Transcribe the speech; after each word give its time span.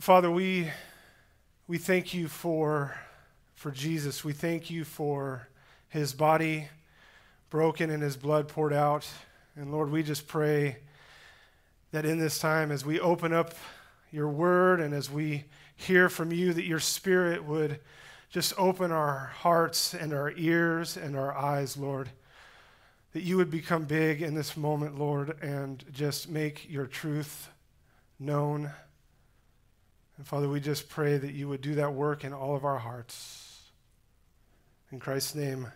Father, 0.00 0.28
we, 0.28 0.68
we 1.68 1.78
thank 1.78 2.12
you 2.12 2.26
for, 2.26 2.98
for 3.54 3.70
Jesus. 3.70 4.24
We 4.24 4.32
thank 4.32 4.68
you 4.68 4.82
for 4.82 5.46
his 5.88 6.12
body 6.12 6.68
broken 7.48 7.90
and 7.90 8.02
his 8.02 8.16
blood 8.16 8.48
poured 8.48 8.72
out. 8.72 9.08
And 9.54 9.70
Lord, 9.70 9.92
we 9.92 10.02
just 10.02 10.26
pray 10.26 10.78
that 11.92 12.04
in 12.04 12.18
this 12.18 12.40
time, 12.40 12.72
as 12.72 12.84
we 12.84 12.98
open 12.98 13.32
up 13.32 13.54
your 14.10 14.28
word 14.28 14.80
and 14.80 14.92
as 14.92 15.08
we 15.08 15.44
hear 15.76 16.08
from 16.08 16.32
you, 16.32 16.52
that 16.52 16.64
your 16.64 16.80
spirit 16.80 17.44
would 17.44 17.78
just 18.30 18.52
open 18.58 18.90
our 18.90 19.30
hearts 19.36 19.94
and 19.94 20.12
our 20.12 20.32
ears 20.32 20.96
and 20.96 21.16
our 21.16 21.32
eyes, 21.38 21.76
Lord. 21.76 22.10
That 23.12 23.22
you 23.22 23.36
would 23.36 23.50
become 23.50 23.84
big 23.84 24.22
in 24.22 24.34
this 24.34 24.56
moment, 24.56 24.98
Lord, 24.98 25.40
and 25.40 25.84
just 25.92 26.28
make 26.28 26.68
your 26.68 26.88
truth 26.88 27.48
known. 28.18 28.72
And 30.16 30.26
Father, 30.26 30.48
we 30.48 30.60
just 30.60 30.88
pray 30.88 31.18
that 31.18 31.32
you 31.32 31.48
would 31.48 31.60
do 31.60 31.74
that 31.74 31.92
work 31.92 32.22
in 32.22 32.32
all 32.32 32.54
of 32.54 32.64
our 32.64 32.78
hearts. 32.78 33.62
In 34.92 35.00
Christ's 35.00 35.34
name, 35.34 35.66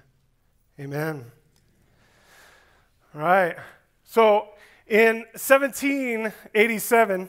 amen. 0.78 1.24
All 3.14 3.20
right. 3.20 3.56
So 4.04 4.50
in 4.86 5.24
1787, 5.34 7.28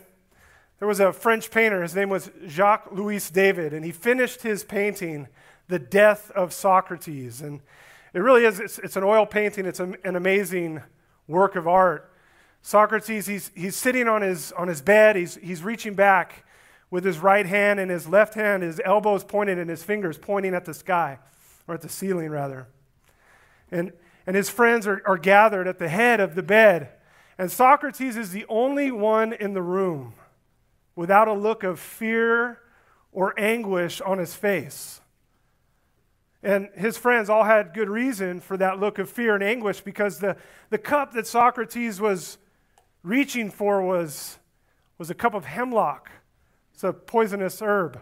there 0.77 0.87
was 0.87 0.99
a 0.99 1.11
French 1.11 1.49
painter. 1.49 1.81
His 1.81 1.95
name 1.95 2.09
was 2.09 2.29
Jacques 2.47 2.91
Louis 2.91 3.27
David, 3.31 3.73
and 3.73 3.83
he 3.83 3.91
finished 3.91 4.43
his 4.43 4.63
painting, 4.63 5.27
The 5.67 5.79
Death 5.79 6.29
of 6.31 6.53
Socrates. 6.53 7.41
And 7.41 7.61
it 8.13 8.19
really 8.19 8.45
is, 8.45 8.59
it's, 8.59 8.77
it's 8.79 8.95
an 8.95 9.03
oil 9.03 9.25
painting, 9.25 9.65
it's 9.65 9.79
a, 9.79 9.95
an 10.03 10.15
amazing 10.15 10.83
work 11.27 11.55
of 11.55 11.67
art. 11.67 12.13
Socrates, 12.61 13.25
he's, 13.25 13.49
he's 13.55 13.75
sitting 13.75 14.07
on 14.07 14.21
his, 14.21 14.51
on 14.51 14.67
his 14.67 14.83
bed, 14.83 15.15
he's, 15.15 15.35
he's 15.37 15.63
reaching 15.63 15.95
back 15.95 16.45
with 16.91 17.03
his 17.03 17.19
right 17.19 17.45
hand 17.45 17.79
and 17.79 17.91
his 17.91 18.07
left 18.07 18.33
hand, 18.33 18.63
his 18.63 18.81
elbows 18.83 19.23
pointed 19.23 19.57
and 19.57 19.69
his 19.69 19.83
fingers 19.83 20.17
pointing 20.17 20.55
at 20.55 20.65
the 20.65 20.73
sky, 20.73 21.19
or 21.67 21.75
at 21.75 21.81
the 21.81 21.89
ceiling, 21.89 22.29
rather. 22.29 22.67
And, 23.71 23.93
and 24.25 24.35
his 24.35 24.49
friends 24.49 24.87
are, 24.87 25.01
are 25.05 25.17
gathered 25.17 25.67
at 25.67 25.77
the 25.77 25.89
head 25.89 26.19
of 26.19 26.35
the 26.35 26.43
bed. 26.43 26.89
And 27.37 27.51
Socrates 27.51 28.17
is 28.17 28.31
the 28.31 28.45
only 28.49 28.91
one 28.91 29.33
in 29.33 29.53
the 29.53 29.61
room 29.61 30.13
without 30.95 31.27
a 31.27 31.33
look 31.33 31.63
of 31.63 31.79
fear 31.79 32.59
or 33.11 33.39
anguish 33.39 34.01
on 34.01 34.17
his 34.17 34.35
face. 34.35 34.99
And 36.41 36.69
his 36.75 36.97
friends 36.97 37.29
all 37.29 37.43
had 37.43 37.73
good 37.73 37.89
reason 37.89 38.39
for 38.39 38.57
that 38.57 38.79
look 38.79 38.97
of 38.97 39.09
fear 39.09 39.35
and 39.35 39.43
anguish 39.43 39.81
because 39.81 40.19
the, 40.19 40.37
the 40.69 40.77
cup 40.77 41.13
that 41.13 41.27
Socrates 41.27 41.99
was 41.99 42.37
reaching 43.03 43.51
for 43.51 43.81
was, 43.81 44.37
was 44.97 45.09
a 45.09 45.13
cup 45.13 45.33
of 45.33 45.45
hemlock 45.45 46.09
it's 46.79 46.85
a 46.85 46.93
poisonous 46.93 47.61
herb. 47.61 47.99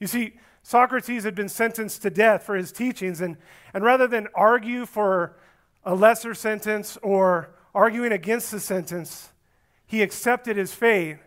You 0.00 0.06
see, 0.06 0.38
Socrates 0.62 1.24
had 1.24 1.34
been 1.34 1.50
sentenced 1.50 2.00
to 2.00 2.08
death 2.08 2.44
for 2.44 2.56
his 2.56 2.72
teachings, 2.72 3.20
and, 3.20 3.36
and 3.74 3.84
rather 3.84 4.06
than 4.06 4.26
argue 4.34 4.86
for 4.86 5.36
a 5.84 5.94
lesser 5.94 6.32
sentence 6.32 6.96
or 7.02 7.50
arguing 7.74 8.12
against 8.12 8.50
the 8.52 8.58
sentence, 8.58 9.32
he 9.84 10.00
accepted 10.00 10.56
his 10.56 10.72
fate 10.72 11.18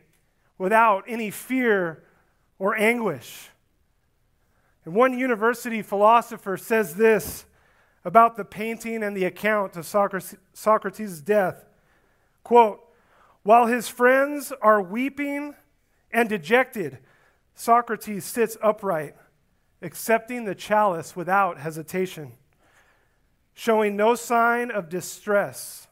without 0.58 1.04
any 1.08 1.30
fear 1.30 2.06
or 2.58 2.76
anguish. 2.76 3.50
And 4.84 4.96
one 4.96 5.16
university 5.16 5.84
philosopher 5.84 6.58
says 6.58 6.96
this 6.96 7.46
about 8.04 8.36
the 8.36 8.46
painting 8.46 9.04
and 9.04 9.16
the 9.16 9.26
account 9.26 9.78
of 9.78 9.86
Socrates' 9.86 11.22
death. 11.22 11.66
Quote, 12.44 12.80
while 13.44 13.68
his 13.68 13.88
friends 13.88 14.52
are 14.60 14.82
weeping 14.82 15.54
and 16.14 16.30
dejected, 16.30 17.00
Socrates 17.56 18.26
sits 18.26 18.58
upright, 18.62 19.16
accepting 19.82 20.46
the 20.46 20.56
chalice 20.56 21.16
without 21.16 21.60
hesitation, 21.60 22.34
showing 23.54 23.96
no 23.96 24.16
sign 24.16 24.72
of 24.72 24.90
distress, 24.90 25.88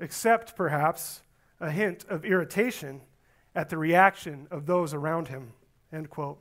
except 0.00 0.56
perhaps 0.56 1.22
a 1.60 1.70
hint 1.70 2.04
of 2.08 2.24
irritation 2.24 3.00
at 3.54 3.68
the 3.68 3.76
reaction 3.76 4.46
of 4.50 4.66
those 4.66 4.94
around 4.94 5.28
him. 5.28 5.52
End 5.92 6.10
quote. 6.10 6.38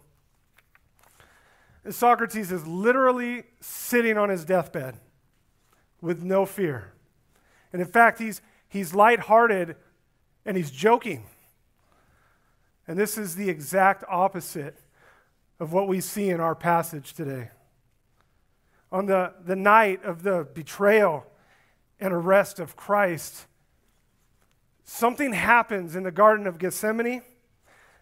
And 1.84 1.96
Socrates 1.96 2.52
is 2.52 2.68
literally 2.68 3.46
sitting 3.62 4.18
on 4.18 4.30
his 4.30 4.44
deathbed 4.44 5.00
with 6.02 6.22
no 6.22 6.46
fear. 6.46 6.94
And 7.72 7.82
in 7.82 7.88
fact, 7.88 8.20
he's, 8.20 8.42
he's 8.68 8.94
lighthearted 8.94 9.76
and 10.46 10.58
he's 10.58 10.70
joking. 10.70 11.26
And 12.88 12.98
this 12.98 13.18
is 13.18 13.36
the 13.36 13.50
exact 13.50 14.04
opposite 14.08 14.78
of 15.60 15.74
what 15.74 15.88
we 15.88 16.00
see 16.00 16.30
in 16.30 16.40
our 16.40 16.56
passage 16.56 17.14
today. 17.14 17.50
On 18.92 19.06
the, 19.06 19.34
the 19.46 19.56
night 19.56 20.04
of 20.06 20.24
the 20.24 20.48
betrayal 20.54 21.26
and 22.00 22.14
arrest 22.14 22.60
of 22.60 22.76
Christ, 22.76 23.48
something 24.86 25.34
happens 25.34 25.96
in 25.96 26.04
the 26.04 26.12
Garden 26.12 26.48
of 26.48 26.58
Gethsemane 26.58 27.22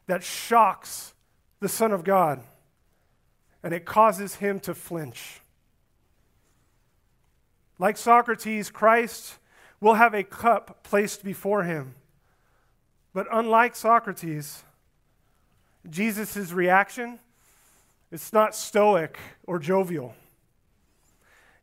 that 0.06 0.24
shocks 0.24 1.13
the 1.59 1.69
Son 1.69 1.91
of 1.91 2.03
God, 2.03 2.41
and 3.63 3.74
it 3.74 3.85
causes 3.85 4.35
him 4.35 4.59
to 4.59 4.75
flinch. 4.75 5.41
Like 7.79 7.97
Socrates, 7.97 8.69
Christ 8.69 9.40
will 9.79 9.95
have 9.95 10.13
a 10.13 10.24
cup 10.24 10.84
placed 10.84 11.24
before 11.24 11.63
him. 11.63 11.95
But 13.13 13.28
unlike 13.31 13.75
Socrates, 13.75 14.63
Jesus' 15.90 16.51
reaction, 16.51 17.19
it's 18.12 18.34
not 18.34 18.56
stoic 18.56 19.18
or 19.46 19.59
jovial. 19.59 20.16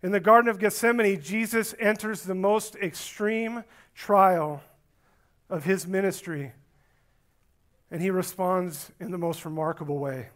In 0.02 0.12
the 0.12 0.20
Garden 0.20 0.50
of 0.50 0.58
Gethsemane, 0.58 1.20
Jesus 1.20 1.74
enters 1.78 2.22
the 2.22 2.34
most 2.34 2.74
extreme 2.76 3.64
trial 3.94 4.62
of 5.48 5.64
his 5.64 5.86
ministry, 5.86 6.52
and 7.90 8.02
he 8.02 8.10
responds 8.10 8.90
in 8.98 9.10
the 9.10 9.18
most 9.18 9.44
remarkable 9.44 9.98
way. 9.98 10.28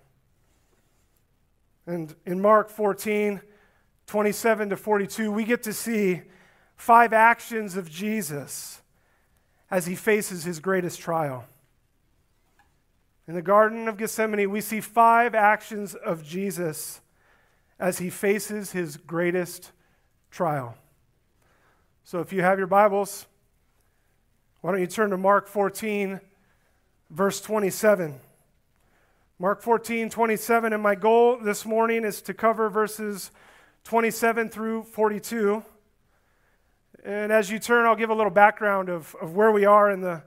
And 1.87 2.15
in 2.25 2.41
Mark 2.41 2.71
14, 2.71 3.41
27 4.07 4.71
to 4.71 4.77
42, 4.77 5.33
we 5.33 5.45
get 5.45 5.63
to 5.65 5.73
see 5.73 6.23
five 6.77 7.13
actions 7.13 7.77
of 7.77 7.91
Jesus 7.91 8.83
as 9.71 9.87
he 9.87 9.95
faces 9.95 10.45
his 10.45 10.61
greatest 10.61 11.01
trial. 11.01 11.45
In 13.29 13.35
the 13.35 13.43
Garden 13.43 13.89
of 13.89 13.97
Gethsemane, 13.97 14.49
we 14.51 14.61
see 14.61 14.81
five 14.81 15.35
actions 15.35 15.97
of 15.97 16.25
Jesus 16.25 17.01
as 17.79 17.99
he 17.99 18.09
faces 18.09 18.71
his 18.71 18.97
greatest 18.97 19.73
trial. 20.31 20.77
So 22.05 22.21
if 22.21 22.33
you 22.33 22.43
have 22.43 22.59
your 22.59 22.69
Bibles, 22.69 23.27
why 24.61 24.71
don't 24.71 24.81
you 24.81 24.87
turn 24.87 25.11
to 25.11 25.17
Mark 25.17 25.49
14, 25.49 26.21
verse 27.11 27.41
27. 27.41 28.21
Mark 29.41 29.61
14, 29.61 30.09
27. 30.09 30.73
And 30.73 30.81
my 30.81 30.95
goal 30.95 31.37
this 31.43 31.67
morning 31.67 32.05
is 32.05 32.23
to 32.23 32.33
cover 32.33 32.71
verses 32.71 33.33
27 33.83 34.51
through 34.51 34.85
42. 34.85 35.65
And 37.05 37.33
as 37.33 37.51
you 37.51 37.59
turn, 37.59 37.87
I'll 37.87 37.97
give 37.97 38.11
a 38.11 38.15
little 38.15 38.31
background 38.31 38.89
of, 38.89 39.17
of 39.21 39.35
where 39.35 39.51
we 39.51 39.65
are 39.65 39.91
in 39.91 40.01
the, 40.01 40.23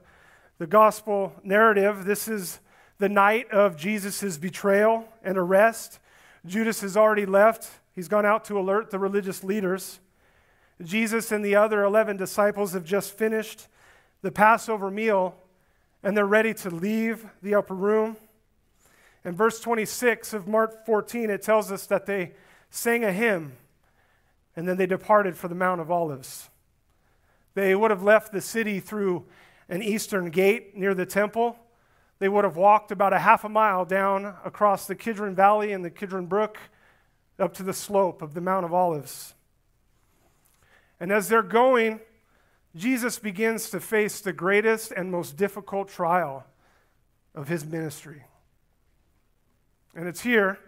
the 0.58 0.66
gospel 0.66 1.32
narrative. 1.42 2.04
This 2.04 2.28
is 2.28 2.60
the 3.00 3.08
night 3.08 3.50
of 3.50 3.76
Jesus' 3.76 4.36
betrayal 4.36 5.08
and 5.24 5.38
arrest. 5.38 5.98
Judas 6.44 6.82
has 6.82 6.98
already 6.98 7.24
left. 7.24 7.66
He's 7.94 8.08
gone 8.08 8.26
out 8.26 8.44
to 8.44 8.58
alert 8.58 8.90
the 8.90 8.98
religious 8.98 9.42
leaders. 9.42 10.00
Jesus 10.82 11.32
and 11.32 11.42
the 11.42 11.56
other 11.56 11.82
11 11.82 12.18
disciples 12.18 12.74
have 12.74 12.84
just 12.84 13.16
finished 13.16 13.68
the 14.20 14.30
Passover 14.30 14.90
meal 14.90 15.34
and 16.02 16.14
they're 16.14 16.26
ready 16.26 16.52
to 16.54 16.68
leave 16.68 17.26
the 17.42 17.54
upper 17.54 17.74
room. 17.74 18.18
In 19.24 19.34
verse 19.34 19.60
26 19.60 20.34
of 20.34 20.46
Mark 20.46 20.84
14, 20.84 21.30
it 21.30 21.40
tells 21.40 21.72
us 21.72 21.86
that 21.86 22.04
they 22.04 22.32
sang 22.68 23.02
a 23.02 23.12
hymn 23.12 23.56
and 24.54 24.68
then 24.68 24.76
they 24.76 24.86
departed 24.86 25.38
for 25.38 25.48
the 25.48 25.54
Mount 25.54 25.80
of 25.80 25.90
Olives. 25.90 26.50
They 27.54 27.74
would 27.74 27.90
have 27.90 28.02
left 28.02 28.30
the 28.30 28.42
city 28.42 28.78
through 28.78 29.24
an 29.70 29.82
eastern 29.82 30.28
gate 30.28 30.76
near 30.76 30.94
the 30.94 31.06
temple 31.06 31.56
they 32.20 32.28
would 32.28 32.44
have 32.44 32.56
walked 32.56 32.92
about 32.92 33.14
a 33.14 33.18
half 33.18 33.44
a 33.44 33.48
mile 33.48 33.84
down 33.84 34.36
across 34.44 34.86
the 34.86 34.94
Kidron 34.94 35.34
Valley 35.34 35.72
and 35.72 35.84
the 35.84 35.90
Kidron 35.90 36.26
Brook 36.26 36.58
up 37.38 37.54
to 37.54 37.62
the 37.62 37.72
slope 37.72 38.20
of 38.20 38.34
the 38.34 38.42
Mount 38.42 38.66
of 38.66 38.74
Olives. 38.74 39.34
And 41.00 41.10
as 41.10 41.28
they're 41.28 41.42
going, 41.42 42.00
Jesus 42.76 43.18
begins 43.18 43.70
to 43.70 43.80
face 43.80 44.20
the 44.20 44.34
greatest 44.34 44.92
and 44.92 45.10
most 45.10 45.38
difficult 45.38 45.88
trial 45.88 46.44
of 47.34 47.48
his 47.48 47.64
ministry. 47.64 48.24
And 49.94 50.06
it's 50.06 50.20
here, 50.20 50.58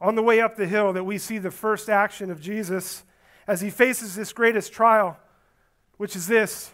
on 0.00 0.14
the 0.14 0.22
way 0.22 0.40
up 0.40 0.56
the 0.56 0.66
hill, 0.66 0.94
that 0.94 1.04
we 1.04 1.18
see 1.18 1.36
the 1.36 1.50
first 1.50 1.90
action 1.90 2.30
of 2.30 2.40
Jesus 2.40 3.04
as 3.46 3.60
he 3.60 3.68
faces 3.68 4.16
this 4.16 4.32
greatest 4.32 4.72
trial, 4.72 5.18
which 5.98 6.16
is 6.16 6.26
this 6.26 6.72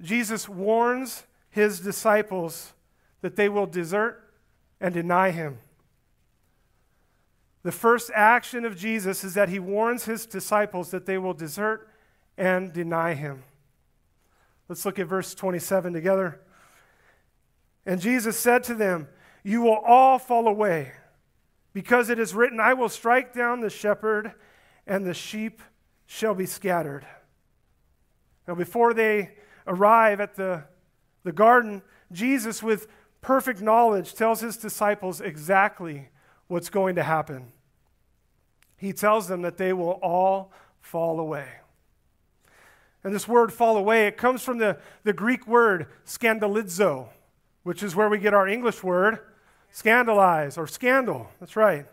Jesus 0.00 0.48
warns 0.48 1.24
his 1.50 1.78
disciples 1.78 2.72
that 3.22 3.36
they 3.36 3.48
will 3.48 3.66
desert 3.66 4.30
and 4.80 4.92
deny 4.92 5.30
him. 5.30 5.58
The 7.62 7.72
first 7.72 8.10
action 8.14 8.64
of 8.64 8.76
Jesus 8.76 9.24
is 9.24 9.34
that 9.34 9.48
he 9.48 9.58
warns 9.58 10.04
his 10.04 10.26
disciples 10.26 10.90
that 10.90 11.06
they 11.06 11.16
will 11.16 11.34
desert 11.34 11.88
and 12.36 12.72
deny 12.72 13.14
him. 13.14 13.44
Let's 14.68 14.84
look 14.84 14.98
at 14.98 15.06
verse 15.06 15.34
27 15.34 15.92
together. 15.92 16.40
And 17.86 18.00
Jesus 18.00 18.38
said 18.38 18.64
to 18.64 18.74
them, 18.74 19.08
You 19.44 19.62
will 19.62 19.76
all 19.76 20.18
fall 20.18 20.48
away, 20.48 20.92
because 21.72 22.10
it 22.10 22.18
is 22.18 22.34
written, 22.34 22.58
I 22.58 22.74
will 22.74 22.88
strike 22.88 23.32
down 23.32 23.60
the 23.60 23.70
shepherd, 23.70 24.32
and 24.86 25.06
the 25.06 25.14
sheep 25.14 25.62
shall 26.06 26.34
be 26.34 26.46
scattered. 26.46 27.06
Now, 28.46 28.54
before 28.54 28.92
they 28.92 29.32
arrive 29.66 30.20
at 30.20 30.34
the, 30.34 30.64
the 31.22 31.32
garden, 31.32 31.82
Jesus, 32.10 32.62
with 32.62 32.88
perfect 33.22 33.62
knowledge, 33.62 34.14
tells 34.14 34.40
his 34.40 34.58
disciples 34.58 35.20
exactly 35.20 36.10
what's 36.48 36.68
going 36.68 36.96
to 36.96 37.02
happen. 37.02 37.52
He 38.76 38.92
tells 38.92 39.28
them 39.28 39.42
that 39.42 39.56
they 39.56 39.72
will 39.72 39.98
all 40.02 40.52
fall 40.80 41.18
away. 41.18 41.46
And 43.04 43.14
this 43.14 43.26
word 43.26 43.52
fall 43.52 43.76
away, 43.76 44.06
it 44.06 44.16
comes 44.16 44.42
from 44.42 44.58
the, 44.58 44.78
the 45.04 45.12
Greek 45.12 45.46
word 45.46 45.86
scandalizo, 46.04 47.08
which 47.62 47.82
is 47.82 47.96
where 47.96 48.08
we 48.08 48.18
get 48.18 48.34
our 48.34 48.46
English 48.46 48.82
word 48.82 49.20
scandalize 49.70 50.58
or 50.58 50.66
scandal. 50.66 51.28
That's 51.40 51.56
right. 51.56 51.86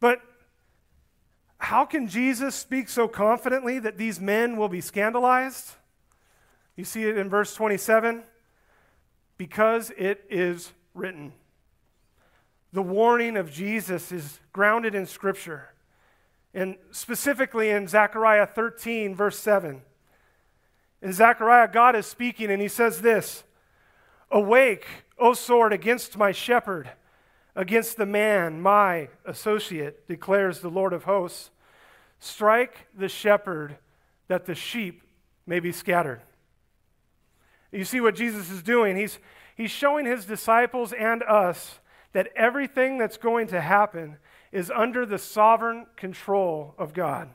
But 0.00 0.20
how 1.58 1.84
can 1.84 2.08
Jesus 2.08 2.54
speak 2.54 2.88
so 2.88 3.06
confidently 3.08 3.78
that 3.80 3.98
these 3.98 4.20
men 4.20 4.56
will 4.56 4.68
be 4.68 4.80
scandalized? 4.80 5.72
You 6.76 6.84
see 6.84 7.04
it 7.04 7.18
in 7.18 7.28
verse 7.28 7.54
27 7.54 8.22
because 9.38 9.90
it 9.96 10.24
is 10.28 10.72
written. 10.92 11.32
The 12.72 12.82
warning 12.82 13.36
of 13.36 13.50
Jesus 13.50 14.12
is 14.12 14.40
grounded 14.52 14.94
in 14.94 15.06
Scripture, 15.06 15.70
and 16.52 16.76
specifically 16.90 17.70
in 17.70 17.88
Zechariah 17.88 18.46
13, 18.46 19.14
verse 19.14 19.38
7. 19.38 19.80
In 21.00 21.12
Zechariah, 21.12 21.68
God 21.68 21.96
is 21.96 22.06
speaking, 22.06 22.50
and 22.50 22.60
he 22.60 22.68
says 22.68 23.00
this 23.00 23.44
Awake, 24.30 24.86
O 25.18 25.32
sword, 25.32 25.72
against 25.72 26.18
my 26.18 26.32
shepherd, 26.32 26.90
against 27.54 27.96
the 27.96 28.06
man, 28.06 28.60
my 28.60 29.08
associate, 29.24 30.06
declares 30.06 30.60
the 30.60 30.68
Lord 30.68 30.92
of 30.92 31.04
hosts. 31.04 31.50
Strike 32.20 32.88
the 32.96 33.08
shepherd, 33.08 33.76
that 34.26 34.44
the 34.44 34.54
sheep 34.54 35.02
may 35.46 35.60
be 35.60 35.72
scattered. 35.72 36.20
You 37.72 37.84
see 37.84 38.00
what 38.00 38.14
Jesus 38.14 38.50
is 38.50 38.62
doing? 38.62 38.96
He's, 38.96 39.18
he's 39.56 39.70
showing 39.70 40.06
his 40.06 40.24
disciples 40.24 40.92
and 40.92 41.22
us 41.22 41.80
that 42.12 42.28
everything 42.34 42.98
that's 42.98 43.16
going 43.16 43.46
to 43.48 43.60
happen 43.60 44.16
is 44.50 44.70
under 44.70 45.04
the 45.04 45.18
sovereign 45.18 45.86
control 45.96 46.74
of 46.78 46.94
God. 46.94 47.28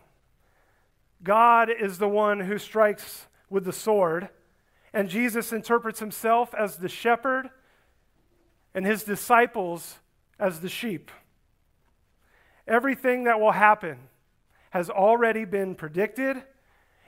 God 1.23 1.69
is 1.69 1.99
the 1.99 2.07
one 2.07 2.41
who 2.41 2.57
strikes 2.57 3.27
with 3.49 3.65
the 3.65 3.71
sword, 3.71 4.29
and 4.91 5.09
Jesus 5.09 5.53
interprets 5.53 5.99
himself 5.99 6.53
as 6.55 6.77
the 6.77 6.89
shepherd 6.89 7.49
and 8.73 8.85
his 8.85 9.03
disciples 9.03 9.99
as 10.39 10.59
the 10.59 10.69
sheep. 10.69 11.11
Everything 12.67 13.25
that 13.25 13.39
will 13.39 13.51
happen 13.51 13.97
has 14.71 14.89
already 14.89 15.45
been 15.45 15.75
predicted, 15.75 16.43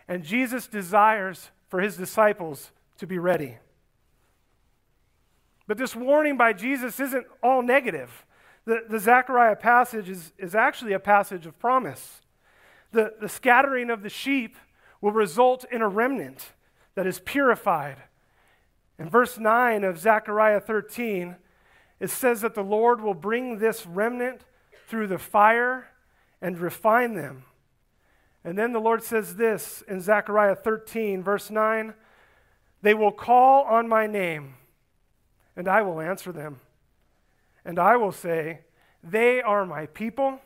and 0.08 0.24
Jesus 0.24 0.68
desires 0.68 1.50
for 1.68 1.82
his 1.82 1.98
disciples 1.98 2.72
to 2.98 3.08
be 3.08 3.20
ready. 3.20 3.58
But 5.68 5.78
this 5.78 5.96
warning 5.96 6.38
by 6.38 6.54
Jesus 6.54 7.00
isn't 7.00 7.26
all 7.42 7.62
negative. 7.62 8.26
The, 8.66 8.84
the 8.88 9.00
Zechariah 9.00 9.56
passage 9.56 10.10
is, 10.10 10.32
is 10.38 10.56
actually 10.56 10.94
a 10.94 11.00
passage 11.00 11.46
of 11.46 11.58
promise. 11.60 12.22
The, 12.92 13.14
the 13.20 13.30
scattering 13.30 13.90
of 13.90 14.04
the 14.04 14.10
sheep 14.10 14.58
will 15.02 15.12
result 15.12 15.66
in 15.72 15.82
a 15.82 15.88
remnant 15.88 16.54
that 16.96 17.08
is 17.08 17.20
purified. 17.20 17.98
In 18.98 19.10
verse 19.10 19.38
9 19.38 19.84
of 19.84 20.00
Zechariah 20.00 20.62
13, 20.62 21.36
it 22.00 22.10
says 22.10 22.42
that 22.42 22.56
the 22.56 22.64
Lord 22.64 23.02
will 23.02 23.14
bring 23.14 23.60
this 23.60 23.86
remnant 23.86 24.42
through 24.88 25.08
the 25.08 25.18
fire 25.18 25.88
and 26.42 26.58
refine 26.58 27.16
them. 27.16 27.46
And 28.44 28.58
then 28.58 28.74
the 28.74 28.80
Lord 28.80 29.04
says 29.04 29.36
this 29.36 29.84
in 29.88 30.02
Zechariah 30.02 30.56
13, 30.56 31.24
verse 31.24 31.50
9 31.50 31.94
They 32.86 32.94
will 32.94 33.12
call 33.12 33.64
on 33.64 33.88
my 33.88 34.06
name, 34.06 34.54
and 35.56 35.68
I 35.68 35.82
will 35.82 36.00
answer 36.00 36.32
them. 36.32 36.60
And 37.66 37.80
I 37.80 37.98
will 37.98 38.12
say, 38.12 38.60
They 39.04 39.42
are 39.42 39.66
my 39.66 39.88
people, 39.88 40.40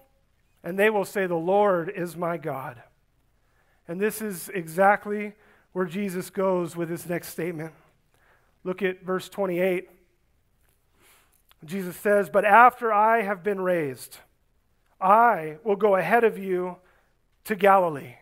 and 0.63 0.80
they 0.80 0.89
will 0.89 1.03
say, 1.03 1.27
The 1.27 1.36
Lord 1.36 1.91
is 1.94 2.15
my 2.15 2.38
God. 2.38 2.81
And 3.89 4.00
this 4.00 4.21
is 4.21 4.47
exactly 4.53 5.33
where 5.74 5.86
Jesus 5.86 6.30
goes 6.30 6.77
with 6.77 6.88
his 6.89 7.09
next 7.09 7.27
statement. 7.27 7.74
Look 8.63 8.81
at 8.81 9.03
verse 9.03 9.27
28. 9.27 9.89
Jesus 11.65 11.97
says, 11.97 12.30
But 12.30 12.45
after 12.45 12.94
I 12.94 13.21
have 13.21 13.44
been 13.44 13.59
raised, 13.59 14.19
I 15.01 15.57
will 15.65 15.75
go 15.75 15.97
ahead 15.97 16.24
of 16.24 16.38
you 16.38 16.77
to 17.44 17.57
Galilee. 17.57 18.15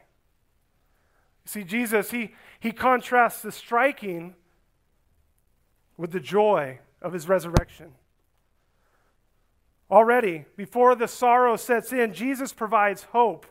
See, 1.46 1.64
Jesus, 1.64 2.10
he, 2.10 2.34
he 2.60 2.72
contrasts 2.72 3.42
the 3.42 3.52
striking 3.52 4.36
with 5.96 6.12
the 6.12 6.20
joy 6.20 6.80
of 7.02 7.14
his 7.14 7.28
resurrection. 7.28 7.94
Already, 9.90 10.46
before 10.56 10.96
the 10.96 11.08
sorrow 11.08 11.56
sets 11.56 11.94
in, 11.94 12.14
Jesus 12.14 12.52
provides 12.52 13.04
hope 13.04 13.46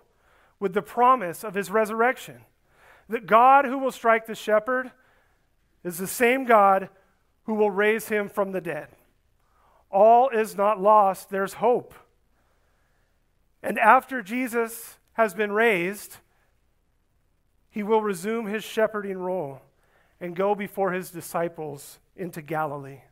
with 0.59 0.75
the 0.75 0.83
promise 0.83 1.45
of 1.45 1.55
his 1.55 1.71
resurrection. 1.71 2.43
That 3.09 3.27
God 3.27 3.65
who 3.65 3.79
will 3.79 3.93
strike 3.93 4.27
the 4.27 4.35
shepherd 4.35 4.91
is 5.85 5.99
the 5.99 6.07
same 6.07 6.45
God 6.45 6.89
who 7.45 7.55
will 7.55 7.71
raise 7.71 8.09
him 8.09 8.29
from 8.29 8.53
the 8.53 8.61
dead. 8.61 8.89
All 9.91 10.29
is 10.29 10.57
not 10.57 10.81
lost, 10.81 11.31
there's 11.31 11.55
hope. 11.55 11.95
And 13.63 13.79
after 13.79 14.21
Jesus 14.23 14.99
has 15.15 15.33
been 15.33 15.53
raised, 15.53 16.19
he 17.77 17.83
will 17.83 18.01
resume 18.01 18.47
his 18.47 18.65
shepherding 18.65 19.19
role 19.19 19.61
and 20.19 20.35
go 20.35 20.55
before 20.55 20.93
his 20.93 21.11
disciples 21.11 21.99
into 22.17 22.41
Galilee. 22.41 23.03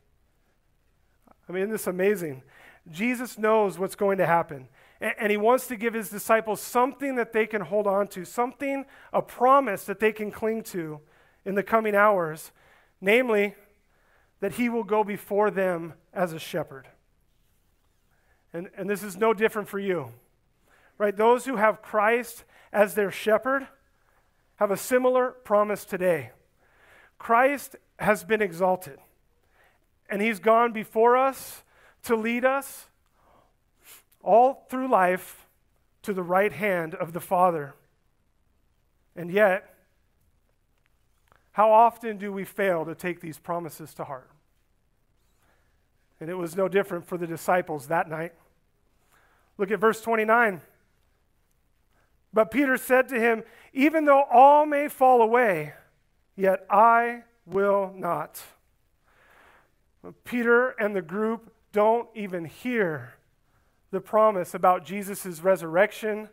I 1.47 1.51
mean, 1.51 1.69
this 1.69 1.81
is 1.81 1.87
amazing. 1.87 2.41
Jesus 2.89 3.37
knows 3.37 3.77
what's 3.77 3.93
going 3.93 4.17
to 4.17 4.25
happen. 4.25 4.67
And 4.99 5.29
he 5.29 5.37
wants 5.37 5.67
to 5.67 5.75
give 5.75 5.93
his 5.93 6.09
disciples 6.09 6.61
something 6.61 7.15
that 7.15 7.31
they 7.31 7.45
can 7.45 7.61
hold 7.61 7.85
on 7.85 8.07
to, 8.07 8.25
something, 8.25 8.85
a 9.13 9.21
promise 9.21 9.83
that 9.83 9.99
they 9.99 10.11
can 10.11 10.31
cling 10.31 10.63
to 10.63 10.99
in 11.45 11.53
the 11.53 11.61
coming 11.61 11.93
hours, 11.93 12.51
namely, 12.99 13.53
that 14.39 14.53
he 14.53 14.67
will 14.67 14.83
go 14.83 15.03
before 15.03 15.51
them 15.51 15.93
as 16.11 16.33
a 16.33 16.39
shepherd. 16.39 16.87
And, 18.51 18.71
and 18.75 18.89
this 18.89 19.03
is 19.03 19.15
no 19.15 19.31
different 19.31 19.67
for 19.67 19.77
you, 19.77 20.13
right? 20.97 21.15
Those 21.15 21.45
who 21.45 21.57
have 21.57 21.83
Christ 21.83 22.45
as 22.73 22.95
their 22.95 23.11
shepherd 23.11 23.67
have 24.57 24.71
a 24.71 24.77
similar 24.77 25.31
promise 25.31 25.85
today. 25.85 26.31
Christ 27.17 27.75
has 27.99 28.23
been 28.23 28.41
exalted, 28.41 28.99
and 30.09 30.21
he's 30.21 30.39
gone 30.39 30.71
before 30.71 31.17
us 31.17 31.63
to 32.03 32.15
lead 32.15 32.45
us 32.45 32.87
all 34.21 34.65
through 34.69 34.89
life 34.89 35.47
to 36.03 36.13
the 36.13 36.23
right 36.23 36.51
hand 36.51 36.93
of 36.95 37.13
the 37.13 37.19
Father. 37.19 37.73
And 39.15 39.31
yet, 39.31 39.73
how 41.51 41.71
often 41.71 42.17
do 42.17 42.31
we 42.33 42.43
fail 42.43 42.85
to 42.85 42.95
take 42.95 43.21
these 43.21 43.39
promises 43.39 43.93
to 43.95 44.03
heart? 44.03 44.29
And 46.19 46.29
it 46.29 46.35
was 46.35 46.55
no 46.55 46.67
different 46.67 47.07
for 47.07 47.17
the 47.17 47.27
disciples 47.27 47.87
that 47.87 48.09
night. 48.09 48.33
Look 49.57 49.71
at 49.71 49.79
verse 49.79 50.01
29. 50.01 50.61
But 52.35 52.51
Peter 52.51 52.75
said 52.75 53.07
to 53.07 53.19
him, 53.19 53.43
Even 53.71 54.03
though 54.03 54.23
all 54.29 54.65
may 54.65 54.89
fall 54.89 55.21
away, 55.21 55.73
yet 56.35 56.65
I 56.69 57.23
will 57.45 57.93
not. 57.95 58.43
Peter 60.25 60.71
and 60.71 60.93
the 60.93 61.01
group 61.01 61.53
don't 61.71 62.09
even 62.13 62.43
hear 62.43 63.13
the 63.89 64.01
promise 64.01 64.53
about 64.53 64.85
Jesus' 64.85 65.39
resurrection 65.39 66.27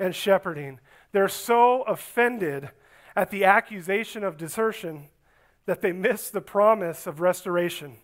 and 0.00 0.16
shepherding. 0.16 0.80
They're 1.12 1.28
so 1.28 1.82
offended 1.82 2.70
at 3.14 3.30
the 3.30 3.44
accusation 3.44 4.24
of 4.24 4.36
desertion 4.36 5.06
that 5.64 5.80
they 5.80 5.92
miss 5.92 6.28
the 6.28 6.40
promise 6.40 7.06
of 7.06 7.20
restoration. 7.20 7.98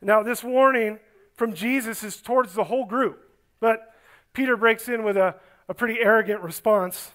Now, 0.00 0.22
this 0.22 0.42
warning 0.42 1.00
from 1.34 1.52
Jesus 1.52 2.02
is 2.02 2.16
towards 2.22 2.54
the 2.54 2.64
whole 2.64 2.86
group, 2.86 3.30
but 3.60 3.94
Peter 4.32 4.56
breaks 4.56 4.88
in 4.88 5.04
with 5.04 5.16
a, 5.16 5.34
a 5.70 5.74
pretty 5.74 6.00
arrogant 6.00 6.42
response. 6.42 7.12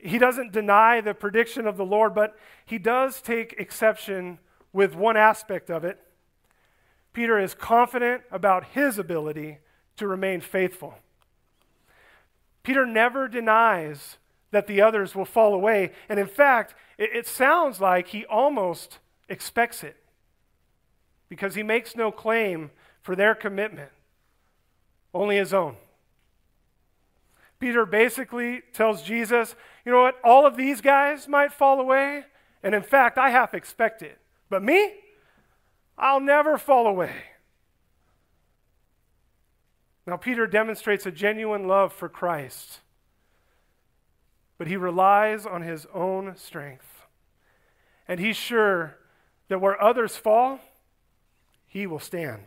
He 0.00 0.18
doesn't 0.18 0.52
deny 0.52 1.00
the 1.00 1.14
prediction 1.14 1.68
of 1.68 1.76
the 1.76 1.84
Lord, 1.84 2.12
but 2.12 2.36
he 2.66 2.76
does 2.76 3.22
take 3.22 3.54
exception 3.56 4.40
with 4.72 4.96
one 4.96 5.16
aspect 5.16 5.70
of 5.70 5.84
it. 5.84 6.00
Peter 7.12 7.38
is 7.38 7.54
confident 7.54 8.22
about 8.32 8.64
his 8.72 8.98
ability 8.98 9.58
to 9.96 10.08
remain 10.08 10.40
faithful. 10.40 10.96
Peter 12.64 12.84
never 12.84 13.28
denies 13.28 14.18
that 14.50 14.66
the 14.66 14.80
others 14.80 15.14
will 15.14 15.24
fall 15.24 15.54
away. 15.54 15.92
And 16.08 16.18
in 16.18 16.26
fact, 16.26 16.74
it, 16.98 17.10
it, 17.14 17.26
sounds 17.28 17.80
like 17.80 18.08
he 18.08 18.24
almost 18.26 18.98
expects 19.28 19.84
it 19.84 19.96
because 21.28 21.54
he 21.54 21.62
makes 21.62 21.94
no 21.94 22.10
claim 22.10 22.72
for 23.02 23.14
their 23.14 23.36
commitment, 23.36 23.90
only 25.14 25.36
his 25.36 25.54
own. 25.54 25.76
Peter 27.62 27.86
basically 27.86 28.60
tells 28.72 29.04
Jesus, 29.04 29.54
you 29.86 29.92
know 29.92 30.02
what, 30.02 30.16
all 30.24 30.44
of 30.44 30.56
these 30.56 30.80
guys 30.80 31.28
might 31.28 31.52
fall 31.52 31.78
away, 31.78 32.24
and 32.60 32.74
in 32.74 32.82
fact, 32.82 33.18
I 33.18 33.30
half 33.30 33.54
expect 33.54 34.02
it. 34.02 34.18
But 34.50 34.64
me, 34.64 34.94
I'll 35.96 36.18
never 36.18 36.58
fall 36.58 36.88
away. 36.88 37.12
Now, 40.08 40.16
Peter 40.16 40.48
demonstrates 40.48 41.06
a 41.06 41.12
genuine 41.12 41.68
love 41.68 41.92
for 41.92 42.08
Christ, 42.08 42.80
but 44.58 44.66
he 44.66 44.76
relies 44.76 45.46
on 45.46 45.62
his 45.62 45.86
own 45.94 46.34
strength. 46.34 47.06
And 48.08 48.18
he's 48.18 48.36
sure 48.36 48.98
that 49.46 49.60
where 49.60 49.80
others 49.80 50.16
fall, 50.16 50.58
he 51.68 51.86
will 51.86 52.00
stand. 52.00 52.46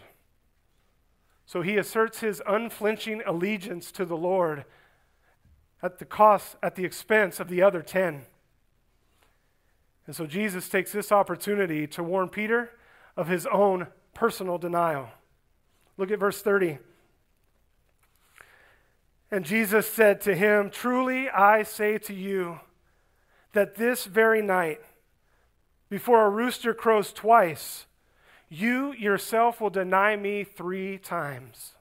So 1.45 1.62
he 1.62 1.77
asserts 1.77 2.19
his 2.19 2.41
unflinching 2.45 3.22
allegiance 3.25 3.93
to 3.93 4.03
the 4.03 4.17
Lord 4.17 4.65
at 5.85 5.99
the 5.99 6.05
cost, 6.05 6.55
at 6.63 6.75
the 6.75 6.83
expense 6.83 7.39
of 7.39 7.47
the 7.47 7.61
other 7.61 7.83
10. 7.83 8.25
And 10.07 10.15
so 10.15 10.25
Jesus 10.25 10.67
takes 10.67 10.91
this 10.91 11.11
opportunity 11.11 11.85
to 11.87 12.03
warn 12.03 12.27
Peter 12.29 12.71
of 13.15 13.27
his 13.27 13.45
own 13.45 13.87
personal 14.13 14.57
denial. 14.57 15.09
Look 15.97 16.09
at 16.09 16.19
verse 16.19 16.41
30. 16.41 16.79
And 19.29 19.45
Jesus 19.45 19.87
said 19.87 20.21
to 20.21 20.35
him, 20.35 20.71
Truly 20.71 21.29
I 21.29 21.63
say 21.63 21.99
to 21.99 22.13
you 22.13 22.59
that 23.53 23.75
this 23.75 24.05
very 24.05 24.41
night, 24.41 24.81
before 25.89 26.25
a 26.25 26.29
rooster 26.29 26.73
crows 26.73 27.13
twice, 27.13 27.85
you 28.49 28.91
yourself 28.93 29.61
will 29.61 29.69
deny 29.69 30.15
me 30.15 30.43
three 30.43 30.97
times. 30.97 31.73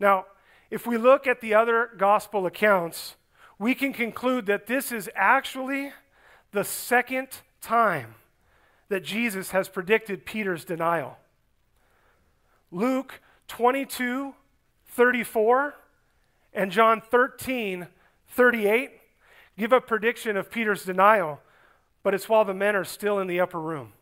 Now, 0.00 0.26
if 0.72 0.86
we 0.86 0.96
look 0.96 1.26
at 1.26 1.42
the 1.42 1.52
other 1.52 1.90
gospel 1.98 2.46
accounts, 2.46 3.16
we 3.58 3.74
can 3.74 3.92
conclude 3.92 4.46
that 4.46 4.66
this 4.66 4.90
is 4.90 5.10
actually 5.14 5.92
the 6.52 6.64
second 6.64 7.28
time 7.60 8.14
that 8.88 9.04
Jesus 9.04 9.50
has 9.50 9.68
predicted 9.68 10.24
Peter's 10.24 10.64
denial. 10.64 11.18
Luke 12.70 13.20
22 13.48 14.34
34 14.86 15.74
and 16.54 16.72
John 16.72 17.02
13 17.02 17.86
38 18.28 18.90
give 19.58 19.72
a 19.72 19.80
prediction 19.80 20.38
of 20.38 20.50
Peter's 20.50 20.86
denial, 20.86 21.40
but 22.02 22.14
it's 22.14 22.30
while 22.30 22.46
the 22.46 22.54
men 22.54 22.74
are 22.74 22.84
still 22.84 23.18
in 23.18 23.26
the 23.26 23.40
upper 23.40 23.60
room. 23.60 23.92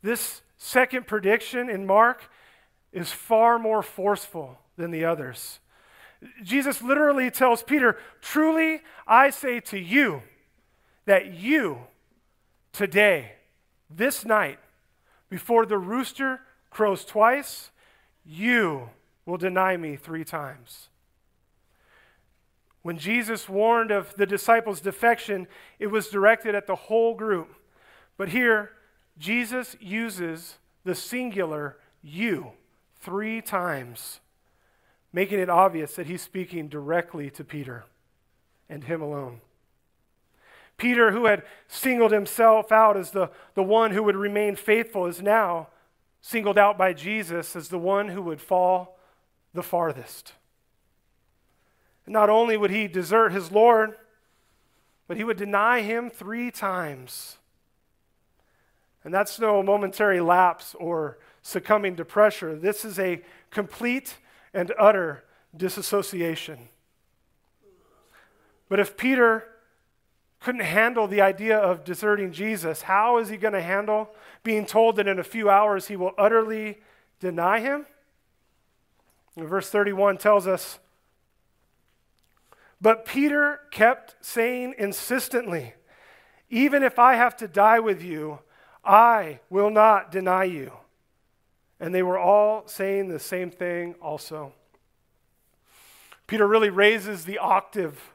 This 0.00 0.40
second 0.56 1.06
prediction 1.06 1.68
in 1.68 1.84
Mark 1.84 2.30
is 2.94 3.12
far 3.12 3.58
more 3.58 3.82
forceful 3.82 4.58
than 4.76 4.90
the 4.90 5.04
others. 5.04 5.60
Jesus 6.42 6.82
literally 6.82 7.30
tells 7.30 7.62
Peter, 7.62 7.98
Truly 8.20 8.80
I 9.06 9.30
say 9.30 9.60
to 9.60 9.78
you 9.78 10.22
that 11.04 11.34
you 11.34 11.80
today, 12.72 13.32
this 13.90 14.24
night, 14.24 14.58
before 15.28 15.66
the 15.66 15.78
rooster 15.78 16.40
crows 16.70 17.04
twice, 17.04 17.70
you 18.24 18.90
will 19.24 19.36
deny 19.36 19.76
me 19.76 19.96
three 19.96 20.24
times. 20.24 20.88
When 22.82 22.98
Jesus 22.98 23.48
warned 23.48 23.90
of 23.90 24.14
the 24.14 24.26
disciples' 24.26 24.80
defection, 24.80 25.48
it 25.78 25.88
was 25.88 26.08
directed 26.08 26.54
at 26.54 26.66
the 26.66 26.76
whole 26.76 27.14
group. 27.14 27.54
But 28.16 28.28
here, 28.28 28.70
Jesus 29.18 29.76
uses 29.80 30.58
the 30.84 30.94
singular 30.94 31.78
you 32.02 32.52
three 33.00 33.40
times 33.40 34.20
making 35.16 35.40
it 35.40 35.48
obvious 35.48 35.94
that 35.94 36.06
he's 36.06 36.20
speaking 36.20 36.68
directly 36.68 37.30
to 37.30 37.42
Peter 37.42 37.86
and 38.68 38.84
him 38.84 39.00
alone. 39.00 39.40
Peter, 40.76 41.10
who 41.10 41.24
had 41.24 41.42
singled 41.66 42.12
himself 42.12 42.70
out 42.70 42.98
as 42.98 43.12
the, 43.12 43.30
the 43.54 43.62
one 43.62 43.92
who 43.92 44.02
would 44.02 44.14
remain 44.14 44.54
faithful, 44.54 45.06
is 45.06 45.22
now 45.22 45.68
singled 46.20 46.58
out 46.58 46.76
by 46.76 46.92
Jesus 46.92 47.56
as 47.56 47.68
the 47.68 47.78
one 47.78 48.08
who 48.08 48.20
would 48.20 48.42
fall 48.42 48.98
the 49.54 49.62
farthest. 49.62 50.34
And 52.04 52.12
not 52.12 52.28
only 52.28 52.58
would 52.58 52.70
he 52.70 52.86
desert 52.86 53.32
his 53.32 53.50
Lord, 53.50 53.94
but 55.08 55.16
he 55.16 55.24
would 55.24 55.38
deny 55.38 55.80
him 55.80 56.10
three 56.10 56.50
times. 56.50 57.38
And 59.02 59.14
that's 59.14 59.38
no 59.38 59.62
momentary 59.62 60.20
lapse 60.20 60.74
or 60.78 61.16
succumbing 61.40 61.96
to 61.96 62.04
pressure. 62.04 62.54
This 62.54 62.84
is 62.84 62.98
a 62.98 63.22
complete 63.50 64.16
and 64.56 64.72
utter 64.78 65.22
disassociation. 65.54 66.58
But 68.70 68.80
if 68.80 68.96
Peter 68.96 69.44
couldn't 70.40 70.62
handle 70.62 71.06
the 71.06 71.20
idea 71.20 71.58
of 71.58 71.84
deserting 71.84 72.32
Jesus, 72.32 72.82
how 72.82 73.18
is 73.18 73.28
he 73.28 73.36
going 73.36 73.52
to 73.52 73.60
handle 73.60 74.10
being 74.42 74.64
told 74.64 74.96
that 74.96 75.06
in 75.06 75.18
a 75.18 75.24
few 75.24 75.50
hours 75.50 75.88
he 75.88 75.96
will 75.96 76.12
utterly 76.16 76.78
deny 77.20 77.60
him? 77.60 77.84
Verse 79.36 79.68
31 79.68 80.16
tells 80.16 80.46
us 80.46 80.78
But 82.80 83.04
Peter 83.04 83.60
kept 83.70 84.16
saying 84.24 84.74
insistently, 84.78 85.74
Even 86.48 86.82
if 86.82 86.98
I 86.98 87.14
have 87.14 87.36
to 87.36 87.46
die 87.46 87.78
with 87.78 88.02
you, 88.02 88.38
I 88.82 89.40
will 89.50 89.70
not 89.70 90.10
deny 90.10 90.44
you. 90.44 90.72
And 91.78 91.94
they 91.94 92.02
were 92.02 92.18
all 92.18 92.66
saying 92.66 93.08
the 93.08 93.18
same 93.18 93.50
thing 93.50 93.94
also. 94.00 94.52
Peter 96.26 96.46
really 96.46 96.70
raises 96.70 97.24
the 97.24 97.38
octave 97.38 98.12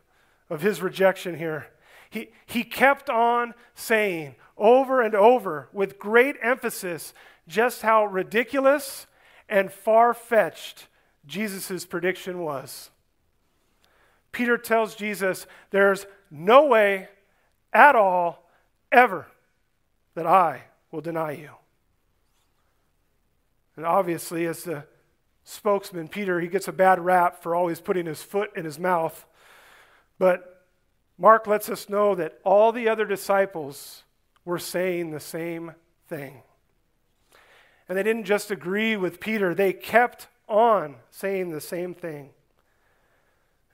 of 0.50 0.62
his 0.62 0.82
rejection 0.82 1.38
here. 1.38 1.68
He, 2.10 2.30
he 2.46 2.64
kept 2.64 3.10
on 3.10 3.54
saying 3.74 4.36
over 4.58 5.02
and 5.02 5.16
over 5.16 5.70
with 5.72 5.98
great 5.98 6.36
emphasis 6.42 7.14
just 7.48 7.82
how 7.82 8.06
ridiculous 8.06 9.08
and 9.48 9.72
far 9.72 10.14
fetched 10.14 10.88
Jesus' 11.26 11.86
prediction 11.86 12.40
was. 12.40 12.90
Peter 14.32 14.58
tells 14.58 14.96
Jesus, 14.96 15.46
There's 15.70 16.06
no 16.30 16.66
way 16.66 17.10
at 17.74 17.96
all, 17.96 18.50
ever, 18.92 19.28
that 20.16 20.26
I 20.26 20.64
will 20.92 21.02
deny 21.02 21.32
you. 21.32 21.50
And 23.76 23.86
obviously, 23.86 24.46
as 24.46 24.64
the 24.64 24.86
spokesman, 25.44 26.08
Peter, 26.08 26.40
he 26.40 26.48
gets 26.48 26.68
a 26.68 26.74
bad 26.74 27.00
rap 27.00 27.42
for 27.42 27.56
always 27.56 27.80
putting 27.80 28.06
his 28.06 28.22
foot 28.22 28.52
in 28.56 28.66
his 28.66 28.78
mouth. 28.80 29.26
But 30.20 30.66
Mark 31.18 31.48
lets 31.48 31.70
us 31.70 31.90
know 31.90 32.16
that 32.16 32.40
all 32.44 32.72
the 32.72 32.90
other 32.90 33.06
disciples 33.06 34.04
were 34.44 34.60
saying 34.60 35.12
the 35.12 35.20
same 35.20 35.74
thing. 36.08 36.42
And 37.88 37.98
they 37.98 38.04
didn't 38.04 38.26
just 38.26 38.52
agree 38.52 38.96
with 38.96 39.20
Peter, 39.20 39.54
they 39.54 39.74
kept 39.74 40.28
on 40.48 40.96
saying 41.10 41.50
the 41.50 41.62
same 41.62 41.94
thing. 41.94 42.30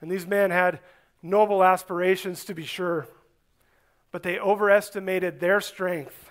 And 0.00 0.10
these 0.10 0.26
men 0.26 0.50
had 0.50 0.80
noble 1.22 1.64
aspirations, 1.64 2.44
to 2.44 2.54
be 2.54 2.64
sure, 2.64 3.08
but 4.12 4.22
they 4.22 4.38
overestimated 4.38 5.40
their 5.40 5.60
strength 5.60 6.30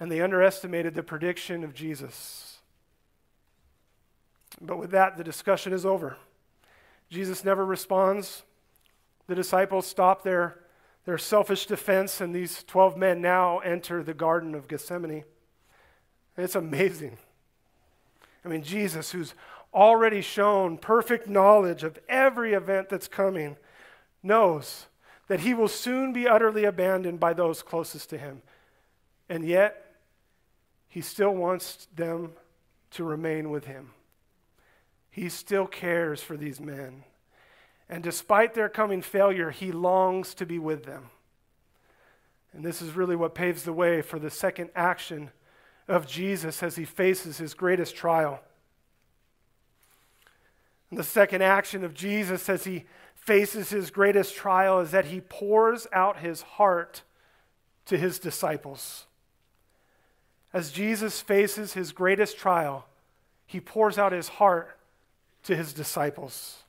and 0.00 0.10
they 0.10 0.20
underestimated 0.20 0.94
the 0.94 1.02
prediction 1.02 1.64
of 1.64 1.74
Jesus. 1.74 2.47
But 4.60 4.78
with 4.78 4.90
that, 4.90 5.16
the 5.16 5.24
discussion 5.24 5.72
is 5.72 5.86
over. 5.86 6.16
Jesus 7.10 7.44
never 7.44 7.64
responds. 7.64 8.42
The 9.26 9.34
disciples 9.34 9.86
stop 9.86 10.22
their, 10.22 10.58
their 11.04 11.18
selfish 11.18 11.66
defense, 11.66 12.20
and 12.20 12.34
these 12.34 12.64
12 12.64 12.96
men 12.96 13.20
now 13.20 13.58
enter 13.58 14.02
the 14.02 14.14
Garden 14.14 14.54
of 14.54 14.68
Gethsemane. 14.68 15.24
It's 16.36 16.54
amazing. 16.54 17.18
I 18.44 18.48
mean, 18.48 18.62
Jesus, 18.62 19.12
who's 19.12 19.34
already 19.74 20.20
shown 20.20 20.78
perfect 20.78 21.28
knowledge 21.28 21.84
of 21.84 21.98
every 22.08 22.54
event 22.54 22.88
that's 22.88 23.08
coming, 23.08 23.56
knows 24.22 24.86
that 25.28 25.40
he 25.40 25.52
will 25.52 25.68
soon 25.68 26.12
be 26.12 26.26
utterly 26.26 26.64
abandoned 26.64 27.20
by 27.20 27.34
those 27.34 27.62
closest 27.62 28.10
to 28.10 28.18
him. 28.18 28.42
And 29.28 29.44
yet, 29.44 29.94
he 30.88 31.02
still 31.02 31.34
wants 31.34 31.86
them 31.94 32.32
to 32.92 33.04
remain 33.04 33.50
with 33.50 33.66
him. 33.66 33.90
He 35.18 35.28
still 35.28 35.66
cares 35.66 36.22
for 36.22 36.36
these 36.36 36.60
men. 36.60 37.02
And 37.88 38.04
despite 38.04 38.54
their 38.54 38.68
coming 38.68 39.02
failure, 39.02 39.50
he 39.50 39.72
longs 39.72 40.32
to 40.34 40.46
be 40.46 40.60
with 40.60 40.84
them. 40.84 41.10
And 42.52 42.64
this 42.64 42.80
is 42.80 42.92
really 42.92 43.16
what 43.16 43.34
paves 43.34 43.64
the 43.64 43.72
way 43.72 44.00
for 44.00 44.20
the 44.20 44.30
second 44.30 44.70
action 44.76 45.30
of 45.88 46.06
Jesus 46.06 46.62
as 46.62 46.76
he 46.76 46.84
faces 46.84 47.38
his 47.38 47.52
greatest 47.52 47.96
trial. 47.96 48.40
And 50.90 50.98
the 50.98 51.04
second 51.04 51.42
action 51.42 51.82
of 51.82 51.94
Jesus 51.94 52.48
as 52.48 52.62
he 52.62 52.84
faces 53.16 53.70
his 53.70 53.90
greatest 53.90 54.36
trial 54.36 54.78
is 54.78 54.92
that 54.92 55.06
he 55.06 55.20
pours 55.20 55.88
out 55.92 56.20
his 56.20 56.42
heart 56.42 57.02
to 57.86 57.98
his 57.98 58.20
disciples. 58.20 59.06
As 60.52 60.70
Jesus 60.70 61.20
faces 61.20 61.72
his 61.72 61.90
greatest 61.90 62.38
trial, 62.38 62.86
he 63.46 63.60
pours 63.60 63.98
out 63.98 64.12
his 64.12 64.28
heart 64.28 64.77
to 65.44 65.56
his 65.56 65.72
disciples. 65.72 66.62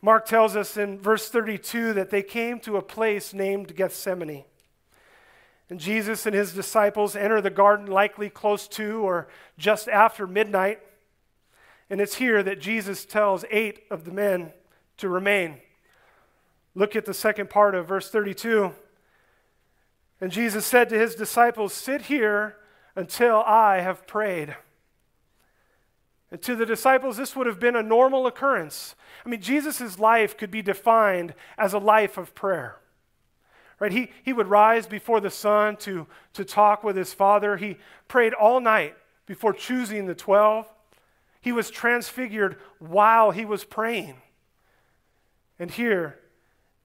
Mark 0.00 0.26
tells 0.26 0.56
us 0.56 0.76
in 0.76 0.98
verse 0.98 1.28
32 1.28 1.92
that 1.92 2.10
they 2.10 2.22
came 2.22 2.58
to 2.60 2.76
a 2.76 2.82
place 2.82 3.32
named 3.32 3.76
Gethsemane. 3.76 4.44
And 5.70 5.78
Jesus 5.78 6.26
and 6.26 6.34
his 6.34 6.52
disciples 6.52 7.16
enter 7.16 7.40
the 7.40 7.50
garden 7.50 7.86
likely 7.86 8.28
close 8.28 8.66
to 8.68 9.06
or 9.06 9.28
just 9.56 9.88
after 9.88 10.26
midnight. 10.26 10.80
And 11.88 12.00
it's 12.00 12.16
here 12.16 12.42
that 12.42 12.60
Jesus 12.60 13.04
tells 13.04 13.44
eight 13.50 13.84
of 13.90 14.04
the 14.04 14.10
men 14.10 14.52
to 14.98 15.08
remain. 15.08 15.60
Look 16.74 16.96
at 16.96 17.04
the 17.04 17.14
second 17.14 17.48
part 17.48 17.74
of 17.74 17.86
verse 17.86 18.10
32. 18.10 18.72
And 20.20 20.32
Jesus 20.32 20.66
said 20.66 20.88
to 20.88 20.98
his 20.98 21.14
disciples, 21.14 21.72
Sit 21.72 22.02
here 22.02 22.56
until 22.96 23.42
I 23.42 23.80
have 23.80 24.06
prayed. 24.06 24.56
And 26.32 26.40
to 26.42 26.56
the 26.56 26.64
disciples, 26.64 27.18
this 27.18 27.36
would 27.36 27.46
have 27.46 27.60
been 27.60 27.76
a 27.76 27.82
normal 27.82 28.26
occurrence. 28.26 28.94
I 29.24 29.28
mean, 29.28 29.42
Jesus' 29.42 29.98
life 29.98 30.36
could 30.38 30.50
be 30.50 30.62
defined 30.62 31.34
as 31.58 31.74
a 31.74 31.78
life 31.78 32.16
of 32.16 32.34
prayer. 32.34 32.78
Right? 33.78 33.92
He, 33.92 34.10
he 34.22 34.32
would 34.32 34.48
rise 34.48 34.86
before 34.86 35.20
the 35.20 35.30
sun 35.30 35.76
to, 35.78 36.06
to 36.32 36.44
talk 36.44 36.82
with 36.82 36.96
his 36.96 37.12
father. 37.12 37.58
He 37.58 37.76
prayed 38.08 38.32
all 38.32 38.60
night 38.60 38.96
before 39.26 39.52
choosing 39.52 40.06
the 40.06 40.14
12. 40.14 40.66
He 41.42 41.52
was 41.52 41.68
transfigured 41.70 42.56
while 42.78 43.30
he 43.32 43.44
was 43.44 43.64
praying. 43.64 44.14
And 45.58 45.70
here, 45.70 46.18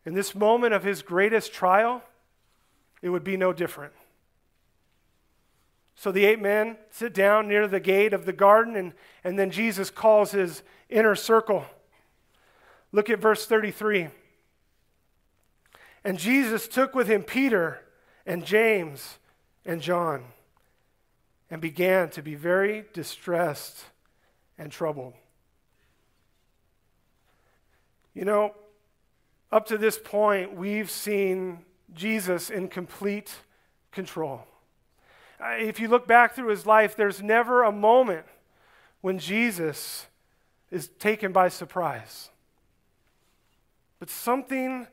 in 0.06 0.14
this 0.14 0.36
moment 0.36 0.74
of 0.74 0.84
his 0.84 1.02
greatest 1.02 1.54
trial, 1.54 2.04
it 3.02 3.10
would 3.10 3.24
be 3.24 3.38
no 3.38 3.54
different. 3.54 3.94
So 6.00 6.12
the 6.12 6.26
eight 6.26 6.40
men 6.40 6.78
sit 6.92 7.12
down 7.12 7.48
near 7.48 7.68
the 7.68 7.80
gate 7.80 8.14
of 8.14 8.26
the 8.26 8.32
garden, 8.32 8.76
and, 8.76 8.94
and 9.24 9.38
then 9.38 9.50
Jesus 9.50 9.90
calls 9.90 10.30
his 10.30 10.62
inner 10.90 11.16
circle. 11.16 11.66
Look 12.92 13.10
at 13.10 13.20
verse 13.20 13.48
33. 13.48 14.10
And 16.04 16.20
Jesus 16.20 16.68
took 16.68 16.94
with 16.94 17.08
him 17.08 17.24
Peter 17.24 17.82
and 18.28 18.46
James 18.46 19.18
and 19.66 19.82
John 19.82 20.26
and 21.50 21.60
began 21.60 22.12
to 22.12 22.22
be 22.22 22.36
very 22.36 22.86
distressed 22.94 23.86
and 24.56 24.72
troubled. 24.72 25.16
You 28.14 28.24
know, 28.24 28.54
up 29.52 29.66
to 29.68 29.80
this 29.80 29.98
point, 29.98 30.54
we've 30.54 30.92
seen 30.92 31.66
Jesus 31.92 32.52
in 32.52 32.68
complete 32.68 33.34
control. 33.92 34.46
Uh, 35.40 35.56
if 35.60 35.80
you 35.80 35.88
look 35.88 36.08
back 36.08 36.36
through 36.36 36.50
his 36.50 36.66
life, 36.66 36.96
there's 36.96 37.22
never 37.22 37.64
a 37.64 37.72
moment 37.72 38.26
when 39.02 39.20
Jesus 39.20 40.08
is 40.72 40.88
taken 41.00 41.32
by 41.32 41.48
surprise. 41.48 42.30
But 44.00 44.10
something, 44.10 44.88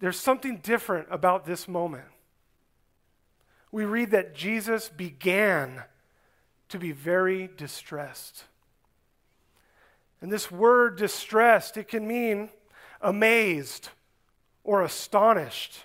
there's 0.00 0.20
something 0.20 0.58
different 0.58 1.08
about 1.10 1.46
this 1.46 1.66
moment. 1.66 2.04
We 3.72 3.84
read 3.84 4.10
that 4.12 4.34
Jesus 4.34 4.88
began 4.88 5.82
to 6.68 6.78
be 6.78 6.92
very 6.92 7.48
distressed. 7.56 8.44
And 10.20 10.30
this 10.32 10.50
word 10.50 10.96
distressed, 10.96 11.76
it 11.76 11.88
can 11.88 12.06
mean 12.06 12.50
amazed 13.00 13.90
or 14.64 14.82
astonished. 14.82 15.84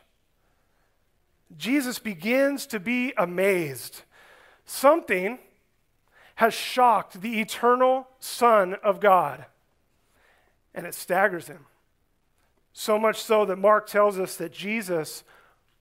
Jesus 1.57 1.99
begins 1.99 2.65
to 2.67 2.79
be 2.79 3.13
amazed. 3.17 4.03
Something 4.65 5.39
has 6.35 6.53
shocked 6.53 7.21
the 7.21 7.39
eternal 7.39 8.07
Son 8.19 8.75
of 8.83 8.99
God, 8.99 9.45
and 10.73 10.85
it 10.85 10.95
staggers 10.95 11.47
him. 11.47 11.65
So 12.73 12.97
much 12.97 13.21
so 13.21 13.45
that 13.45 13.57
Mark 13.57 13.87
tells 13.87 14.17
us 14.17 14.37
that 14.37 14.53
Jesus 14.53 15.23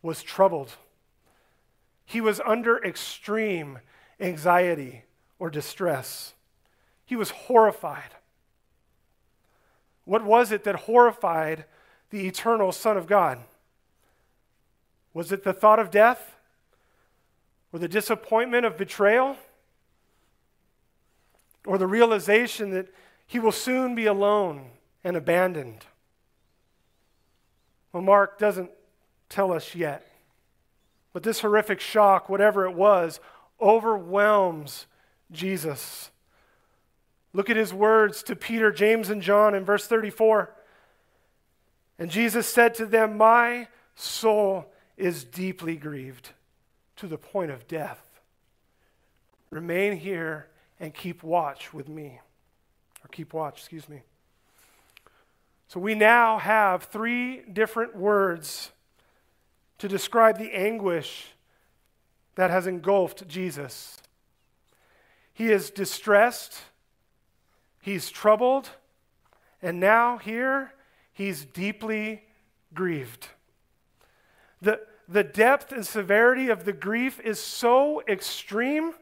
was 0.03 0.23
troubled. 0.23 0.77
He 2.05 2.21
was 2.21 2.41
under 2.45 2.83
extreme 2.83 3.79
anxiety 4.19 5.05
or 5.39 5.51
distress. 5.51 6.35
He 7.07 7.17
was 7.17 7.31
horrified. 7.31 8.17
What 10.05 10.25
was 10.25 10.51
it 10.51 10.65
that 10.65 10.75
horrified 10.75 11.65
the 12.11 12.27
eternal 12.27 12.73
Son 12.73 12.97
of 12.97 13.07
God? 13.07 13.39
Was 15.13 15.33
it 15.33 15.45
the 15.45 15.53
thought 15.53 15.79
of 15.79 15.91
death? 15.91 16.37
Or 17.73 17.79
the 17.79 17.89
disappointment 17.89 18.65
of 18.67 18.77
betrayal? 18.77 19.37
Or 21.67 21.79
the 21.79 21.87
realization 21.87 22.71
that 22.71 22.93
he 23.27 23.39
will 23.39 23.53
soon 23.53 23.95
be 23.95 24.07
alone 24.07 24.71
and 25.05 25.17
abandoned? 25.17 25.87
Well, 27.93 28.03
Mark 28.03 28.39
doesn't 28.39 28.71
tell 29.29 29.53
us 29.53 29.75
yet. 29.75 30.07
But 31.13 31.23
this 31.23 31.41
horrific 31.41 31.81
shock, 31.81 32.29
whatever 32.29 32.67
it 32.67 32.75
was, 32.75 33.21
overwhelms 33.61 34.87
Jesus. 35.33 36.11
Look 37.33 37.51
at 37.51 37.57
his 37.57 37.73
words 37.73 38.23
to 38.25 38.37
Peter, 38.37 38.73
James, 38.73 39.11
and 39.11 39.23
John 39.23 39.55
in 39.55 39.65
verse 39.65 39.87
34. 39.87 40.53
And 41.99 42.11
Jesus 42.11 42.47
said 42.47 42.75
to 42.77 42.87
them, 42.87 43.17
My 43.17 43.69
soul 43.95 44.70
is 45.01 45.25
deeply 45.25 45.77
grieved 45.77 46.31
to 46.97 47.07
the 47.07 47.19
point 47.19 47.51
of 47.51 47.67
death. 47.67 48.21
Remain 49.51 49.97
here 49.97 50.49
and 50.79 50.95
keep 50.95 51.23
watch 51.23 51.73
with 51.73 51.89
me. 51.89 52.21
Or 53.03 53.09
keep 53.09 53.33
watch, 53.33 53.59
excuse 53.59 53.89
me. 53.89 54.03
So 55.69 55.81
we 55.81 55.95
now 55.95 56.39
have 56.39 56.85
three 56.85 57.43
different 57.43 57.97
words 57.97 58.71
to 59.79 59.89
describe 59.89 60.39
the 60.39 60.53
anguish 60.53 61.29
that 62.35 62.51
has 62.51 62.67
engulfed 62.67 63.27
Jesus. 63.27 63.97
He 65.33 65.51
is 65.51 65.71
distressed, 65.71 66.63
he's 67.81 68.11
troubled, 68.11 68.71
and 69.63 69.81
now 69.81 70.19
here 70.19 70.73
he's 71.13 71.45
deeply 71.45 72.25
grieved. 72.75 73.29
The, 74.61 74.81
the 75.11 75.25
depth 75.25 75.73
and 75.73 75.85
severity 75.85 76.49
of 76.49 76.65
the 76.65 76.73
grief 76.73 77.19
is 77.21 77.41
so 77.43 78.01
extreme 78.09 78.93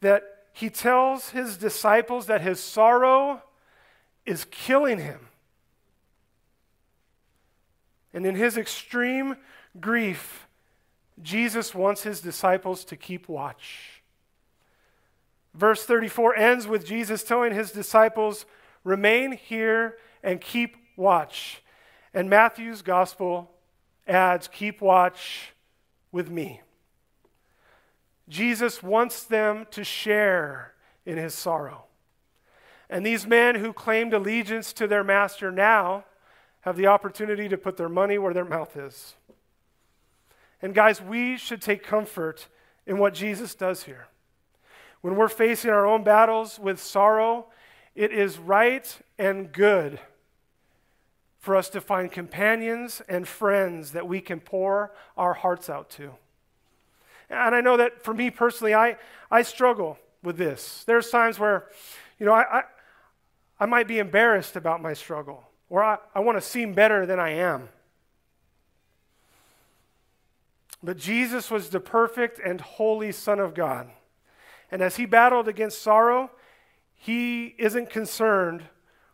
that 0.00 0.22
he 0.52 0.70
tells 0.70 1.30
his 1.30 1.56
disciples 1.56 2.26
that 2.26 2.40
his 2.40 2.60
sorrow 2.60 3.42
is 4.24 4.46
killing 4.50 4.98
him. 4.98 5.28
And 8.14 8.24
in 8.24 8.36
his 8.36 8.56
extreme 8.56 9.36
grief, 9.80 10.46
Jesus 11.20 11.74
wants 11.74 12.04
his 12.04 12.20
disciples 12.20 12.84
to 12.84 12.96
keep 12.96 13.28
watch. 13.28 14.02
Verse 15.54 15.84
34 15.84 16.36
ends 16.36 16.68
with 16.68 16.86
Jesus 16.86 17.24
telling 17.24 17.52
his 17.52 17.72
disciples, 17.72 18.46
Remain 18.84 19.32
here 19.32 19.96
and 20.22 20.40
keep 20.40 20.76
watch. 20.96 21.62
And 22.14 22.30
Matthew's 22.30 22.82
gospel 22.82 23.51
adds, 24.06 24.48
Keep 24.48 24.80
watch 24.80 25.52
with 26.10 26.30
me. 26.30 26.60
Jesus 28.28 28.82
wants 28.82 29.24
them 29.24 29.66
to 29.70 29.84
share 29.84 30.74
in 31.04 31.18
his 31.18 31.34
sorrow. 31.34 31.84
And 32.88 33.04
these 33.04 33.26
men 33.26 33.56
who 33.56 33.72
claimed 33.72 34.12
allegiance 34.12 34.72
to 34.74 34.86
their 34.86 35.02
master 35.02 35.50
now 35.50 36.04
have 36.60 36.76
the 36.76 36.86
opportunity 36.86 37.48
to 37.48 37.58
put 37.58 37.76
their 37.76 37.88
money 37.88 38.18
where 38.18 38.34
their 38.34 38.44
mouth 38.44 38.76
is. 38.76 39.14
And 40.60 40.74
guys, 40.74 41.02
we 41.02 41.36
should 41.36 41.60
take 41.60 41.82
comfort 41.82 42.48
in 42.86 42.98
what 42.98 43.14
Jesus 43.14 43.54
does 43.54 43.84
here. 43.84 44.06
When 45.00 45.16
we're 45.16 45.28
facing 45.28 45.70
our 45.70 45.86
own 45.86 46.04
battles 46.04 46.58
with 46.58 46.80
sorrow, 46.80 47.46
it 47.94 48.12
is 48.12 48.38
right 48.38 48.96
and 49.18 49.52
good 49.52 49.98
for 51.42 51.56
us 51.56 51.68
to 51.68 51.80
find 51.80 52.10
companions 52.10 53.02
and 53.08 53.26
friends 53.26 53.90
that 53.92 54.06
we 54.06 54.20
can 54.20 54.38
pour 54.38 54.94
our 55.16 55.34
hearts 55.34 55.68
out 55.68 55.90
to. 55.90 56.12
And 57.28 57.54
I 57.54 57.60
know 57.60 57.76
that 57.76 58.04
for 58.04 58.14
me 58.14 58.30
personally, 58.30 58.74
I, 58.74 58.96
I 59.28 59.42
struggle 59.42 59.98
with 60.22 60.36
this. 60.36 60.84
There's 60.86 61.10
times 61.10 61.40
where, 61.40 61.66
you 62.20 62.26
know, 62.26 62.32
I, 62.32 62.58
I, 62.58 62.62
I 63.58 63.66
might 63.66 63.88
be 63.88 63.98
embarrassed 63.98 64.54
about 64.54 64.80
my 64.80 64.94
struggle, 64.94 65.42
or 65.68 65.82
I, 65.82 65.98
I 66.14 66.20
want 66.20 66.38
to 66.38 66.40
seem 66.40 66.74
better 66.74 67.06
than 67.06 67.18
I 67.18 67.30
am. 67.30 67.70
But 70.80 70.96
Jesus 70.96 71.50
was 71.50 71.70
the 71.70 71.80
perfect 71.80 72.38
and 72.38 72.60
holy 72.60 73.10
Son 73.10 73.40
of 73.40 73.52
God. 73.52 73.90
And 74.70 74.80
as 74.80 74.94
he 74.94 75.06
battled 75.06 75.48
against 75.48 75.82
sorrow, 75.82 76.30
he 76.94 77.56
isn't 77.58 77.90
concerned 77.90 78.62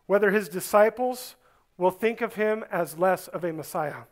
whether 0.05 0.31
his 0.31 0.51
disciples 0.51 1.37
will 1.79 1.91
think 1.93 2.21
of 2.21 2.35
him 2.35 2.65
as 2.71 2.99
less 2.99 3.29
of 3.29 3.45
a 3.45 3.53
Messiah. 3.53 4.03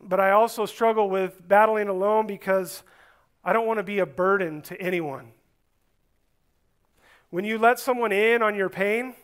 But 0.00 0.18
I 0.18 0.30
also 0.30 0.66
struggle 0.66 1.08
with 1.08 1.46
battling 1.46 1.88
alone 1.88 2.26
because 2.26 2.82
I 3.44 3.52
don't 3.52 3.66
want 3.66 3.78
to 3.78 3.84
be 3.84 4.00
a 4.00 4.06
burden 4.06 4.62
to 4.62 4.80
anyone. 4.80 5.32
When 7.30 7.44
you 7.44 7.58
let 7.58 7.78
someone 7.78 8.12
in 8.12 8.42
on 8.42 8.54
your 8.54 8.68
pain, 8.68 9.14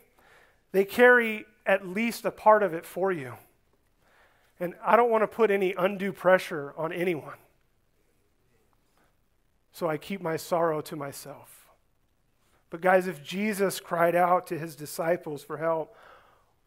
they 0.73 0.85
carry 0.85 1.47
at 1.65 1.89
least 1.89 2.25
a 2.25 2.31
part 2.31 2.63
of 2.63 2.75
it 2.75 2.85
for 2.85 3.11
you. 3.11 3.35
And 4.61 4.75
I 4.85 4.97
don't 4.97 5.11
want 5.11 5.23
to 5.23 5.29
put 5.29 5.51
any 5.51 5.75
undue 5.77 6.13
pressure 6.13 6.75
on 6.77 6.93
anyone. 6.93 7.39
So 9.73 9.89
I 9.89 9.97
keep 9.97 10.21
my 10.21 10.37
sorrow 10.37 10.81
to 10.83 10.97
myself. 10.97 11.67
But, 12.71 12.81
guys, 12.81 13.07
if 13.07 13.23
Jesus 13.23 13.81
cried 13.81 14.15
out 14.15 14.47
to 14.49 14.59
his 14.59 14.77
disciples 14.77 15.43
for 15.43 15.59
help, 15.59 15.97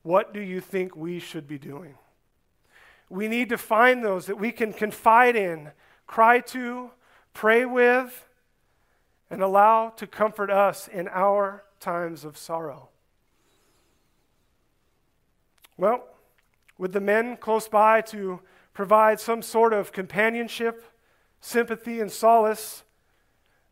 what 0.06 0.36
do 0.36 0.40
you 0.40 0.62
think 0.62 0.96
we 0.96 1.18
should 1.18 1.48
be 1.48 1.58
doing? 1.58 1.96
We 3.10 3.28
need 3.28 3.50
to 3.50 3.58
find 3.58 4.04
those 4.04 4.28
that 4.28 4.38
we 4.38 4.52
can 4.52 4.72
confide 4.72 5.36
in, 5.36 5.72
cry 6.06 6.42
to, 6.42 6.92
pray 7.34 7.66
with, 7.66 8.30
and 9.32 9.42
allow 9.42 9.90
to 9.90 10.06
comfort 10.06 10.52
us 10.52 10.88
in 10.88 11.08
our 11.08 11.64
times 11.80 12.24
of 12.24 12.38
sorrow. 12.38 12.90
Well, 15.76 16.06
with 16.78 16.94
the 16.94 17.02
men 17.02 17.36
close 17.38 17.68
by 17.68 18.02
to 18.02 18.42
provide 18.76 19.20
some 19.20 19.42
sort 19.42 19.74
of 19.74 19.92
companionship, 19.92 20.86
sympathy, 21.42 22.00
and 22.00 22.12
solace, 22.12 22.84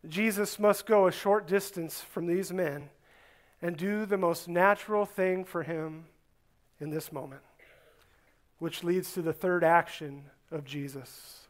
Jesus 0.09 0.57
must 0.57 0.87
go 0.87 1.05
a 1.05 1.11
short 1.11 1.45
distance 1.45 2.01
from 2.01 2.25
these 2.25 2.51
men 2.51 2.89
and 3.61 3.77
do 3.77 4.07
the 4.07 4.17
most 4.17 4.47
natural 4.47 5.05
thing 5.05 5.45
for 5.45 5.61
him 5.61 6.05
in 6.83 6.89
this 6.89 7.11
moment, 7.11 7.41
which 8.59 8.83
leads 8.83 9.13
to 9.13 9.21
the 9.21 9.33
third 9.33 9.63
action 9.63 10.25
of 10.51 10.65
Jesus. 10.65 11.47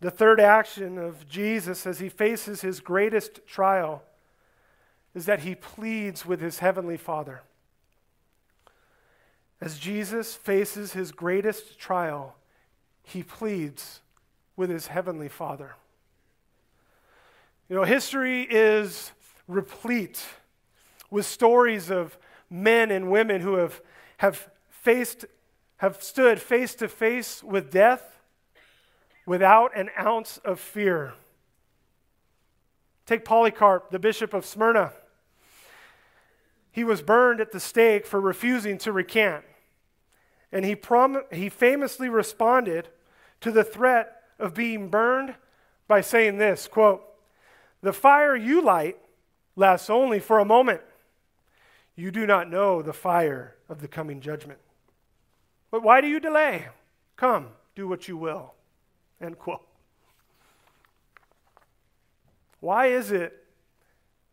The 0.00 0.10
third 0.10 0.40
action 0.40 0.98
of 0.98 1.28
Jesus 1.28 1.86
as 1.86 1.98
he 2.00 2.08
faces 2.08 2.62
his 2.62 2.80
greatest 2.80 3.46
trial 3.46 4.02
is 5.14 5.26
that 5.26 5.40
he 5.40 5.54
pleads 5.54 6.24
with 6.24 6.40
his 6.40 6.58
heavenly 6.58 6.96
Father. 6.96 7.42
As 9.60 9.78
Jesus 9.78 10.34
faces 10.34 10.94
his 10.94 11.12
greatest 11.12 11.78
trial, 11.78 12.34
he 13.02 13.22
pleads 13.22 14.00
with 14.56 14.70
his 14.70 14.86
heavenly 14.86 15.28
Father. 15.28 15.76
You 17.68 17.76
know, 17.76 17.84
history 17.84 18.42
is 18.42 19.12
replete 19.48 20.22
with 21.10 21.26
stories 21.26 21.90
of 21.90 22.18
men 22.54 22.92
and 22.92 23.10
women 23.10 23.40
who 23.40 23.56
have, 23.56 23.82
have 24.18 24.48
faced, 24.70 25.24
have 25.78 26.00
stood 26.00 26.40
face 26.40 26.74
to 26.76 26.88
face 26.88 27.42
with 27.42 27.72
death 27.72 28.20
without 29.26 29.76
an 29.76 29.90
ounce 29.98 30.38
of 30.44 30.60
fear. 30.60 31.14
Take 33.06 33.24
Polycarp, 33.24 33.90
the 33.90 33.98
bishop 33.98 34.32
of 34.32 34.46
Smyrna. 34.46 34.92
He 36.70 36.84
was 36.84 37.02
burned 37.02 37.40
at 37.40 37.50
the 37.50 37.60
stake 37.60 38.06
for 38.06 38.20
refusing 38.20 38.78
to 38.78 38.92
recant. 38.92 39.44
And 40.52 40.64
he, 40.64 40.76
prom- 40.76 41.24
he 41.32 41.48
famously 41.48 42.08
responded 42.08 42.88
to 43.40 43.50
the 43.50 43.64
threat 43.64 44.22
of 44.38 44.54
being 44.54 44.90
burned 44.90 45.34
by 45.88 46.00
saying 46.00 46.38
this 46.38 46.68
quote, 46.68 47.02
The 47.82 47.92
fire 47.92 48.36
you 48.36 48.62
light 48.62 48.96
lasts 49.56 49.90
only 49.90 50.20
for 50.20 50.38
a 50.38 50.44
moment. 50.44 50.82
You 51.96 52.10
do 52.10 52.26
not 52.26 52.50
know 52.50 52.82
the 52.82 52.92
fire 52.92 53.56
of 53.68 53.80
the 53.80 53.88
coming 53.88 54.20
judgment. 54.20 54.58
But 55.70 55.82
why 55.82 56.00
do 56.00 56.08
you 56.08 56.20
delay? 56.20 56.68
Come, 57.16 57.48
do 57.74 57.86
what 57.86 58.08
you 58.08 58.16
will. 58.16 58.54
End 59.20 59.38
quote. 59.38 59.66
Why 62.60 62.86
is 62.86 63.10
it 63.10 63.44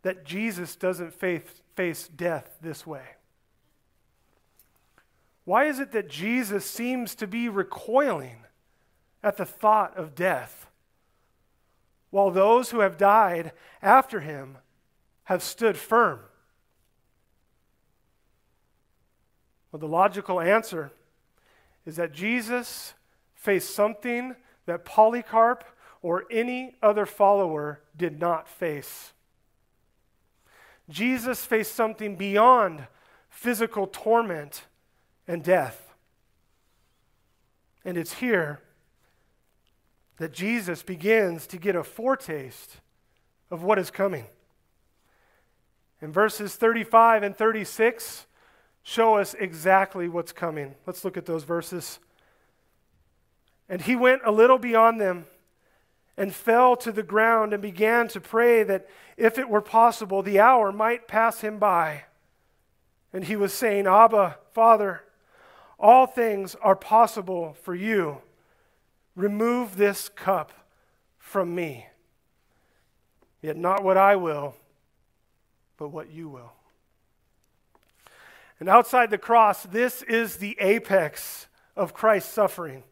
that 0.03 0.25
Jesus 0.25 0.75
doesn't 0.75 1.13
face, 1.13 1.43
face 1.75 2.07
death 2.07 2.57
this 2.61 2.87
way? 2.87 3.03
Why 5.45 5.65
is 5.65 5.79
it 5.79 5.91
that 5.91 6.09
Jesus 6.09 6.65
seems 6.65 7.13
to 7.15 7.27
be 7.27 7.49
recoiling 7.49 8.37
at 9.23 9.37
the 9.37 9.45
thought 9.45 9.97
of 9.97 10.15
death, 10.15 10.67
while 12.09 12.31
those 12.31 12.71
who 12.71 12.79
have 12.79 12.97
died 12.97 13.51
after 13.81 14.21
him 14.21 14.57
have 15.25 15.43
stood 15.43 15.77
firm? 15.77 16.19
Well, 19.71 19.79
the 19.79 19.87
logical 19.87 20.39
answer 20.39 20.91
is 21.85 21.95
that 21.95 22.13
Jesus 22.13 22.93
faced 23.33 23.73
something 23.73 24.35
that 24.65 24.85
Polycarp 24.85 25.63
or 26.01 26.25
any 26.29 26.75
other 26.81 27.05
follower 27.05 27.81
did 27.95 28.19
not 28.19 28.47
face. 28.47 29.13
Jesus 30.89 31.45
faced 31.45 31.73
something 31.73 32.15
beyond 32.15 32.87
physical 33.29 33.87
torment 33.87 34.65
and 35.27 35.43
death. 35.43 35.93
And 37.85 37.97
it's 37.97 38.13
here 38.13 38.59
that 40.17 40.33
Jesus 40.33 40.83
begins 40.83 41.47
to 41.47 41.57
get 41.57 41.75
a 41.75 41.83
foretaste 41.83 42.77
of 43.49 43.63
what 43.63 43.79
is 43.79 43.89
coming. 43.89 44.25
In 46.01 46.11
verses 46.11 46.55
35 46.55 47.23
and 47.23 47.35
36 47.35 48.25
show 48.83 49.17
us 49.17 49.33
exactly 49.33 50.07
what's 50.07 50.31
coming. 50.31 50.75
Let's 50.85 51.03
look 51.03 51.17
at 51.17 51.25
those 51.25 51.43
verses. 51.43 51.99
And 53.69 53.81
he 53.81 53.95
went 53.95 54.21
a 54.25 54.31
little 54.31 54.57
beyond 54.57 54.99
them 54.99 55.25
and 56.17 56.33
fell 56.33 56.75
to 56.75 56.91
the 56.91 57.03
ground 57.03 57.53
and 57.53 57.61
began 57.61 58.07
to 58.09 58.19
pray 58.19 58.63
that 58.63 58.87
if 59.17 59.37
it 59.37 59.49
were 59.49 59.61
possible, 59.61 60.21
the 60.21 60.39
hour 60.39 60.71
might 60.71 61.07
pass 61.07 61.41
him 61.41 61.57
by. 61.57 62.03
And 63.13 63.23
he 63.23 63.35
was 63.35 63.53
saying, 63.53 63.87
Abba, 63.87 64.37
Father, 64.51 65.03
all 65.79 66.05
things 66.05 66.55
are 66.61 66.75
possible 66.75 67.55
for 67.63 67.73
you. 67.73 68.21
Remove 69.15 69.77
this 69.77 70.09
cup 70.09 70.51
from 71.17 71.53
me. 71.55 71.87
Yet 73.41 73.57
not 73.57 73.83
what 73.83 73.97
I 73.97 74.15
will, 74.15 74.55
but 75.77 75.89
what 75.89 76.11
you 76.11 76.29
will. 76.29 76.53
And 78.61 78.69
outside 78.69 79.09
the 79.09 79.17
cross, 79.17 79.63
this 79.63 80.03
is 80.03 80.37
the 80.37 80.55
apex 80.59 81.47
of 81.75 81.95
Christ's 81.95 82.31
suffering. 82.31 82.83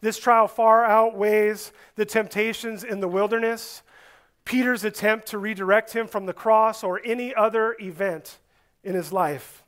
This 0.00 0.18
trial 0.18 0.48
far 0.48 0.86
outweighs 0.86 1.70
the 1.96 2.06
temptations 2.06 2.82
in 2.82 3.00
the 3.00 3.08
wilderness, 3.08 3.82
Peter's 4.46 4.84
attempt 4.84 5.26
to 5.26 5.36
redirect 5.36 5.92
him 5.92 6.06
from 6.06 6.24
the 6.24 6.32
cross, 6.32 6.82
or 6.82 7.02
any 7.04 7.34
other 7.34 7.76
event 7.78 8.38
in 8.82 8.94
his 8.94 9.12
life. 9.12 9.64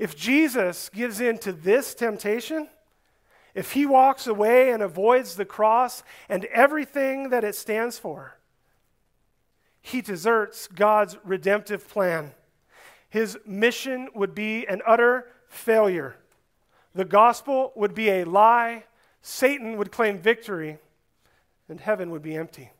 If 0.00 0.16
Jesus 0.16 0.88
gives 0.88 1.20
in 1.20 1.38
to 1.38 1.52
this 1.52 1.94
temptation, 1.94 2.66
if 3.54 3.74
he 3.74 3.86
walks 3.86 4.26
away 4.26 4.72
and 4.72 4.82
avoids 4.82 5.36
the 5.36 5.44
cross 5.44 6.02
and 6.28 6.44
everything 6.46 7.28
that 7.28 7.44
it 7.44 7.54
stands 7.54 8.00
for, 8.00 8.36
he 9.80 10.00
deserts 10.00 10.66
God's 10.66 11.18
redemptive 11.22 11.88
plan. 11.88 12.32
His 13.12 13.36
mission 13.44 14.08
would 14.14 14.34
be 14.34 14.64
an 14.64 14.80
utter 14.86 15.26
failure. 15.46 16.16
The 16.94 17.04
gospel 17.04 17.70
would 17.76 17.94
be 17.94 18.08
a 18.08 18.24
lie, 18.24 18.84
Satan 19.20 19.76
would 19.76 19.92
claim 19.92 20.16
victory, 20.16 20.78
and 21.68 21.78
heaven 21.78 22.10
would 22.10 22.22
be 22.22 22.34
empty. 22.34 22.70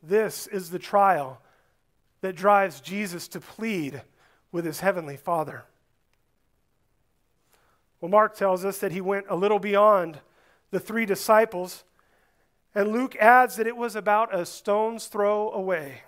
This 0.00 0.46
is 0.46 0.70
the 0.70 0.78
trial 0.78 1.40
that 2.20 2.36
drives 2.36 2.80
Jesus 2.80 3.26
to 3.28 3.40
plead 3.40 4.02
with 4.52 4.64
his 4.64 4.78
heavenly 4.78 5.16
Father. 5.16 5.64
Well, 8.00 8.08
Mark 8.08 8.36
tells 8.36 8.64
us 8.64 8.78
that 8.78 8.92
he 8.92 9.00
went 9.00 9.26
a 9.28 9.34
little 9.34 9.58
beyond 9.58 10.20
the 10.70 10.78
three 10.78 11.06
disciples, 11.06 11.82
and 12.72 12.92
Luke 12.92 13.16
adds 13.16 13.56
that 13.56 13.66
it 13.66 13.76
was 13.76 13.96
about 13.96 14.32
a 14.32 14.46
stone's 14.46 15.08
throw 15.08 15.50
away. 15.50 16.02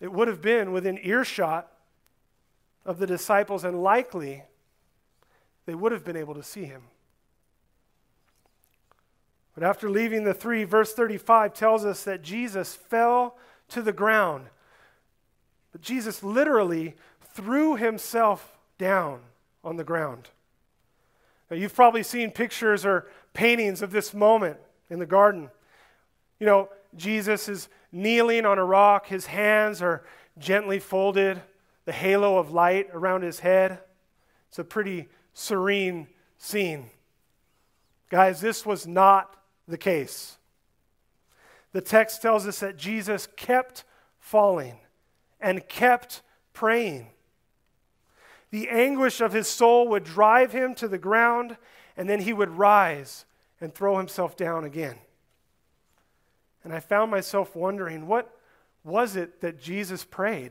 It 0.00 0.12
would 0.12 0.28
have 0.28 0.42
been 0.42 0.72
within 0.72 0.98
earshot 1.02 1.70
of 2.84 2.98
the 2.98 3.06
disciples, 3.06 3.64
and 3.64 3.82
likely 3.82 4.44
they 5.64 5.74
would 5.74 5.92
have 5.92 6.04
been 6.04 6.16
able 6.16 6.34
to 6.34 6.42
see 6.42 6.64
him. 6.64 6.82
But 9.54 9.64
after 9.64 9.88
leaving 9.88 10.24
the 10.24 10.34
three, 10.34 10.64
verse 10.64 10.92
35 10.92 11.54
tells 11.54 11.84
us 11.84 12.04
that 12.04 12.22
Jesus 12.22 12.74
fell 12.74 13.38
to 13.68 13.80
the 13.80 13.92
ground 13.92 14.50
but 15.76 15.82
Jesus 15.82 16.22
literally 16.22 16.94
threw 17.34 17.76
himself 17.76 18.56
down 18.78 19.20
on 19.62 19.76
the 19.76 19.84
ground. 19.84 20.30
Now, 21.50 21.58
you've 21.58 21.74
probably 21.74 22.02
seen 22.02 22.30
pictures 22.30 22.86
or 22.86 23.10
paintings 23.34 23.82
of 23.82 23.90
this 23.90 24.14
moment 24.14 24.56
in 24.88 25.00
the 25.00 25.04
garden. 25.04 25.50
You 26.40 26.46
know, 26.46 26.70
Jesus 26.96 27.48
is 27.48 27.68
kneeling 27.92 28.44
on 28.44 28.58
a 28.58 28.64
rock, 28.64 29.06
his 29.06 29.26
hands 29.26 29.82
are 29.82 30.04
gently 30.38 30.78
folded, 30.78 31.40
the 31.84 31.92
halo 31.92 32.38
of 32.38 32.50
light 32.50 32.88
around 32.92 33.22
his 33.22 33.40
head. 33.40 33.80
It's 34.48 34.58
a 34.58 34.64
pretty 34.64 35.08
serene 35.34 36.08
scene. 36.38 36.90
Guys, 38.10 38.40
this 38.40 38.64
was 38.64 38.86
not 38.86 39.36
the 39.66 39.78
case. 39.78 40.38
The 41.72 41.80
text 41.80 42.22
tells 42.22 42.46
us 42.46 42.60
that 42.60 42.76
Jesus 42.76 43.28
kept 43.36 43.84
falling 44.18 44.78
and 45.40 45.68
kept 45.68 46.22
praying. 46.52 47.08
The 48.50 48.68
anguish 48.68 49.20
of 49.20 49.32
his 49.32 49.48
soul 49.48 49.88
would 49.88 50.04
drive 50.04 50.52
him 50.52 50.74
to 50.76 50.88
the 50.88 50.98
ground, 50.98 51.56
and 51.96 52.08
then 52.08 52.20
he 52.20 52.32
would 52.32 52.50
rise 52.50 53.26
and 53.60 53.74
throw 53.74 53.98
himself 53.98 54.36
down 54.36 54.64
again. 54.64 54.96
And 56.66 56.74
I 56.74 56.80
found 56.80 57.12
myself 57.12 57.54
wondering 57.54 58.08
what 58.08 58.28
was 58.82 59.14
it 59.14 59.40
that 59.40 59.62
Jesus 59.62 60.02
prayed? 60.02 60.50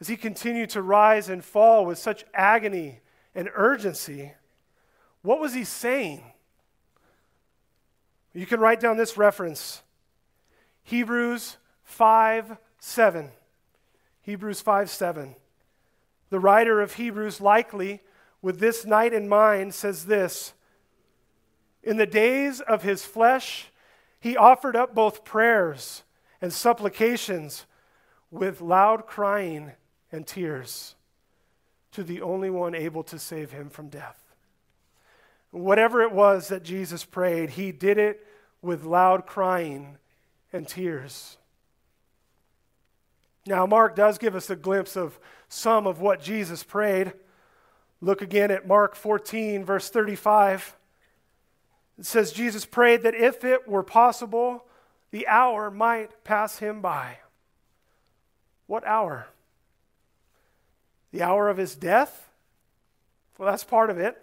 As 0.00 0.08
he 0.08 0.16
continued 0.16 0.70
to 0.70 0.82
rise 0.82 1.28
and 1.28 1.44
fall 1.44 1.86
with 1.86 1.96
such 1.96 2.24
agony 2.34 3.02
and 3.36 3.48
urgency, 3.54 4.32
what 5.22 5.38
was 5.38 5.54
he 5.54 5.62
saying? 5.62 6.24
You 8.34 8.44
can 8.44 8.58
write 8.58 8.80
down 8.80 8.96
this 8.96 9.16
reference 9.16 9.80
Hebrews 10.82 11.56
5 11.84 12.56
7. 12.80 13.30
Hebrews 14.22 14.60
5 14.60 14.90
7. 14.90 15.36
The 16.30 16.40
writer 16.40 16.80
of 16.80 16.94
Hebrews, 16.94 17.40
likely 17.40 18.00
with 18.42 18.58
this 18.58 18.84
night 18.84 19.12
in 19.12 19.28
mind, 19.28 19.72
says 19.72 20.06
this 20.06 20.52
In 21.84 21.96
the 21.96 22.06
days 22.06 22.60
of 22.60 22.82
his 22.82 23.04
flesh, 23.04 23.68
he 24.22 24.36
offered 24.36 24.76
up 24.76 24.94
both 24.94 25.24
prayers 25.24 26.04
and 26.40 26.52
supplications 26.52 27.66
with 28.30 28.60
loud 28.60 29.04
crying 29.04 29.72
and 30.12 30.24
tears 30.24 30.94
to 31.90 32.04
the 32.04 32.22
only 32.22 32.48
one 32.48 32.72
able 32.72 33.02
to 33.02 33.18
save 33.18 33.50
him 33.50 33.68
from 33.68 33.88
death. 33.88 34.22
Whatever 35.50 36.02
it 36.02 36.12
was 36.12 36.46
that 36.48 36.62
Jesus 36.62 37.04
prayed, 37.04 37.50
he 37.50 37.72
did 37.72 37.98
it 37.98 38.24
with 38.62 38.84
loud 38.84 39.26
crying 39.26 39.96
and 40.52 40.68
tears. 40.68 41.36
Now, 43.44 43.66
Mark 43.66 43.96
does 43.96 44.18
give 44.18 44.36
us 44.36 44.50
a 44.50 44.56
glimpse 44.56 44.96
of 44.96 45.18
some 45.48 45.84
of 45.84 46.00
what 46.00 46.22
Jesus 46.22 46.62
prayed. 46.62 47.12
Look 48.00 48.22
again 48.22 48.52
at 48.52 48.68
Mark 48.68 48.94
14, 48.94 49.64
verse 49.64 49.90
35. 49.90 50.76
It 51.98 52.06
says, 52.06 52.32
Jesus 52.32 52.64
prayed 52.64 53.02
that 53.02 53.14
if 53.14 53.44
it 53.44 53.68
were 53.68 53.82
possible, 53.82 54.64
the 55.10 55.26
hour 55.28 55.70
might 55.70 56.24
pass 56.24 56.58
him 56.58 56.80
by. 56.80 57.18
What 58.66 58.86
hour? 58.86 59.26
The 61.12 61.22
hour 61.22 61.48
of 61.48 61.58
his 61.58 61.74
death? 61.74 62.28
Well, 63.38 63.50
that's 63.50 63.64
part 63.64 63.90
of 63.90 63.98
it. 63.98 64.16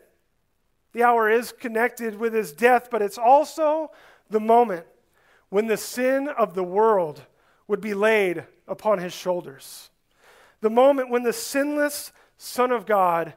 The 0.93 1.03
hour 1.03 1.29
is 1.29 1.51
connected 1.51 2.17
with 2.17 2.33
his 2.33 2.51
death, 2.51 2.89
but 2.89 3.01
it's 3.01 3.17
also 3.17 3.91
the 4.29 4.39
moment 4.39 4.85
when 5.49 5.67
the 5.67 5.77
sin 5.77 6.27
of 6.27 6.55
the 6.55 6.63
world 6.63 7.21
would 7.67 7.81
be 7.81 7.93
laid 7.93 8.45
upon 8.67 8.99
his 8.99 9.13
shoulders. 9.13 9.89
The 10.61 10.69
moment 10.69 11.09
when 11.09 11.23
the 11.23 11.33
sinless 11.33 12.11
Son 12.37 12.71
of 12.71 12.85
God 12.85 13.33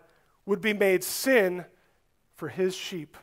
would 0.46 0.60
be 0.60 0.72
made 0.72 1.04
sin 1.04 1.64
for 2.34 2.48
his 2.48 2.74
sheep. 2.74 3.16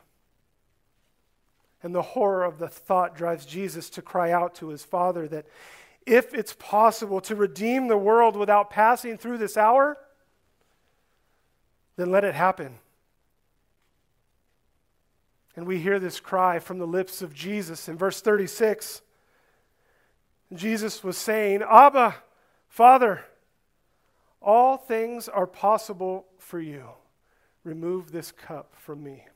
And 1.82 1.94
the 1.94 2.02
horror 2.02 2.44
of 2.44 2.58
the 2.58 2.68
thought 2.68 3.16
drives 3.16 3.46
Jesus 3.46 3.88
to 3.90 4.02
cry 4.02 4.30
out 4.30 4.54
to 4.56 4.68
his 4.68 4.84
Father 4.84 5.26
that 5.28 5.46
if 6.06 6.34
it's 6.34 6.54
possible 6.54 7.20
to 7.22 7.34
redeem 7.34 7.88
the 7.88 7.96
world 7.96 8.36
without 8.36 8.70
passing 8.70 9.16
through 9.16 9.38
this 9.38 9.56
hour, 9.56 9.96
then 11.96 12.10
let 12.10 12.24
it 12.24 12.34
happen. 12.34 12.78
And 15.56 15.66
we 15.66 15.78
hear 15.78 15.98
this 15.98 16.20
cry 16.20 16.58
from 16.58 16.78
the 16.78 16.86
lips 16.86 17.22
of 17.22 17.34
Jesus 17.34 17.88
in 17.88 17.96
verse 17.98 18.20
36. 18.20 19.02
Jesus 20.54 21.04
was 21.04 21.16
saying, 21.16 21.62
Abba, 21.62 22.16
Father, 22.68 23.24
all 24.40 24.76
things 24.76 25.28
are 25.28 25.46
possible 25.46 26.26
for 26.38 26.60
you. 26.60 26.84
Remove 27.62 28.10
this 28.10 28.32
cup 28.32 28.74
from 28.76 29.02
me. 29.02 29.26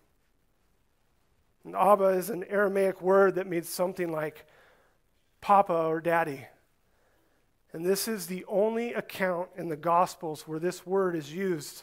And 1.64 1.74
Abba 1.74 2.08
is 2.08 2.30
an 2.30 2.44
Aramaic 2.44 3.00
word 3.00 3.36
that 3.36 3.46
means 3.46 3.68
something 3.68 4.12
like 4.12 4.46
Papa 5.40 5.86
or 5.86 6.00
Daddy. 6.00 6.46
And 7.72 7.84
this 7.84 8.06
is 8.06 8.26
the 8.26 8.44
only 8.46 8.92
account 8.92 9.48
in 9.56 9.68
the 9.68 9.76
Gospels 9.76 10.42
where 10.42 10.58
this 10.60 10.86
word 10.86 11.16
is 11.16 11.32
used. 11.32 11.82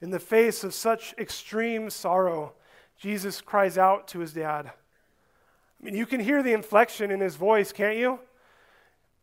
In 0.00 0.10
the 0.10 0.18
face 0.18 0.64
of 0.64 0.74
such 0.74 1.14
extreme 1.18 1.88
sorrow, 1.88 2.54
Jesus 2.98 3.40
cries 3.40 3.78
out 3.78 4.08
to 4.08 4.20
his 4.20 4.32
dad. 4.32 4.66
I 4.66 5.84
mean, 5.84 5.94
you 5.94 6.06
can 6.06 6.20
hear 6.20 6.42
the 6.42 6.52
inflection 6.52 7.10
in 7.10 7.20
his 7.20 7.36
voice, 7.36 7.72
can't 7.72 7.96
you? 7.96 8.18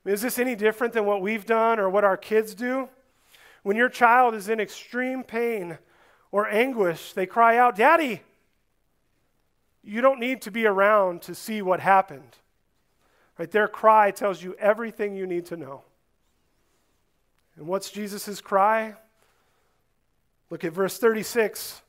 Is 0.06 0.22
this 0.22 0.38
any 0.38 0.56
different 0.56 0.93
than 0.93 1.06
what 1.06 1.22
we've 1.22 1.46
done 1.46 1.80
or 1.80 1.89
what 1.89 2.04
our 2.04 2.17
kids 2.17 2.54
do? 2.54 2.89
When 3.63 3.78
your 3.78 3.89
child 3.89 4.36
is 4.36 4.50
in 4.50 4.60
extreme 4.60 5.24
pain 5.24 5.78
or 6.32 6.48
anguish, 6.48 7.13
they 7.13 7.26
cry 7.26 7.58
out, 7.58 7.76
Daddy! 7.76 8.22
You 9.84 10.02
don't 10.02 10.19
need 10.19 10.41
to 10.43 10.52
be 10.52 10.65
around 10.65 11.22
to 11.24 11.36
see 11.36 11.62
what 11.62 11.80
happened. 11.80 12.38
Right? 13.38 13.52
Their 13.52 13.67
cry 13.67 14.12
tells 14.12 14.41
you 14.41 14.56
everything 14.60 15.15
you 15.15 15.28
need 15.28 15.46
to 15.48 15.58
know. 15.58 15.82
And 17.58 17.67
what's 17.67 17.91
Jesus' 17.91 18.41
cry? 18.41 18.96
Look 20.50 20.63
at 20.63 20.74
verse 20.74 20.98
36. 20.98 21.82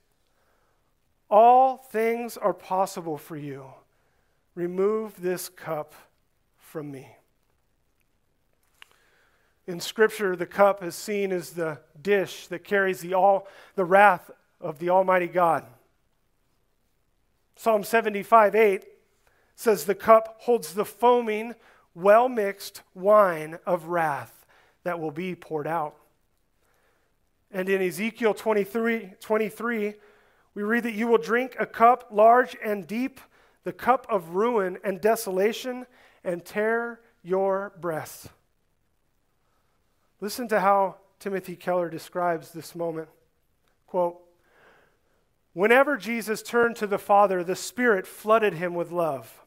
All 1.31 1.77
things 1.77 2.37
are 2.37 2.53
possible 2.53 3.19
for 3.19 3.37
you. 3.37 3.67
Remove 4.55 5.21
this 5.21 5.49
cup 5.49 5.95
from 6.59 6.91
me. 6.91 7.09
In 9.67 9.81
Scripture, 9.81 10.37
the 10.37 10.47
cup 10.47 10.83
is 10.83 10.95
seen 10.95 11.33
as 11.33 11.51
the 11.51 11.81
dish 12.01 12.49
that 12.49 12.65
carries 12.65 13.01
the, 13.01 13.15
all, 13.15 13.49
the 13.77 13.85
wrath 13.85 14.31
of 14.61 14.79
the 14.79 14.91
Almighty 14.91 15.27
God. 15.27 15.65
Psalm 17.57 17.85
75 17.85 18.55
8 18.55 18.85
says, 19.55 19.85
The 19.85 19.95
cup 19.95 20.37
holds 20.41 20.75
the 20.75 20.85
foaming, 20.85 21.55
well 21.95 22.29
mixed 22.29 22.83
wine 22.95 23.59
of 23.67 23.87
wrath 23.87 24.47
that 24.83 24.99
will 24.99 25.11
be 25.11 25.35
poured 25.35 25.67
out. 25.67 25.97
And 27.51 27.69
in 27.69 27.81
Ezekiel 27.81 28.35
23, 28.35 29.13
23 29.21 29.95
we 30.55 30.63
read 30.63 30.85
that 30.85 30.95
you 30.95 31.09
will 31.09 31.19
drink 31.19 31.57
a 31.59 31.67
cup 31.67 32.09
large 32.11 32.57
and 32.65 32.87
deep, 32.87 33.21
the 33.65 33.73
cup 33.73 34.07
of 34.09 34.31
ruin 34.31 34.79
and 34.85 35.01
desolation, 35.01 35.87
and 36.23 36.45
tear 36.45 37.01
your 37.23 37.73
breasts. 37.81 38.29
Listen 40.21 40.47
to 40.49 40.61
how 40.61 40.97
Timothy 41.19 41.57
Keller 41.57 41.91
describes 41.91 42.53
this 42.53 42.75
moment. 42.75 43.09
Quote 43.87 44.21
Whenever 45.55 45.97
Jesus 45.97 46.43
turned 46.43 46.77
to 46.77 46.87
the 46.87 46.99
Father, 46.99 47.43
the 47.43 47.57
Spirit 47.57 48.07
flooded 48.07 48.55
him 48.55 48.75
with 48.75 48.91
love. 48.91 49.41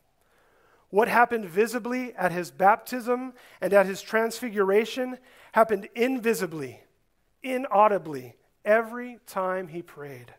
What 0.90 1.10
happened 1.10 1.46
visibly 1.46 2.16
at 2.16 2.32
his 2.32 2.50
baptism 2.50 3.34
and 3.60 3.74
at 3.74 3.86
his 3.86 4.02
transfiguration 4.02 5.18
happened 5.52 5.90
invisibly, 5.94 6.82
inaudibly, 7.44 8.36
every 8.64 9.20
time 9.28 9.68
he 9.68 9.82
prayed. 9.82 10.34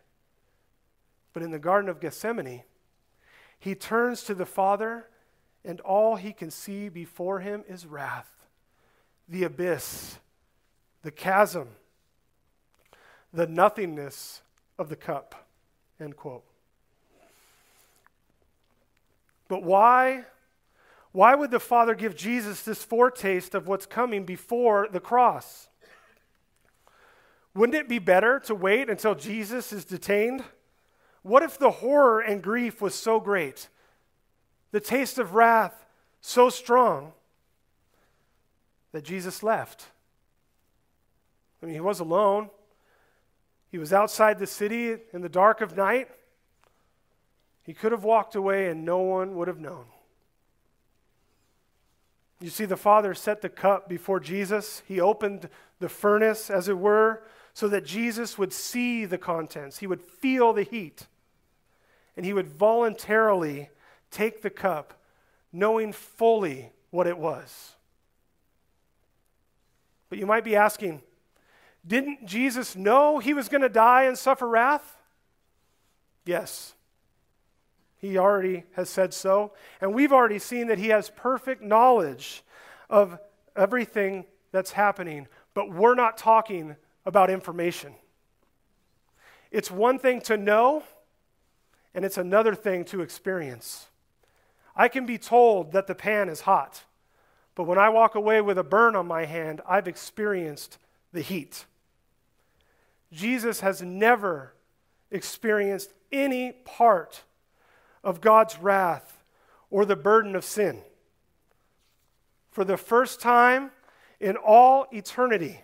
But 1.33 1.43
in 1.43 1.51
the 1.51 1.59
Garden 1.59 1.87
of 1.87 2.01
Gethsemane, 2.01 2.63
he 3.59 3.75
turns 3.75 4.23
to 4.23 4.33
the 4.33 4.47
Father, 4.47 5.07
and 5.63 5.79
all 5.81 6.15
he 6.15 6.33
can 6.33 6.49
see 6.49 6.89
before 6.89 7.41
him 7.41 7.63
is 7.67 7.85
wrath, 7.85 8.29
the 9.27 9.43
abyss, 9.43 10.17
the 11.03 11.11
chasm, 11.11 11.67
the 13.31 13.45
nothingness 13.45 14.41
of 14.79 14.89
the 14.89 14.95
cup. 14.95 15.48
End 15.99 16.15
quote. 16.15 16.43
But 19.47 19.63
why? 19.63 20.25
Why 21.11 21.35
would 21.35 21.51
the 21.51 21.59
Father 21.59 21.95
give 21.95 22.15
Jesus 22.15 22.61
this 22.61 22.83
foretaste 22.83 23.55
of 23.55 23.67
what's 23.67 23.85
coming 23.85 24.23
before 24.23 24.87
the 24.91 24.99
cross? 24.99 25.67
Wouldn't 27.55 27.75
it 27.75 27.89
be 27.89 27.99
better 27.99 28.39
to 28.41 28.55
wait 28.55 28.89
until 28.89 29.15
Jesus 29.15 29.73
is 29.73 29.83
detained? 29.83 30.43
What 31.23 31.43
if 31.43 31.57
the 31.57 31.71
horror 31.71 32.21
and 32.21 32.41
grief 32.41 32.81
was 32.81 32.95
so 32.95 33.19
great, 33.19 33.67
the 34.71 34.79
taste 34.79 35.17
of 35.17 35.33
wrath 35.33 35.85
so 36.21 36.49
strong, 36.49 37.11
that 38.91 39.03
Jesus 39.03 39.43
left? 39.43 39.87
I 41.61 41.65
mean, 41.65 41.75
he 41.75 41.81
was 41.81 41.99
alone. 41.99 42.49
He 43.71 43.77
was 43.77 43.93
outside 43.93 44.39
the 44.39 44.47
city 44.47 44.97
in 45.13 45.21
the 45.21 45.29
dark 45.29 45.61
of 45.61 45.77
night. 45.77 46.09
He 47.63 47.73
could 47.73 47.91
have 47.91 48.03
walked 48.03 48.35
away 48.35 48.67
and 48.67 48.83
no 48.83 48.99
one 48.99 49.35
would 49.35 49.47
have 49.47 49.59
known. 49.59 49.85
You 52.41 52.49
see, 52.49 52.65
the 52.65 52.77
Father 52.77 53.13
set 53.13 53.41
the 53.41 53.49
cup 53.49 53.89
before 53.89 54.19
Jesus. 54.19 54.81
He 54.87 54.99
opened 54.99 55.49
the 55.79 55.89
furnace, 55.89 56.49
as 56.49 56.69
it 56.69 56.77
were, 56.77 57.23
so 57.53 57.67
that 57.67 57.85
Jesus 57.85 58.37
would 58.37 58.53
see 58.53 59.05
the 59.05 59.17
contents. 59.17 59.79
He 59.79 59.87
would 59.87 60.01
feel 60.01 60.53
the 60.53 60.63
heat. 60.63 61.07
And 62.15 62.25
he 62.25 62.33
would 62.33 62.47
voluntarily 62.47 63.69
take 64.09 64.41
the 64.41 64.49
cup, 64.49 64.93
knowing 65.51 65.91
fully 65.91 66.71
what 66.91 67.07
it 67.07 67.17
was. 67.17 67.75
But 70.09 70.17
you 70.17 70.25
might 70.25 70.43
be 70.43 70.55
asking, 70.55 71.01
didn't 71.85 72.25
Jesus 72.25 72.75
know 72.75 73.19
he 73.19 73.33
was 73.33 73.49
going 73.49 73.61
to 73.61 73.69
die 73.69 74.03
and 74.03 74.17
suffer 74.17 74.47
wrath? 74.47 74.97
Yes. 76.25 76.75
He 77.97 78.17
already 78.17 78.63
has 78.73 78.89
said 78.89 79.13
so. 79.13 79.53
And 79.81 79.93
we've 79.93 80.13
already 80.13 80.39
seen 80.39 80.67
that 80.67 80.77
he 80.77 80.87
has 80.87 81.09
perfect 81.09 81.61
knowledge 81.61 82.43
of 82.89 83.17
everything 83.55 84.25
that's 84.51 84.71
happening. 84.71 85.27
But 85.53 85.71
we're 85.71 85.95
not 85.95 86.17
talking 86.17 86.75
about 87.05 87.29
information. 87.29 87.93
It's 89.51 89.71
one 89.71 89.99
thing 89.99 90.21
to 90.21 90.37
know, 90.37 90.83
and 91.93 92.05
it's 92.05 92.17
another 92.17 92.53
thing 92.55 92.85
to 92.85 93.01
experience. 93.01 93.87
I 94.75 94.87
can 94.87 95.05
be 95.05 95.17
told 95.17 95.71
that 95.71 95.87
the 95.87 95.95
pan 95.95 96.29
is 96.29 96.41
hot, 96.41 96.83
but 97.55 97.63
when 97.63 97.77
I 97.77 97.89
walk 97.89 98.15
away 98.15 98.41
with 98.41 98.57
a 98.57 98.63
burn 98.63 98.95
on 98.95 99.07
my 99.07 99.25
hand, 99.25 99.59
I've 99.67 99.87
experienced 99.87 100.77
the 101.11 101.21
heat. 101.21 101.65
Jesus 103.11 103.61
has 103.61 103.81
never 103.81 104.53
experienced 105.11 105.93
any 106.11 106.51
part 106.51 107.23
of 108.03 108.21
God's 108.21 108.57
wrath 108.59 109.23
or 109.69 109.85
the 109.85 109.95
burden 109.95 110.35
of 110.35 110.43
sin. 110.43 110.81
For 112.51 112.63
the 112.63 112.77
first 112.77 113.19
time 113.19 113.71
in 114.19 114.35
all 114.35 114.87
eternity, 114.91 115.61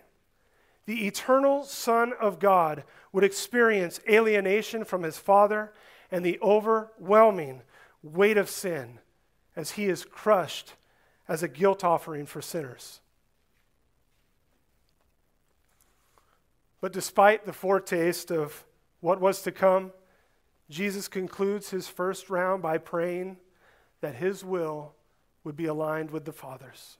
the 0.86 1.08
eternal 1.08 1.63
Son 1.63 2.13
of 2.19 2.39
God 2.39 2.84
would 3.12 3.23
experience 3.23 3.99
alienation 4.10 4.86
from 4.86 5.03
his 5.03 5.17
Father 5.17 5.73
and 6.12 6.23
the 6.23 6.39
overwhelming 6.41 7.62
weight 8.03 8.38
of 8.38 8.49
sin 8.49 8.99
as 9.55 9.71
he 9.71 9.86
is 9.86 10.05
crushed 10.05 10.73
as 11.27 11.41
a 11.41 11.47
guilt 11.47 11.84
offering 11.84 12.25
for 12.25 12.41
sinners. 12.41 12.99
But 16.85 16.93
despite 16.93 17.47
the 17.47 17.51
foretaste 17.51 18.29
of 18.29 18.63
what 18.99 19.19
was 19.19 19.41
to 19.41 19.51
come, 19.51 19.91
Jesus 20.69 21.07
concludes 21.07 21.71
his 21.71 21.87
first 21.87 22.29
round 22.29 22.61
by 22.61 22.77
praying 22.77 23.37
that 24.01 24.13
his 24.13 24.45
will 24.45 24.93
would 25.43 25.55
be 25.55 25.65
aligned 25.65 26.11
with 26.11 26.25
the 26.25 26.31
Father's. 26.31 26.99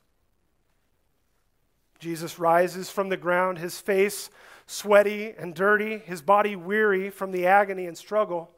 Jesus 2.00 2.40
rises 2.40 2.90
from 2.90 3.10
the 3.10 3.16
ground, 3.16 3.60
his 3.60 3.80
face 3.80 4.32
sweaty 4.66 5.36
and 5.38 5.54
dirty, 5.54 6.00
his 6.00 6.24
body 6.24 6.56
weary 6.56 7.12
from 7.12 7.32
the 7.32 7.46
agony 7.46 7.86
and 7.86 7.96
struggle. 7.96 8.50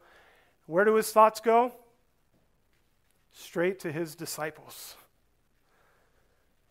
Where 0.64 0.86
do 0.86 0.94
his 0.94 1.12
thoughts 1.12 1.40
go? 1.40 1.74
Straight 3.34 3.78
to 3.80 3.92
his 3.92 4.14
disciples. 4.14 4.96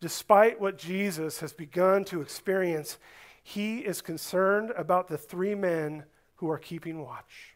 Despite 0.02 0.60
what 0.60 0.80
Jesus 0.80 1.42
has 1.42 1.54
begun 1.54 2.04
to 2.06 2.22
experience, 2.22 2.98
he 3.50 3.80
is 3.80 4.02
concerned 4.02 4.74
about 4.76 5.08
the 5.08 5.18
three 5.18 5.56
men 5.56 6.04
who 6.36 6.50
are 6.50 6.58
keeping 6.58 7.02
watch 7.02 7.56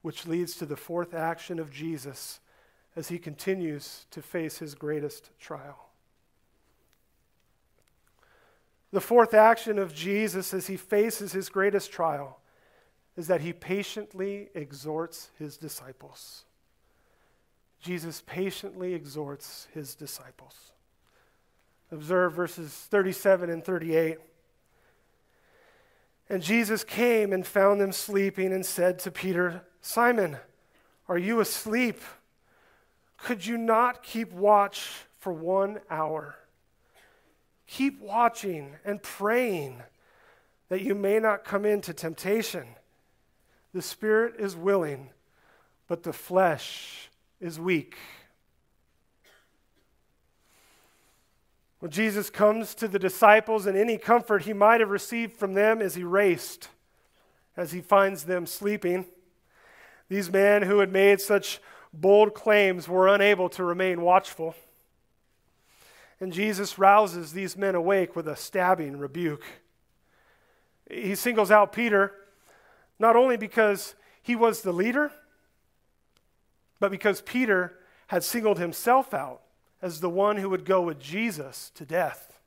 which 0.00 0.28
leads 0.28 0.54
to 0.54 0.64
the 0.64 0.76
fourth 0.76 1.12
action 1.12 1.58
of 1.58 1.72
Jesus 1.72 2.38
as 2.94 3.08
he 3.08 3.18
continues 3.18 4.06
to 4.12 4.22
face 4.22 4.58
his 4.58 4.76
greatest 4.76 5.30
trial. 5.40 5.88
The 8.92 9.00
fourth 9.00 9.34
action 9.34 9.76
of 9.76 9.92
Jesus 9.92 10.54
as 10.54 10.68
he 10.68 10.76
faces 10.76 11.32
his 11.32 11.48
greatest 11.48 11.90
trial 11.90 12.38
is 13.16 13.26
that 13.26 13.40
he 13.40 13.52
patiently 13.52 14.50
exhorts 14.54 15.30
his 15.36 15.56
disciples. 15.56 16.44
Jesus 17.80 18.22
patiently 18.24 18.94
exhorts 18.94 19.66
his 19.74 19.96
disciples. 19.96 20.70
Observe 21.90 22.34
verses 22.34 22.72
37 22.72 23.50
and 23.50 23.64
38. 23.64 24.18
And 26.28 26.42
Jesus 26.42 26.84
came 26.84 27.32
and 27.32 27.46
found 27.46 27.80
them 27.80 27.92
sleeping 27.92 28.52
and 28.52 28.64
said 28.64 28.98
to 29.00 29.10
Peter, 29.10 29.62
Simon, 29.80 30.36
are 31.08 31.18
you 31.18 31.40
asleep? 31.40 32.00
Could 33.16 33.46
you 33.46 33.56
not 33.56 34.02
keep 34.02 34.32
watch 34.32 34.90
for 35.18 35.32
one 35.32 35.80
hour? 35.90 36.36
Keep 37.66 38.00
watching 38.00 38.76
and 38.84 39.02
praying 39.02 39.82
that 40.68 40.82
you 40.82 40.94
may 40.94 41.18
not 41.18 41.44
come 41.44 41.64
into 41.64 41.92
temptation. 41.94 42.66
The 43.72 43.82
spirit 43.82 44.34
is 44.38 44.54
willing, 44.54 45.10
but 45.86 46.02
the 46.02 46.12
flesh 46.12 47.10
is 47.40 47.58
weak. 47.58 47.96
When 51.80 51.90
Jesus 51.92 52.28
comes 52.28 52.74
to 52.76 52.88
the 52.88 52.98
disciples, 52.98 53.66
and 53.66 53.76
any 53.76 53.98
comfort 53.98 54.42
he 54.42 54.52
might 54.52 54.80
have 54.80 54.90
received 54.90 55.34
from 55.34 55.54
them 55.54 55.80
is 55.80 55.96
erased 55.96 56.68
as 57.56 57.72
he 57.72 57.80
finds 57.80 58.24
them 58.24 58.46
sleeping. 58.46 59.06
These 60.08 60.30
men 60.30 60.62
who 60.62 60.80
had 60.80 60.92
made 60.92 61.20
such 61.20 61.60
bold 61.92 62.34
claims 62.34 62.88
were 62.88 63.08
unable 63.08 63.48
to 63.50 63.62
remain 63.62 64.00
watchful. 64.00 64.54
And 66.20 66.32
Jesus 66.32 66.78
rouses 66.78 67.32
these 67.32 67.56
men 67.56 67.76
awake 67.76 68.16
with 68.16 68.26
a 68.26 68.34
stabbing 68.34 68.98
rebuke. 68.98 69.44
He 70.90 71.14
singles 71.14 71.50
out 71.50 71.72
Peter 71.72 72.12
not 72.98 73.14
only 73.14 73.36
because 73.36 73.94
he 74.20 74.34
was 74.34 74.62
the 74.62 74.72
leader, 74.72 75.12
but 76.80 76.90
because 76.90 77.20
Peter 77.20 77.78
had 78.08 78.24
singled 78.24 78.58
himself 78.58 79.14
out 79.14 79.42
as 79.80 80.00
the 80.00 80.10
one 80.10 80.36
who 80.36 80.50
would 80.50 80.64
go 80.64 80.82
with 80.82 80.98
Jesus 80.98 81.70
to 81.74 81.84
death. 81.84 82.40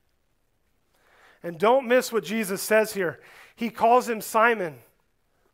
And 1.44 1.58
don't 1.58 1.88
miss 1.88 2.12
what 2.12 2.24
Jesus 2.24 2.62
says 2.62 2.94
here. 2.94 3.20
He 3.56 3.70
calls 3.70 4.08
him 4.08 4.22
Simon 4.22 4.80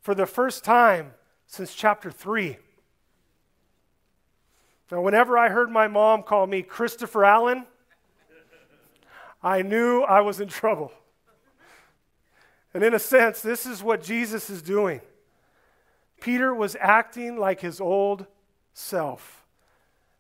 for 0.02 0.16
the 0.16 0.26
first 0.26 0.63
time 0.63 1.13
since 1.46 1.74
chapter 1.74 2.12
3. 2.12 2.58
Now, 4.92 5.02
whenever 5.02 5.38
I 5.38 5.50
heard 5.50 5.70
my 5.70 5.88
mom 5.88 6.24
call 6.24 6.48
me 6.48 6.62
Christopher 6.62 7.26
Allen, 7.26 7.66
I 9.44 9.62
knew 9.62 10.02
I 10.02 10.22
was 10.22 10.40
in 10.40 10.48
trouble. 10.48 10.92
And 12.74 12.84
in 12.84 12.94
a 12.94 13.00
sense, 13.00 13.42
this 13.42 13.66
is 13.66 13.84
what 13.84 14.04
Jesus 14.04 14.50
is 14.50 14.62
doing. 14.62 15.02
Peter 16.20 16.54
was 16.54 16.76
acting 16.80 17.38
like 17.38 17.62
his 17.62 17.80
old 17.80 18.26
self. 18.74 19.46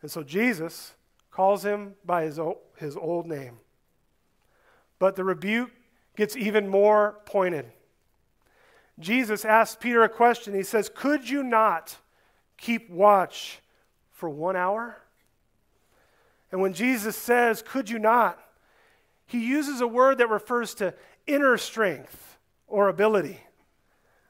And 0.01 0.11
so 0.11 0.23
Jesus 0.23 0.93
calls 1.37 1.63
him 1.63 1.93
by 2.03 2.23
his 2.23 2.39
old, 2.39 2.57
his 2.77 2.97
old 2.97 3.27
name. 3.27 3.59
But 4.97 5.15
the 5.15 5.23
rebuke 5.23 5.69
gets 6.15 6.35
even 6.35 6.67
more 6.67 7.19
pointed. 7.27 7.67
Jesus 8.99 9.45
asks 9.45 9.77
Peter 9.79 10.01
a 10.01 10.09
question. 10.09 10.55
He 10.55 10.63
says, 10.63 10.89
Could 10.93 11.29
you 11.29 11.43
not 11.43 11.95
keep 12.57 12.89
watch 12.89 13.59
for 14.09 14.27
one 14.27 14.55
hour? 14.55 14.97
And 16.51 16.59
when 16.59 16.73
Jesus 16.73 17.15
says, 17.15 17.63
Could 17.65 17.87
you 17.87 17.99
not? 17.99 18.39
he 19.27 19.45
uses 19.45 19.81
a 19.81 19.87
word 19.87 20.17
that 20.17 20.29
refers 20.29 20.73
to 20.75 20.93
inner 21.27 21.57
strength 21.57 22.37
or 22.65 22.87
ability 22.87 23.41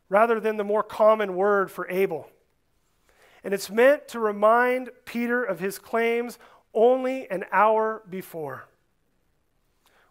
rather 0.10 0.40
than 0.40 0.58
the 0.58 0.64
more 0.64 0.84
common 0.84 1.36
word 1.36 1.70
for 1.72 1.88
able. 1.88 2.28
And 3.44 3.54
it's 3.54 3.70
meant 3.70 4.08
to 4.10 4.20
remind 4.20 4.90
Peter 5.06 5.44
of 5.44 5.60
his 5.60 5.78
claims 5.78 6.40
only 6.78 7.30
an 7.30 7.44
hour 7.52 8.04
before 8.10 8.68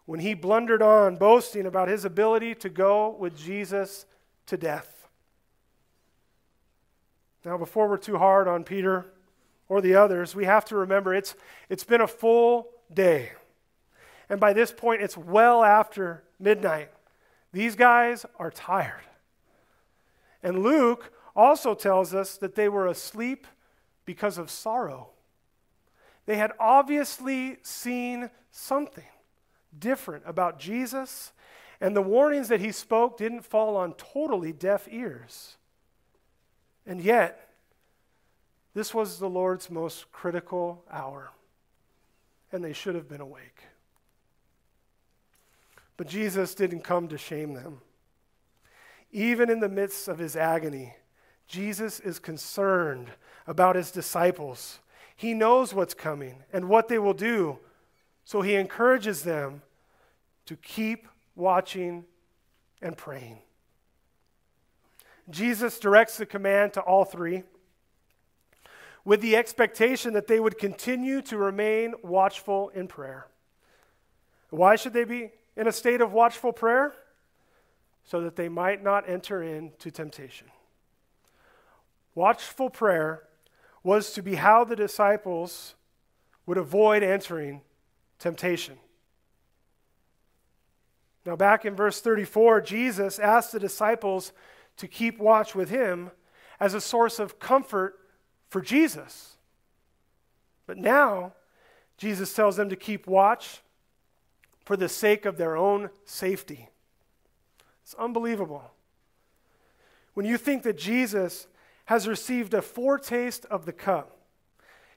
when 0.05 0.19
he 0.21 0.33
blundered 0.33 0.81
on, 0.81 1.17
boasting 1.17 1.65
about 1.65 1.89
his 1.89 2.05
ability 2.05 2.55
to 2.55 2.69
go 2.69 3.15
with 3.19 3.37
Jesus 3.37 4.05
to 4.45 4.55
death. 4.55 5.07
Now, 7.43 7.57
before 7.57 7.89
we're 7.89 7.97
too 7.97 8.17
hard 8.17 8.47
on 8.47 8.63
Peter 8.63 9.05
or 9.67 9.81
the 9.81 9.95
others, 9.95 10.33
we 10.33 10.45
have 10.45 10.63
to 10.65 10.77
remember 10.77 11.13
it's, 11.13 11.35
it's 11.69 11.83
been 11.83 12.01
a 12.01 12.07
full 12.07 12.69
day. 12.93 13.31
And 14.29 14.39
by 14.39 14.53
this 14.53 14.71
point, 14.71 15.01
it's 15.01 15.17
well 15.17 15.63
after 15.63 16.23
midnight. 16.39 16.89
These 17.51 17.75
guys 17.75 18.25
are 18.39 18.51
tired. 18.51 19.03
And 20.41 20.63
Luke 20.63 21.11
also 21.35 21.75
tells 21.75 22.13
us 22.13 22.37
that 22.37 22.55
they 22.55 22.69
were 22.69 22.87
asleep 22.87 23.45
because 24.05 24.37
of 24.37 24.49
sorrow. 24.49 25.09
They 26.27 26.37
had 26.37 26.51
obviously 26.59 27.57
seen 27.63 28.29
something 28.51 29.03
different 29.79 30.23
about 30.27 30.59
Jesus 30.59 31.31
And 31.79 31.95
the 31.95 32.01
warnings 32.01 32.47
that 32.47 32.61
he 32.61 32.71
spoke 32.71 33.17
didn't 33.17 33.45
fall 33.45 33.75
on 33.75 33.93
totally 33.93 34.51
deaf 34.51 34.87
ears. 34.89 35.57
And 36.85 37.01
yet, 37.01 37.49
this 38.73 38.93
was 38.93 39.19
the 39.19 39.29
Lord's 39.29 39.69
most 39.69 40.11
critical 40.11 40.83
hour, 40.91 41.31
and 42.51 42.63
they 42.63 42.73
should 42.73 42.95
have 42.95 43.07
been 43.07 43.21
awake. 43.21 43.63
But 45.97 46.07
Jesus 46.07 46.55
didn't 46.55 46.83
come 46.83 47.07
to 47.09 47.17
shame 47.17 47.53
them. 47.53 47.81
Even 49.11 49.49
in 49.49 49.59
the 49.59 49.69
midst 49.69 50.07
of 50.07 50.19
his 50.19 50.35
agony, 50.35 50.95
Jesus 51.47 51.99
is 51.99 52.19
concerned 52.19 53.09
about 53.45 53.75
his 53.75 53.91
disciples. 53.91 54.79
He 55.17 55.33
knows 55.33 55.73
what's 55.73 55.95
coming 55.95 56.43
and 56.53 56.69
what 56.69 56.87
they 56.87 56.99
will 56.99 57.15
do, 57.15 57.57
so 58.23 58.41
he 58.41 58.53
encourages 58.53 59.23
them 59.23 59.63
to 60.45 60.55
keep 60.55 61.07
watching 61.35 62.05
and 62.83 62.95
praying. 62.95 63.39
Jesus 65.29 65.79
directs 65.79 66.17
the 66.17 66.25
command 66.27 66.73
to 66.73 66.81
all 66.81 67.03
three 67.03 67.43
with 69.03 69.19
the 69.21 69.35
expectation 69.35 70.13
that 70.13 70.27
they 70.27 70.39
would 70.39 70.59
continue 70.59 71.21
to 71.23 71.37
remain 71.37 71.95
watchful 72.03 72.69
in 72.69 72.87
prayer. 72.87 73.25
Why 74.51 74.75
should 74.75 74.93
they 74.93 75.03
be 75.03 75.31
in 75.55 75.67
a 75.67 75.71
state 75.71 75.99
of 75.99 76.13
watchful 76.13 76.53
prayer? 76.53 76.93
So 78.05 78.21
that 78.21 78.35
they 78.35 78.49
might 78.49 78.83
not 78.83 79.09
enter 79.09 79.41
into 79.41 79.89
temptation. 79.89 80.47
Watchful 82.15 82.69
prayer 82.69 83.23
was 83.87 84.11
to 84.11 84.21
be 84.21 84.35
how 84.35 84.65
the 84.65 84.75
disciples 84.75 85.73
would 86.45 86.57
avoid 86.57 87.01
entering 87.01 87.61
temptation. 88.19 88.77
Now, 91.25 91.37
back 91.37 91.63
in 91.63 91.73
verse 91.73 92.01
34, 92.01 92.59
Jesus 92.59 93.17
asked 93.17 93.53
the 93.53 93.61
disciples 93.61 94.33
to 94.75 94.89
keep 94.89 95.19
watch 95.19 95.55
with 95.55 95.69
him 95.69 96.11
as 96.59 96.73
a 96.73 96.81
source 96.81 97.17
of 97.17 97.39
comfort 97.39 97.97
for 98.49 98.59
Jesus. 98.59 99.37
But 100.65 100.77
now, 100.77 101.31
Jesus 101.97 102.33
tells 102.33 102.57
them 102.57 102.67
to 102.67 102.75
keep 102.75 103.07
watch 103.07 103.61
for 104.65 104.75
the 104.75 104.89
sake 104.89 105.25
of 105.25 105.37
their 105.37 105.55
own 105.55 105.91
safety. 106.03 106.67
It's 107.83 107.93
unbelievable. 107.93 108.69
When 110.13 110.25
you 110.25 110.37
think 110.37 110.63
that 110.63 110.77
Jesus 110.77 111.47
has 111.87 112.07
received 112.07 112.53
a 112.53 112.61
foretaste 112.61 113.45
of 113.45 113.65
the 113.65 113.73
cup, 113.73 114.17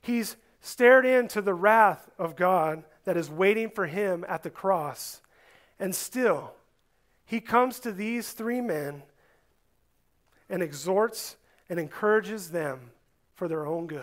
he's 0.01 0.37
stared 0.61 1.07
into 1.07 1.41
the 1.41 1.55
wrath 1.55 2.11
of 2.19 2.37
God 2.37 2.85
that 3.05 3.17
is 3.17 3.31
waiting 3.31 3.71
for 3.71 3.87
him 3.87 4.25
at 4.29 4.43
the 4.43 4.51
cross, 4.51 5.23
and 5.79 5.95
still, 5.95 6.53
he 7.25 7.41
comes 7.41 7.81
to 7.81 7.93
these 7.93 8.33
three 8.33 8.61
men 8.61 9.03
and 10.49 10.63
exhorts 10.63 11.37
and 11.69 11.79
encourages 11.79 12.51
them 12.51 12.91
for 13.35 13.49
their 13.49 13.67
own 13.67 13.87
good. 13.87 14.03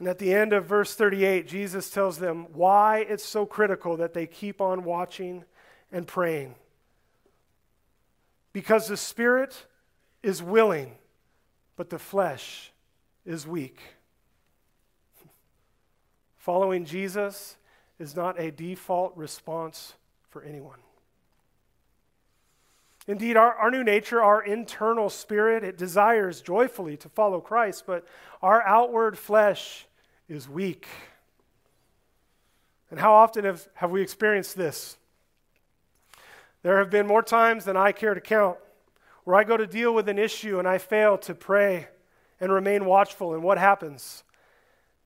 And 0.00 0.08
at 0.08 0.18
the 0.18 0.32
end 0.32 0.52
of 0.52 0.64
verse 0.64 0.94
38, 0.94 1.46
Jesus 1.46 1.90
tells 1.90 2.18
them 2.18 2.46
why 2.54 3.06
it's 3.08 3.24
so 3.24 3.46
critical 3.46 3.98
that 3.98 4.14
they 4.14 4.26
keep 4.26 4.60
on 4.60 4.82
watching 4.82 5.44
and 5.92 6.06
praying. 6.06 6.54
Because 8.52 8.88
the 8.88 8.96
spirit 8.96 9.66
is 10.22 10.42
willing, 10.42 10.92
but 11.76 11.90
the 11.90 11.98
flesh 11.98 12.72
is 13.24 13.46
weak. 13.46 13.80
Following 16.38 16.84
Jesus 16.84 17.56
is 17.98 18.16
not 18.16 18.40
a 18.40 18.50
default 18.50 19.16
response 19.16 19.94
for 20.30 20.42
anyone. 20.42 20.78
Indeed, 23.06 23.36
our, 23.36 23.54
our 23.54 23.70
new 23.70 23.82
nature, 23.82 24.22
our 24.22 24.42
internal 24.42 25.10
spirit, 25.10 25.64
it 25.64 25.76
desires 25.76 26.40
joyfully 26.40 26.96
to 26.98 27.08
follow 27.08 27.40
Christ, 27.40 27.84
but 27.86 28.06
our 28.42 28.62
outward 28.62 29.18
flesh 29.18 29.86
is 30.28 30.48
weak. 30.48 30.86
And 32.90 33.00
how 33.00 33.12
often 33.14 33.44
have, 33.44 33.66
have 33.74 33.90
we 33.90 34.02
experienced 34.02 34.56
this? 34.56 34.96
There 36.62 36.78
have 36.78 36.90
been 36.90 37.06
more 37.06 37.22
times 37.22 37.64
than 37.64 37.76
I 37.76 37.92
care 37.92 38.14
to 38.14 38.20
count 38.20 38.58
where 39.24 39.36
I 39.36 39.44
go 39.44 39.56
to 39.56 39.66
deal 39.66 39.94
with 39.94 40.08
an 40.08 40.18
issue 40.18 40.58
and 40.58 40.66
I 40.66 40.78
fail 40.78 41.16
to 41.18 41.34
pray 41.34 41.88
and 42.40 42.52
remain 42.52 42.84
watchful. 42.84 43.34
And 43.34 43.42
what 43.42 43.58
happens? 43.58 44.24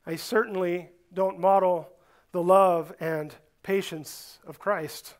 I 0.07 0.17
certainly 0.17 0.91
don't 1.13 1.39
model 1.39 1.91
the 2.33 2.43
love 2.43 2.93
and 3.01 3.35
patience 3.63 4.39
of 4.47 4.59
Christ. 4.59 5.15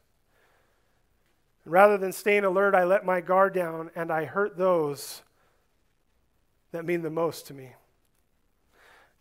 Rather 1.65 1.97
than 1.97 2.13
staying 2.13 2.45
alert, 2.45 2.75
I 2.75 2.85
let 2.85 3.05
my 3.05 3.21
guard 3.21 3.55
down 3.55 3.91
and 3.95 4.11
I 4.11 4.25
hurt 4.25 4.57
those 4.57 5.23
that 6.73 6.85
mean 6.85 7.03
the 7.03 7.11
most 7.11 7.47
to 7.47 7.55
me. 7.55 7.71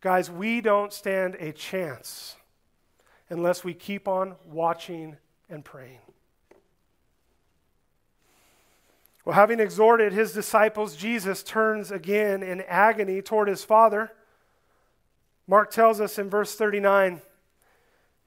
Guys, 0.01 0.29
we 0.29 0.59
don't 0.59 0.91
stand 0.91 1.35
a 1.35 1.51
chance 1.51 2.35
unless 3.29 3.63
we 3.63 3.73
keep 3.73 4.07
on 4.07 4.35
watching 4.45 5.17
and 5.49 5.63
praying. 5.63 5.99
Well, 9.25 9.35
having 9.35 9.59
exhorted 9.59 10.11
his 10.11 10.33
disciples, 10.33 10.95
Jesus 10.95 11.43
turns 11.43 11.91
again 11.91 12.43
in 12.43 12.61
agony 12.61 13.21
toward 13.21 13.47
his 13.47 13.63
Father. 13.63 14.11
Mark 15.47 15.71
tells 15.71 16.01
us 16.01 16.19
in 16.19 16.29
verse 16.29 16.55
39 16.55 17.21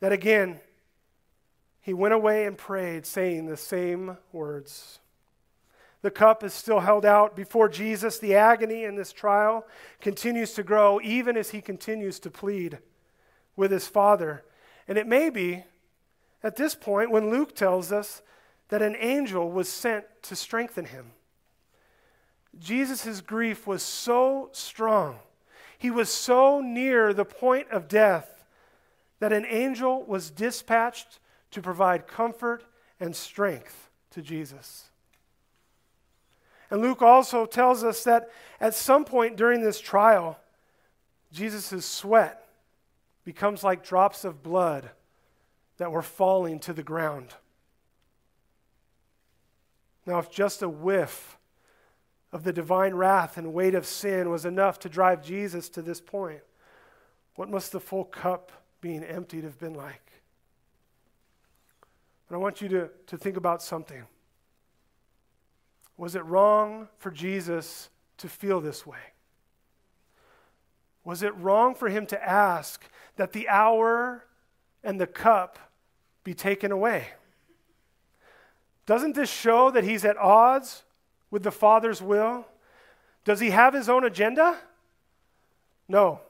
that 0.00 0.12
again, 0.12 0.60
he 1.80 1.94
went 1.94 2.14
away 2.14 2.46
and 2.46 2.58
prayed, 2.58 3.06
saying 3.06 3.46
the 3.46 3.56
same 3.56 4.16
words. 4.32 4.98
The 6.02 6.10
cup 6.10 6.42
is 6.42 6.52
still 6.52 6.80
held 6.80 7.04
out 7.04 7.36
before 7.36 7.68
Jesus. 7.68 8.18
The 8.18 8.34
agony 8.34 8.84
in 8.84 8.96
this 8.96 9.12
trial 9.12 9.66
continues 10.00 10.52
to 10.54 10.62
grow, 10.62 11.00
even 11.02 11.36
as 11.36 11.50
he 11.50 11.60
continues 11.60 12.18
to 12.20 12.30
plead 12.30 12.78
with 13.54 13.70
his 13.70 13.86
Father. 13.86 14.44
And 14.88 14.98
it 14.98 15.06
may 15.06 15.30
be 15.30 15.64
at 16.42 16.56
this 16.56 16.74
point 16.74 17.10
when 17.10 17.30
Luke 17.30 17.54
tells 17.54 17.92
us 17.92 18.22
that 18.68 18.82
an 18.82 18.96
angel 18.98 19.50
was 19.50 19.68
sent 19.68 20.04
to 20.22 20.36
strengthen 20.36 20.86
him. 20.86 21.12
Jesus' 22.58 23.20
grief 23.20 23.66
was 23.66 23.82
so 23.82 24.48
strong, 24.52 25.18
he 25.78 25.90
was 25.90 26.08
so 26.08 26.60
near 26.60 27.12
the 27.12 27.24
point 27.24 27.68
of 27.70 27.88
death, 27.88 28.44
that 29.20 29.32
an 29.32 29.46
angel 29.46 30.04
was 30.04 30.30
dispatched 30.30 31.18
to 31.50 31.62
provide 31.62 32.06
comfort 32.06 32.64
and 32.98 33.14
strength 33.14 33.90
to 34.10 34.22
Jesus. 34.22 34.90
And 36.70 36.80
Luke 36.80 37.02
also 37.02 37.46
tells 37.46 37.84
us 37.84 38.04
that 38.04 38.30
at 38.60 38.74
some 38.74 39.04
point 39.04 39.36
during 39.36 39.62
this 39.62 39.80
trial, 39.80 40.38
Jesus' 41.32 41.84
sweat 41.84 42.48
becomes 43.24 43.62
like 43.62 43.84
drops 43.84 44.24
of 44.24 44.42
blood 44.42 44.90
that 45.76 45.92
were 45.92 46.02
falling 46.02 46.58
to 46.60 46.72
the 46.72 46.82
ground. 46.82 47.34
Now, 50.06 50.18
if 50.20 50.30
just 50.30 50.62
a 50.62 50.68
whiff 50.68 51.36
of 52.32 52.44
the 52.44 52.52
divine 52.52 52.94
wrath 52.94 53.36
and 53.36 53.52
weight 53.52 53.74
of 53.74 53.86
sin 53.86 54.30
was 54.30 54.44
enough 54.44 54.78
to 54.80 54.88
drive 54.88 55.22
Jesus 55.22 55.68
to 55.70 55.82
this 55.82 56.00
point, 56.00 56.40
what 57.34 57.50
must 57.50 57.72
the 57.72 57.80
full 57.80 58.04
cup 58.04 58.52
being 58.80 59.02
emptied 59.02 59.44
have 59.44 59.58
been 59.58 59.74
like? 59.74 60.12
But 62.28 62.36
I 62.36 62.38
want 62.38 62.60
you 62.60 62.68
to, 62.68 62.90
to 63.08 63.16
think 63.16 63.36
about 63.36 63.62
something. 63.62 64.04
Was 65.96 66.14
it 66.14 66.24
wrong 66.24 66.88
for 66.98 67.10
Jesus 67.10 67.88
to 68.18 68.28
feel 68.28 68.60
this 68.60 68.86
way? 68.86 68.98
Was 71.04 71.22
it 71.22 71.34
wrong 71.36 71.74
for 71.74 71.88
him 71.88 72.06
to 72.06 72.28
ask 72.28 72.84
that 73.16 73.32
the 73.32 73.48
hour 73.48 74.24
and 74.82 75.00
the 75.00 75.06
cup 75.06 75.58
be 76.24 76.34
taken 76.34 76.72
away? 76.72 77.06
Doesn't 78.86 79.16
this 79.16 79.30
show 79.30 79.70
that 79.70 79.84
he's 79.84 80.04
at 80.04 80.16
odds 80.16 80.84
with 81.30 81.42
the 81.42 81.50
Father's 81.50 82.00
will? 82.00 82.46
Does 83.24 83.40
he 83.40 83.50
have 83.50 83.74
his 83.74 83.88
own 83.88 84.04
agenda? 84.04 84.56
No. 85.88 86.20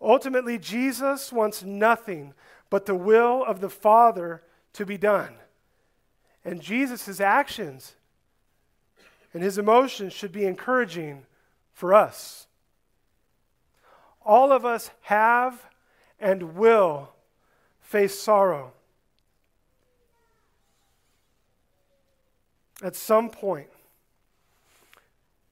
Ultimately, 0.00 0.58
Jesus 0.58 1.32
wants 1.32 1.62
nothing 1.62 2.34
but 2.68 2.86
the 2.86 2.94
will 2.94 3.42
of 3.44 3.60
the 3.60 3.70
Father 3.70 4.42
to 4.74 4.84
be 4.84 4.98
done. 4.98 5.34
And 6.44 6.60
Jesus' 6.60 7.20
actions 7.20 7.94
and 9.32 9.42
his 9.42 9.58
emotions 9.58 10.12
should 10.12 10.32
be 10.32 10.44
encouraging 10.44 11.24
for 11.72 11.94
us. 11.94 12.46
All 14.24 14.52
of 14.52 14.64
us 14.64 14.90
have 15.02 15.66
and 16.20 16.54
will 16.54 17.10
face 17.80 18.18
sorrow. 18.18 18.72
At 22.82 22.96
some 22.96 23.30
point. 23.30 23.68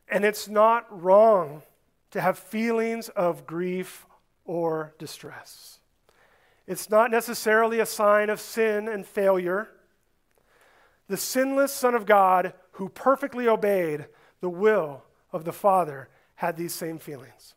And 0.08 0.24
it's 0.24 0.48
not 0.48 0.86
wrong 0.90 1.62
to 2.10 2.20
have 2.20 2.38
feelings 2.38 3.08
of 3.10 3.46
grief 3.46 4.04
or 4.44 4.94
distress. 4.98 5.78
It's 6.66 6.90
not 6.90 7.10
necessarily 7.10 7.78
a 7.78 7.86
sign 7.86 8.30
of 8.30 8.40
sin 8.40 8.88
and 8.88 9.06
failure. 9.06 9.68
The 11.08 11.16
sinless 11.16 11.72
Son 11.72 11.94
of 11.94 12.06
God, 12.06 12.52
who 12.72 12.88
perfectly 12.88 13.48
obeyed 13.48 14.06
the 14.40 14.48
will 14.48 15.04
of 15.32 15.44
the 15.44 15.52
Father, 15.52 16.08
had 16.36 16.56
these 16.56 16.74
same 16.74 16.98
feelings. 16.98 17.54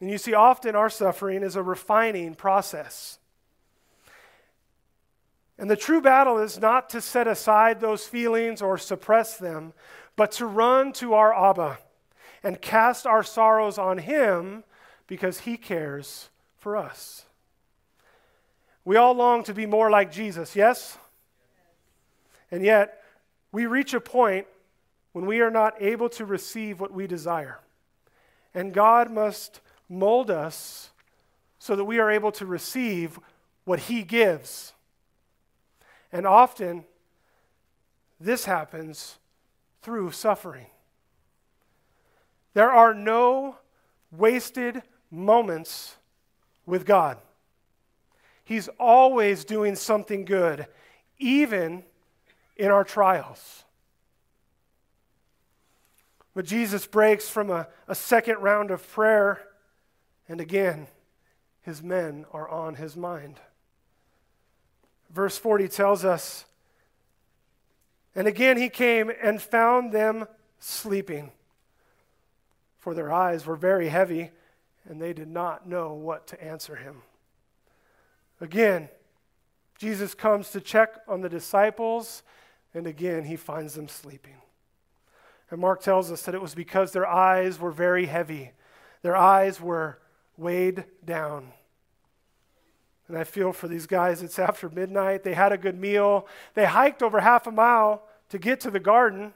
And 0.00 0.10
you 0.10 0.18
see, 0.18 0.34
often 0.34 0.76
our 0.76 0.90
suffering 0.90 1.42
is 1.42 1.56
a 1.56 1.62
refining 1.62 2.34
process. 2.34 3.17
And 5.58 5.68
the 5.68 5.76
true 5.76 6.00
battle 6.00 6.38
is 6.38 6.60
not 6.60 6.88
to 6.90 7.00
set 7.00 7.26
aside 7.26 7.80
those 7.80 8.06
feelings 8.06 8.62
or 8.62 8.78
suppress 8.78 9.36
them, 9.36 9.72
but 10.14 10.30
to 10.32 10.46
run 10.46 10.92
to 10.94 11.14
our 11.14 11.34
Abba 11.34 11.78
and 12.42 12.62
cast 12.62 13.06
our 13.06 13.24
sorrows 13.24 13.76
on 13.76 13.98
Him 13.98 14.62
because 15.08 15.40
He 15.40 15.56
cares 15.56 16.28
for 16.56 16.76
us. 16.76 17.24
We 18.84 18.96
all 18.96 19.14
long 19.14 19.42
to 19.44 19.54
be 19.54 19.66
more 19.66 19.90
like 19.90 20.12
Jesus, 20.12 20.54
yes? 20.54 20.96
And 22.50 22.64
yet, 22.64 23.02
we 23.50 23.66
reach 23.66 23.92
a 23.94 24.00
point 24.00 24.46
when 25.12 25.26
we 25.26 25.40
are 25.40 25.50
not 25.50 25.74
able 25.82 26.08
to 26.10 26.24
receive 26.24 26.80
what 26.80 26.92
we 26.92 27.06
desire. 27.06 27.58
And 28.54 28.72
God 28.72 29.10
must 29.10 29.60
mold 29.88 30.30
us 30.30 30.90
so 31.58 31.74
that 31.74 31.84
we 31.84 31.98
are 31.98 32.10
able 32.10 32.32
to 32.32 32.46
receive 32.46 33.18
what 33.64 33.80
He 33.80 34.02
gives. 34.02 34.72
And 36.12 36.26
often, 36.26 36.84
this 38.20 38.44
happens 38.44 39.18
through 39.82 40.12
suffering. 40.12 40.66
There 42.54 42.72
are 42.72 42.94
no 42.94 43.56
wasted 44.10 44.82
moments 45.10 45.96
with 46.66 46.84
God. 46.86 47.18
He's 48.44 48.68
always 48.80 49.44
doing 49.44 49.76
something 49.76 50.24
good, 50.24 50.66
even 51.18 51.84
in 52.56 52.70
our 52.70 52.84
trials. 52.84 53.64
But 56.34 56.46
Jesus 56.46 56.86
breaks 56.86 57.28
from 57.28 57.50
a, 57.50 57.68
a 57.86 57.94
second 57.94 58.38
round 58.38 58.70
of 58.70 58.88
prayer, 58.90 59.40
and 60.28 60.40
again, 60.40 60.86
his 61.62 61.82
men 61.82 62.24
are 62.32 62.48
on 62.48 62.76
his 62.76 62.96
mind. 62.96 63.40
Verse 65.10 65.38
40 65.38 65.68
tells 65.68 66.04
us, 66.04 66.44
And 68.14 68.26
again 68.26 68.56
he 68.56 68.68
came 68.68 69.10
and 69.22 69.40
found 69.40 69.92
them 69.92 70.26
sleeping, 70.58 71.32
for 72.78 72.94
their 72.94 73.12
eyes 73.12 73.46
were 73.46 73.56
very 73.56 73.88
heavy, 73.88 74.30
and 74.84 75.00
they 75.00 75.12
did 75.12 75.28
not 75.28 75.68
know 75.68 75.92
what 75.92 76.26
to 76.28 76.42
answer 76.42 76.76
him. 76.76 77.02
Again, 78.40 78.88
Jesus 79.78 80.14
comes 80.14 80.50
to 80.50 80.60
check 80.60 80.94
on 81.06 81.20
the 81.20 81.28
disciples, 81.28 82.22
and 82.74 82.86
again 82.86 83.24
he 83.24 83.36
finds 83.36 83.74
them 83.74 83.88
sleeping. 83.88 84.34
And 85.50 85.60
Mark 85.60 85.82
tells 85.82 86.12
us 86.12 86.22
that 86.22 86.34
it 86.34 86.42
was 86.42 86.54
because 86.54 86.92
their 86.92 87.06
eyes 87.06 87.58
were 87.58 87.70
very 87.70 88.06
heavy, 88.06 88.52
their 89.02 89.16
eyes 89.16 89.60
were 89.60 89.98
weighed 90.36 90.84
down. 91.04 91.52
And 93.08 93.16
I 93.16 93.24
feel 93.24 93.52
for 93.52 93.68
these 93.68 93.86
guys, 93.86 94.22
it's 94.22 94.38
after 94.38 94.68
midnight. 94.68 95.24
They 95.24 95.34
had 95.34 95.50
a 95.50 95.58
good 95.58 95.78
meal. 95.78 96.26
They 96.54 96.66
hiked 96.66 97.02
over 97.02 97.20
half 97.20 97.46
a 97.46 97.50
mile 97.50 98.02
to 98.28 98.38
get 98.38 98.60
to 98.60 98.70
the 98.70 98.80
garden. 98.80 99.32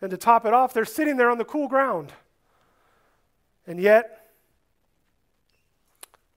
And 0.00 0.10
to 0.10 0.16
top 0.16 0.46
it 0.46 0.52
off, 0.52 0.72
they're 0.72 0.84
sitting 0.84 1.16
there 1.16 1.30
on 1.30 1.38
the 1.38 1.44
cool 1.44 1.68
ground. 1.68 2.12
And 3.66 3.78
yet, 3.78 4.30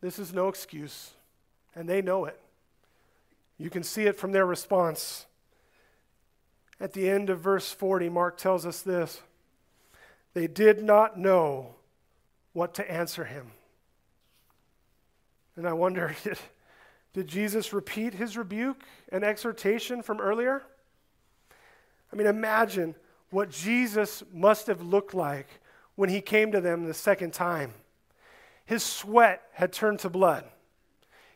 this 0.02 0.20
is 0.20 0.34
no 0.34 0.50
excuse. 0.50 1.12
And 1.76 1.88
they 1.88 2.02
know 2.02 2.26
it. 2.26 2.40
You 3.58 3.70
can 3.70 3.84
see 3.84 4.04
it 4.04 4.18
from 4.18 4.32
their 4.34 4.46
response. 4.46 5.26
At 6.80 6.94
the 6.94 7.10
end 7.10 7.30
of 7.30 7.40
verse 7.40 7.72
40, 7.72 8.10
Mark 8.10 8.38
tells 8.38 8.66
us 8.66 8.82
this 8.82 9.22
They 10.34 10.48
did 10.48 10.84
not 10.84 11.18
know 11.18 11.76
what 12.54 12.74
to 12.76 12.92
answer 12.92 13.26
him. 13.26 13.52
And 15.58 15.68
I 15.68 15.74
wonder 15.74 16.16
did, 16.24 16.38
did 17.14 17.28
Jesus 17.28 17.74
repeat 17.74 18.14
his 18.14 18.38
rebuke 18.38 18.82
and 19.12 19.24
exhortation 19.24 20.02
from 20.02 20.22
earlier? 20.22 20.64
I 22.14 22.16
mean, 22.16 22.28
imagine 22.28 22.96
what 23.32 23.50
Jesus 23.50 24.24
must 24.32 24.68
have 24.68 24.82
looked 24.82 25.14
like 25.14 25.48
when 25.96 26.10
he 26.10 26.22
came 26.22 26.52
to 26.52 26.62
them 26.62 26.86
the 26.86 26.94
second 26.94 27.34
time. 27.34 27.74
His 28.66 28.84
sweat 28.84 29.44
had 29.54 29.74
turned 29.74 30.00
to 30.00 30.10
blood. 30.10 30.46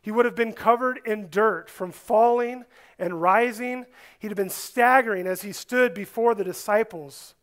He 0.01 0.11
would 0.11 0.25
have 0.25 0.35
been 0.35 0.53
covered 0.53 0.99
in 1.05 1.29
dirt 1.29 1.69
from 1.69 1.91
falling 1.91 2.65
and 2.97 3.21
rising. 3.21 3.85
He'd 4.19 4.29
have 4.29 4.37
been 4.37 4.49
staggering 4.49 5.27
as 5.27 5.41
he 5.41 5.51
stood 5.51 5.93
before 5.93 6.33
the 6.33 6.43
disciples. 6.43 7.35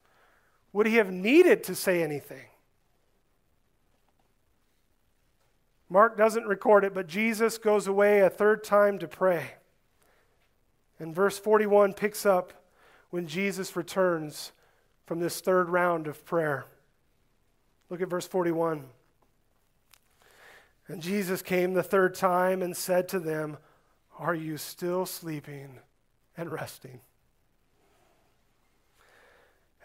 Would 0.72 0.87
he 0.87 0.97
have 0.97 1.11
needed 1.11 1.62
to 1.64 1.74
say 1.74 2.03
anything? 2.03 2.47
Mark 5.91 6.16
doesn't 6.16 6.47
record 6.47 6.84
it, 6.84 6.95
but 6.95 7.07
Jesus 7.07 7.57
goes 7.57 7.86
away 7.86 8.20
a 8.20 8.30
third 8.30 8.62
time 8.62 8.99
to 8.99 9.09
pray. 9.09 9.53
And 10.99 11.14
verse 11.14 11.39
41 11.39 11.95
picks 11.95 12.26
up 12.26 12.53
when 13.11 13.26
Jesus 13.26 13.76
returns 13.76 14.53
from 15.07 15.20
this 15.20 15.41
third 15.41 15.70
round 15.70 16.07
of 16.07 16.24
prayer. 16.24 16.66
Look 17.89 18.03
at 18.03 18.11
verse 18.11 18.26
41. 18.26 18.84
And 20.89 21.03
Jesus 21.03 21.43
came 21.43 21.74
the 21.74 21.82
third 21.82 22.14
time 22.14 22.62
and 22.62 22.76
said 22.76 23.09
to 23.09 23.18
them, 23.18 23.57
Are 24.18 24.34
you 24.34 24.57
still 24.57 25.07
sleeping 25.07 25.78
and 26.36 26.51
resting? 26.51 27.01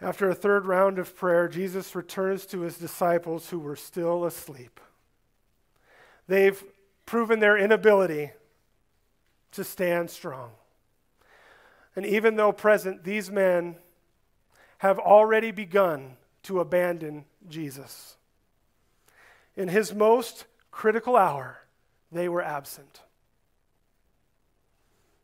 After 0.01 0.30
a 0.30 0.36
third 0.36 0.66
round 0.66 0.99
of 0.99 1.16
prayer, 1.16 1.47
Jesus 1.47 1.95
returns 1.95 2.45
to 2.47 2.62
his 2.62 2.78
disciples 2.78 3.49
who 3.49 3.60
were 3.60 3.78
still 3.78 4.26
asleep. 4.26 4.82
They've 6.28 6.64
proven 7.06 7.40
their 7.40 7.58
inability 7.58 8.32
to 9.52 9.64
stand 9.64 10.10
strong. 10.10 10.52
And 11.96 12.06
even 12.06 12.36
though 12.36 12.52
present, 12.52 13.04
these 13.04 13.30
men 13.30 13.76
have 14.80 15.00
already 15.00 15.52
begun 15.52 16.18
to 16.44 16.60
abandon 16.60 17.26
Jesus. 17.48 18.18
In 19.56 19.68
his 19.68 19.94
most 19.94 20.46
critical 20.72 21.16
hour, 21.16 21.60
they 22.12 22.28
were 22.28 22.42
absent. 22.42 23.02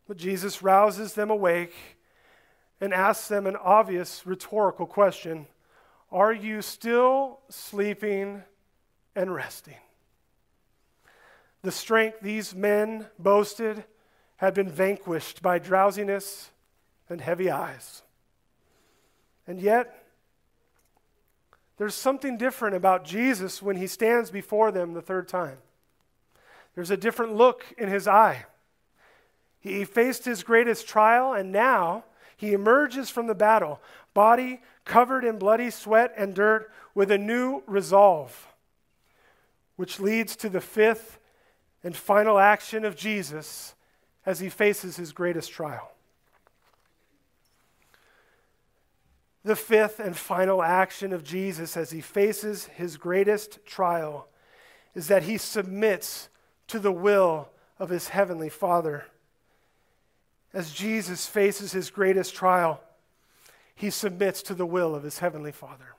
But 0.07 0.17
Jesus 0.17 0.61
rouses 0.61 1.13
them 1.13 1.29
awake 1.29 1.73
and 2.81 2.93
asks 2.93 3.27
them 3.27 3.45
an 3.45 3.55
obvious 3.55 4.25
rhetorical 4.25 4.85
question 4.85 5.47
Are 6.11 6.33
you 6.33 6.61
still 6.61 7.39
sleeping 7.49 8.43
and 9.15 9.33
resting? 9.33 9.75
The 11.61 11.71
strength 11.71 12.19
these 12.21 12.55
men 12.55 13.07
boasted 13.17 13.83
had 14.37 14.53
been 14.53 14.69
vanquished 14.69 15.41
by 15.41 15.59
drowsiness 15.59 16.51
and 17.09 17.19
heavy 17.19 17.51
eyes. 17.51 18.03
And 19.45 19.59
yet, 19.59 20.05
there's 21.77 21.95
something 21.95 22.37
different 22.37 22.75
about 22.75 23.03
Jesus 23.03 23.61
when 23.61 23.75
he 23.75 23.87
stands 23.87 24.31
before 24.31 24.71
them 24.71 24.93
the 24.93 25.01
third 25.01 25.27
time. 25.27 25.57
There's 26.75 26.91
a 26.91 26.97
different 26.97 27.35
look 27.35 27.65
in 27.77 27.89
his 27.89 28.07
eye. 28.07 28.45
He 29.59 29.83
faced 29.83 30.23
his 30.23 30.43
greatest 30.43 30.87
trial, 30.87 31.33
and 31.33 31.51
now 31.51 32.05
he 32.37 32.53
emerges 32.53 33.09
from 33.09 33.27
the 33.27 33.35
battle, 33.35 33.81
body 34.13 34.61
covered 34.85 35.25
in 35.25 35.37
bloody 35.37 35.69
sweat 35.69 36.13
and 36.15 36.33
dirt, 36.33 36.71
with 36.95 37.11
a 37.11 37.17
new 37.17 37.63
resolve, 37.67 38.47
which 39.75 39.99
leads 39.99 40.35
to 40.37 40.49
the 40.49 40.61
fifth 40.61 41.19
and 41.83 41.95
final 41.95 42.39
action 42.39 42.85
of 42.85 42.95
Jesus 42.95 43.75
as 44.25 44.39
he 44.39 44.49
faces 44.49 44.97
his 44.97 45.11
greatest 45.11 45.51
trial. 45.51 45.91
The 49.43 49.55
fifth 49.55 49.99
and 49.99 50.15
final 50.15 50.61
action 50.61 51.13
of 51.13 51.23
Jesus 51.23 51.77
as 51.77 51.91
he 51.91 52.01
faces 52.01 52.65
his 52.65 52.97
greatest 52.97 53.65
trial 53.65 54.27
is 54.93 55.07
that 55.07 55.23
he 55.23 55.37
submits 55.37 56.29
to 56.67 56.79
the 56.79 56.91
will 56.91 57.49
of 57.79 57.89
his 57.89 58.09
heavenly 58.09 58.49
Father. 58.49 59.05
As 60.53 60.71
Jesus 60.71 61.25
faces 61.25 61.71
his 61.71 61.89
greatest 61.89 62.35
trial, 62.35 62.81
he 63.73 63.89
submits 63.89 64.41
to 64.43 64.53
the 64.53 64.65
will 64.65 64.93
of 64.93 65.03
his 65.03 65.19
heavenly 65.19 65.53
Father 65.53 65.95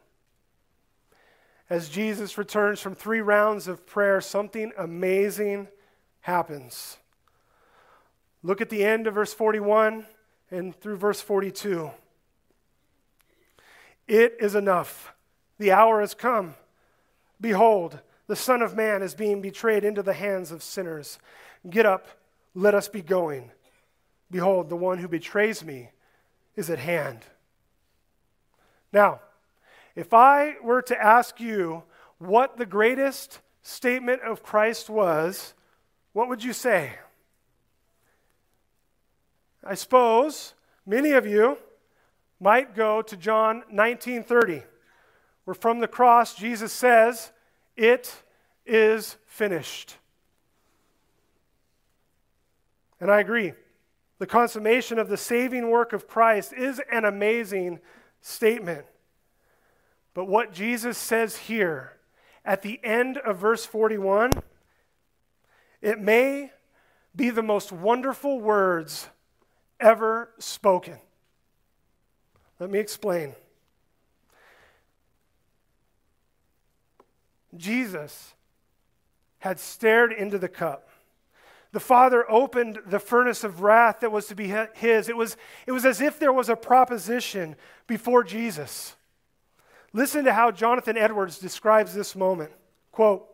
as 1.70 1.88
Jesus 1.88 2.36
returns 2.36 2.80
from 2.80 2.96
three 2.96 3.20
rounds 3.20 3.68
of 3.68 3.86
prayer, 3.86 4.20
something 4.20 4.72
amazing 4.76 5.68
happens. 6.22 6.98
Look 8.42 8.60
at 8.60 8.70
the 8.70 8.84
end 8.84 9.06
of 9.06 9.14
verse 9.14 9.32
41 9.32 10.04
and 10.50 10.74
through 10.74 10.96
verse 10.96 11.20
42. 11.20 11.92
It 14.08 14.36
is 14.40 14.56
enough. 14.56 15.14
The 15.58 15.70
hour 15.70 16.00
has 16.00 16.12
come. 16.12 16.56
Behold, 17.40 18.00
the 18.26 18.34
Son 18.34 18.62
of 18.62 18.74
Man 18.74 19.02
is 19.02 19.14
being 19.14 19.40
betrayed 19.40 19.84
into 19.84 20.02
the 20.02 20.12
hands 20.12 20.50
of 20.50 20.64
sinners. 20.64 21.20
Get 21.68 21.86
up, 21.86 22.08
let 22.54 22.74
us 22.74 22.88
be 22.88 23.02
going. 23.02 23.52
Behold, 24.30 24.68
the 24.68 24.76
one 24.76 24.98
who 24.98 25.08
betrays 25.08 25.64
me 25.64 25.90
is 26.56 26.68
at 26.68 26.78
hand. 26.78 27.20
Now, 28.92 29.20
if 29.94 30.14
I 30.14 30.56
were 30.62 30.82
to 30.82 31.02
ask 31.02 31.40
you 31.40 31.82
what 32.18 32.56
the 32.56 32.66
greatest 32.66 33.40
statement 33.62 34.22
of 34.22 34.42
Christ 34.42 34.88
was, 34.88 35.54
what 36.12 36.28
would 36.28 36.42
you 36.42 36.52
say? 36.52 36.98
I 39.64 39.74
suppose 39.74 40.54
many 40.86 41.12
of 41.12 41.26
you 41.26 41.58
might 42.40 42.74
go 42.74 43.02
to 43.02 43.16
John 43.16 43.64
19:30, 43.70 44.64
where 45.44 45.54
from 45.54 45.80
the 45.80 45.88
cross 45.88 46.34
Jesus 46.34 46.72
says, 46.72 47.32
"It 47.76 48.22
is 48.64 49.16
finished." 49.26 49.98
And 53.00 53.10
I 53.10 53.20
agree. 53.20 53.54
The 54.18 54.26
consummation 54.26 54.98
of 54.98 55.08
the 55.08 55.16
saving 55.16 55.70
work 55.70 55.92
of 55.92 56.06
Christ 56.06 56.52
is 56.52 56.80
an 56.90 57.04
amazing 57.04 57.80
statement. 58.20 58.86
But 60.20 60.28
what 60.28 60.52
Jesus 60.52 60.98
says 60.98 61.34
here 61.34 61.94
at 62.44 62.60
the 62.60 62.78
end 62.84 63.16
of 63.16 63.38
verse 63.38 63.64
41, 63.64 64.32
it 65.80 65.98
may 65.98 66.52
be 67.16 67.30
the 67.30 67.42
most 67.42 67.72
wonderful 67.72 68.38
words 68.38 69.08
ever 69.80 70.28
spoken. 70.38 70.98
Let 72.58 72.68
me 72.68 72.78
explain. 72.78 73.34
Jesus 77.56 78.34
had 79.38 79.58
stared 79.58 80.12
into 80.12 80.36
the 80.36 80.50
cup. 80.50 80.90
The 81.72 81.80
Father 81.80 82.30
opened 82.30 82.80
the 82.84 83.00
furnace 83.00 83.42
of 83.42 83.62
wrath 83.62 84.00
that 84.00 84.12
was 84.12 84.26
to 84.26 84.34
be 84.34 84.54
his. 84.74 85.08
It 85.08 85.16
was, 85.16 85.38
it 85.66 85.72
was 85.72 85.86
as 85.86 86.02
if 86.02 86.18
there 86.18 86.30
was 86.30 86.50
a 86.50 86.56
proposition 86.56 87.56
before 87.86 88.22
Jesus. 88.22 88.96
Listen 89.92 90.24
to 90.24 90.32
how 90.32 90.50
Jonathan 90.50 90.96
Edwards 90.96 91.38
describes 91.38 91.94
this 91.94 92.14
moment. 92.14 92.52
Quote, 92.92 93.26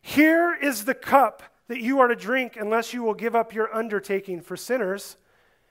Here 0.00 0.54
is 0.54 0.84
the 0.84 0.94
cup 0.94 1.42
that 1.68 1.80
you 1.80 2.00
are 2.00 2.08
to 2.08 2.16
drink 2.16 2.56
unless 2.56 2.94
you 2.94 3.02
will 3.02 3.14
give 3.14 3.34
up 3.34 3.54
your 3.54 3.74
undertaking 3.74 4.40
for 4.40 4.56
sinners 4.56 5.16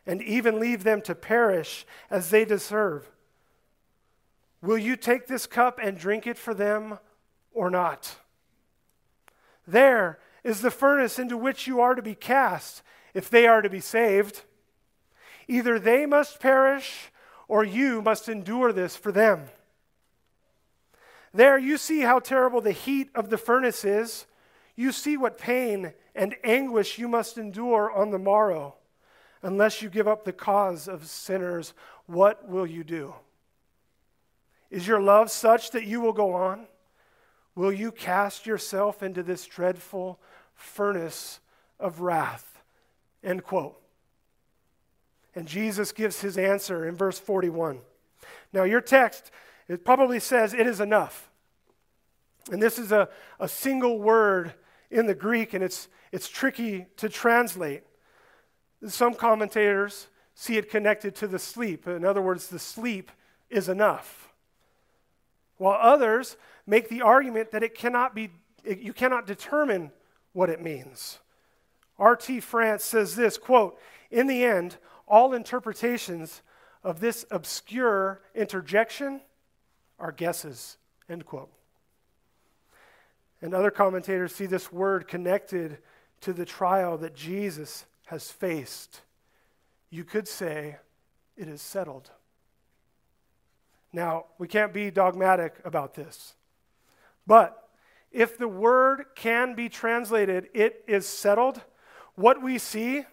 and 0.05 0.22
even 0.22 0.59
leave 0.59 0.84
them 0.84 1.01
to 1.01 1.16
perish 1.16 1.86
as 2.09 2.30
they 2.30 2.45
deserve. 2.45 3.09
Will 4.61 4.78
you 4.78 4.95
take 4.95 5.28
this 5.28 5.45
cup 5.45 5.80
and 5.82 5.97
drink 5.97 6.28
it 6.28 6.38
for 6.38 6.53
them 6.53 6.99
or 7.53 7.70
not? 7.70 8.18
There 9.68 10.20
is 10.43 10.61
the 10.61 10.72
furnace 10.72 11.20
into 11.20 11.38
which 11.38 11.68
you 11.68 11.80
are 11.80 11.95
to 11.95 12.01
be 12.01 12.16
cast 12.16 12.82
if 13.14 13.30
they 13.30 13.47
are 13.47 13.61
to 13.61 13.70
be 13.70 13.80
saved. 13.80 14.43
Either 15.47 15.80
they 15.80 16.05
must 16.05 16.39
perish 16.39 17.11
or 17.47 17.64
you 17.64 18.01
must 18.01 18.30
endure 18.30 18.72
this 18.72 18.95
for 18.95 19.11
them. 19.11 19.47
There 21.34 21.58
you 21.58 21.78
see 21.78 22.02
how 22.02 22.20
terrible 22.20 22.62
the 22.62 22.72
heat 22.72 23.10
of 23.16 23.30
the 23.30 23.38
furnace 23.38 23.84
is. 23.84 24.26
You 24.76 24.92
see 24.92 25.18
what 25.18 25.38
pain 25.38 25.94
and 26.16 26.36
anguish 26.44 26.98
you 26.98 27.08
must 27.08 27.38
endure 27.38 27.92
on 27.92 28.12
the 28.12 28.20
morrow. 28.20 28.76
Unless 29.42 29.82
you 29.82 29.90
give 29.90 30.08
up 30.08 30.24
the 30.24 30.34
cause 30.34 30.88
of 30.88 31.06
sinners, 31.06 31.74
what 32.06 32.48
will 32.48 32.68
you 32.68 32.84
do? 32.84 33.14
Is 34.70 34.88
your 34.88 35.02
love 35.02 35.30
such 35.30 35.72
that 35.72 35.86
you 35.86 36.02
will 36.02 36.14
go 36.14 36.34
on? 36.34 36.68
Will 37.56 37.72
you 37.72 37.92
cast 37.92 38.46
yourself 38.46 39.04
into 39.04 39.22
this 39.22 39.46
dreadful 39.46 40.20
furnace 40.56 41.40
of 41.80 42.02
wrath? 42.02 42.64
End 43.24 43.44
quote. 43.44 43.80
And 45.36 45.48
Jesus 45.48 45.92
gives 45.92 46.22
his 46.22 46.38
answer 46.38 46.88
in 46.88 46.96
verse 46.96 47.20
41. 47.20 47.80
Now, 48.52 48.64
your 48.64 48.82
text, 48.82 49.32
it 49.68 49.86
probably 49.86 50.20
says, 50.20 50.53
It 50.53 50.68
is 50.68 50.80
enough. 50.80 51.30
And 52.51 52.61
this 52.61 52.78
is 52.78 52.91
a, 52.91 53.09
a 53.39 53.47
single 53.47 53.99
word 53.99 54.53
in 54.91 55.05
the 55.05 55.16
Greek, 55.16 55.53
and 55.53 55.64
it's, 55.64 55.88
it's 56.11 56.28
tricky 56.28 56.88
to 56.97 57.09
translate. 57.09 57.84
Some 58.88 59.14
commentators 59.14 60.07
see 60.36 60.57
it 60.57 60.70
connected 60.70 61.16
to 61.16 61.28
the 61.28 61.39
sleep. 61.39 61.88
In 61.88 62.03
other 62.03 62.22
words, 62.22 62.47
the 62.47 62.59
sleep 62.59 63.11
is 63.49 63.70
enough. 63.70 64.34
While 65.57 65.78
others 65.80 66.36
make 66.68 66.89
the 66.89 67.01
argument 67.01 67.51
that 67.51 67.64
it 67.64 67.76
cannot 67.76 68.14
be, 68.14 68.32
you 68.66 68.93
cannot 68.93 69.26
determine 69.26 69.91
what 70.34 70.49
it 70.49 70.61
means. 70.61 71.20
R.T. 71.97 72.39
France 72.41 72.84
says 72.84 73.16
this 73.16 73.38
quote, 73.38 73.80
In 74.11 74.28
the 74.28 74.43
end, 74.43 74.78
all 75.07 75.34
interpretations 75.34 76.41
of 76.84 76.99
this 76.99 77.26
obscure 77.32 78.22
interjection 78.36 79.22
are 80.00 80.12
guesses, 80.12 80.78
end 81.10 81.26
quote. 81.26 81.52
And 83.41 83.54
other 83.54 83.72
commentators 83.72 84.34
see 84.34 84.46
this 84.46 84.72
word 84.72 85.08
connected 85.08 85.80
to 86.22 86.34
the 86.34 86.46
trial 86.46 86.98
that 87.00 87.16
Jesus 87.16 87.86
has 88.06 88.32
faced. 88.32 89.02
You 89.89 90.04
could 90.04 90.28
say 90.28 90.78
it 91.36 91.48
is 91.48 91.62
settled. 91.62 92.10
Now, 93.91 94.26
we 94.38 94.48
can't 94.48 94.74
be 94.74 94.89
dogmatic 94.89 95.56
about 95.66 95.94
this. 95.94 96.36
But 97.28 97.70
if 98.12 98.38
the 98.38 98.48
word 98.48 99.06
can 99.16 99.56
be 99.56 99.70
translated, 99.70 100.50
it 100.54 100.84
is 100.88 101.06
settled, 101.06 101.62
what 102.16 102.41
we 102.41 102.58
see 102.58 103.04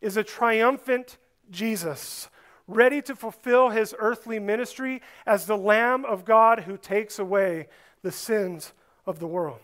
is 0.00 0.16
a 0.16 0.24
triumphant 0.24 1.18
Jesus, 1.50 2.28
ready 2.70 3.02
to 3.02 3.16
fulfill 3.16 3.70
his 3.70 3.94
earthly 3.98 4.38
ministry 4.38 5.02
as 5.26 5.46
the 5.46 5.56
Lamb 5.56 6.04
of 6.04 6.24
God 6.24 6.60
who 6.60 6.76
takes 6.76 7.18
away 7.18 7.68
the 8.02 8.12
sins 8.12 8.72
of 9.06 9.18
the 9.18 9.26
world. 9.26 9.60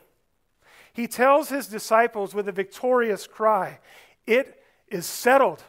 He 0.93 1.07
tells 1.07 1.49
his 1.49 1.67
disciples 1.67 2.35
with 2.35 2.49
a 2.49 2.53
victorious 2.53 3.27
cry, 3.27 3.81
It 4.27 4.63
is 4.89 5.07
settled. 5.07 5.63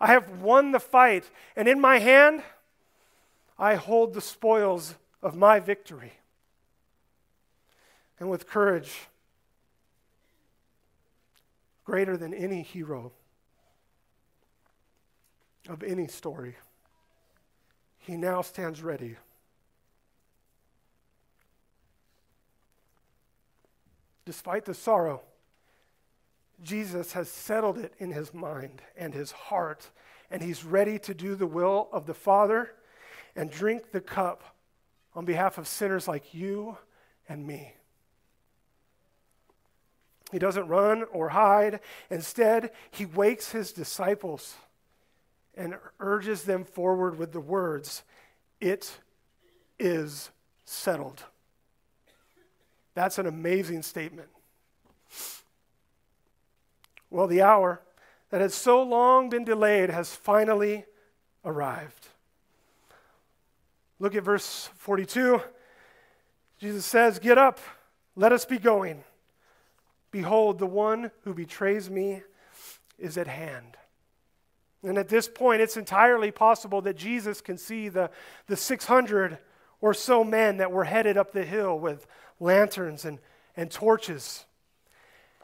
I 0.00 0.08
have 0.08 0.42
won 0.42 0.72
the 0.72 0.80
fight, 0.80 1.30
and 1.56 1.68
in 1.68 1.80
my 1.80 1.98
hand, 1.98 2.42
I 3.58 3.76
hold 3.76 4.14
the 4.14 4.20
spoils 4.20 4.96
of 5.22 5.36
my 5.36 5.60
victory 5.60 6.14
and 8.18 8.30
with 8.30 8.46
courage 8.46 9.08
greater 11.84 12.16
than 12.16 12.32
any 12.32 12.62
hero 12.62 13.12
of 15.68 15.82
any 15.82 16.06
story. 16.06 16.56
He 17.98 18.16
now 18.16 18.42
stands 18.42 18.82
ready. 18.82 19.16
Despite 24.24 24.64
the 24.64 24.74
sorrow, 24.74 25.22
Jesus 26.62 27.12
has 27.12 27.28
settled 27.28 27.78
it 27.78 27.92
in 27.98 28.12
his 28.12 28.32
mind 28.32 28.82
and 28.96 29.12
his 29.12 29.32
heart, 29.32 29.90
and 30.30 30.42
he's 30.42 30.64
ready 30.64 30.98
to 31.00 31.14
do 31.14 31.34
the 31.34 31.46
will 31.46 31.88
of 31.92 32.06
the 32.06 32.14
Father 32.14 32.72
and 33.34 33.50
drink 33.50 33.90
the 33.90 34.00
cup 34.00 34.56
on 35.14 35.24
behalf 35.24 35.58
of 35.58 35.66
sinners 35.66 36.06
like 36.06 36.34
you 36.34 36.76
and 37.28 37.46
me. 37.46 37.74
He 40.30 40.38
doesn't 40.38 40.68
run 40.68 41.04
or 41.12 41.28
hide. 41.30 41.80
Instead, 42.10 42.70
he 42.90 43.04
wakes 43.04 43.52
his 43.52 43.72
disciples 43.72 44.54
and 45.54 45.76
urges 46.00 46.44
them 46.44 46.64
forward 46.64 47.18
with 47.18 47.32
the 47.32 47.40
words, 47.40 48.02
It 48.60 48.98
is 49.78 50.30
settled. 50.64 51.24
That's 52.94 53.18
an 53.18 53.26
amazing 53.26 53.82
statement. 53.82 54.28
Well, 57.10 57.26
the 57.26 57.42
hour 57.42 57.80
that 58.30 58.40
had 58.40 58.52
so 58.52 58.82
long 58.82 59.28
been 59.28 59.44
delayed 59.44 59.90
has 59.90 60.14
finally 60.14 60.84
arrived. 61.44 62.08
Look 63.98 64.14
at 64.14 64.24
verse 64.24 64.70
42. 64.76 65.42
Jesus 66.58 66.86
says, 66.86 67.18
Get 67.18 67.38
up, 67.38 67.60
let 68.16 68.32
us 68.32 68.44
be 68.44 68.58
going. 68.58 69.04
Behold, 70.10 70.58
the 70.58 70.66
one 70.66 71.10
who 71.24 71.34
betrays 71.34 71.90
me 71.90 72.22
is 72.98 73.18
at 73.18 73.26
hand. 73.26 73.76
And 74.82 74.98
at 74.98 75.08
this 75.08 75.28
point, 75.28 75.62
it's 75.62 75.76
entirely 75.76 76.30
possible 76.30 76.80
that 76.82 76.96
Jesus 76.96 77.40
can 77.40 77.56
see 77.56 77.88
the, 77.88 78.10
the 78.46 78.56
600 78.56 79.38
or 79.80 79.94
so 79.94 80.24
men 80.24 80.56
that 80.56 80.72
were 80.72 80.84
headed 80.84 81.16
up 81.16 81.32
the 81.32 81.44
hill 81.44 81.78
with 81.78 82.06
lanterns 82.40 83.04
and, 83.04 83.18
and 83.56 83.70
torches. 83.70 84.44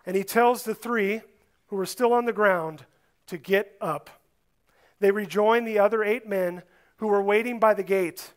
And 0.07 0.17
he 0.17 0.25
tells 0.25 0.63
the 0.65 0.75
three 0.75 1.23
who 1.69 1.77
were 1.77 1.87
still 1.87 2.13
on 2.13 2.25
the 2.25 2.33
ground 2.33 2.85
to 3.27 3.37
get 3.37 3.77
up. 3.81 4.11
They 5.01 5.11
rejoin 5.11 5.65
the 5.65 5.79
other 5.79 6.03
eight 6.03 6.27
men 6.27 6.63
who 6.97 7.07
were 7.07 7.23
waiting 7.23 7.61
by 7.61 7.75
the 7.75 7.83
gate. 7.83 8.33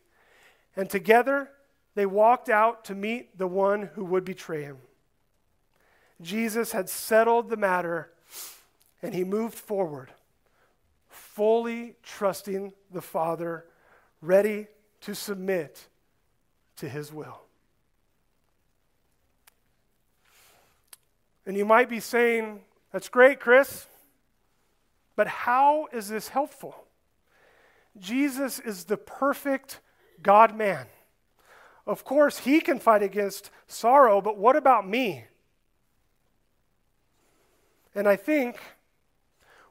And 0.75 0.89
together 0.89 1.49
they 1.95 2.05
walked 2.05 2.49
out 2.49 2.85
to 2.85 2.95
meet 2.95 3.37
the 3.37 3.47
one 3.47 3.89
who 3.95 4.05
would 4.05 4.25
betray 4.25 4.63
him. 4.63 4.77
Jesus 6.21 6.71
had 6.71 6.89
settled 6.89 7.49
the 7.49 7.57
matter 7.57 8.11
and 9.01 9.15
he 9.15 9.23
moved 9.23 9.55
forward, 9.55 10.11
fully 11.11 11.95
trusting 12.03 12.73
the 12.91 13.01
Father, 13.01 13.65
ready 14.21 14.67
to 15.01 15.13
submit 15.13 15.87
to 16.77 16.89
his 16.89 17.13
will. 17.13 17.41
And 21.45 21.57
you 21.57 21.65
might 21.65 21.89
be 21.89 21.99
saying, 21.99 22.61
That's 22.91 23.09
great, 23.09 23.39
Chris, 23.39 23.87
but 25.15 25.27
how 25.27 25.87
is 25.91 26.09
this 26.09 26.29
helpful? 26.29 26.75
Jesus 27.99 28.59
is 28.59 28.85
the 28.85 28.97
perfect 28.97 29.81
God 30.21 30.55
man. 30.55 30.87
Of 31.85 32.05
course, 32.05 32.39
he 32.39 32.61
can 32.61 32.79
fight 32.79 33.03
against 33.03 33.49
sorrow, 33.67 34.21
but 34.21 34.37
what 34.37 34.55
about 34.55 34.87
me? 34.87 35.25
And 37.93 38.07
I 38.07 38.15
think 38.15 38.57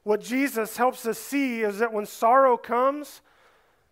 what 0.03 0.21
Jesus 0.21 0.77
helps 0.77 1.05
us 1.05 1.19
see 1.19 1.61
is 1.61 1.79
that 1.79 1.93
when 1.93 2.05
sorrow 2.05 2.57
comes, 2.57 3.21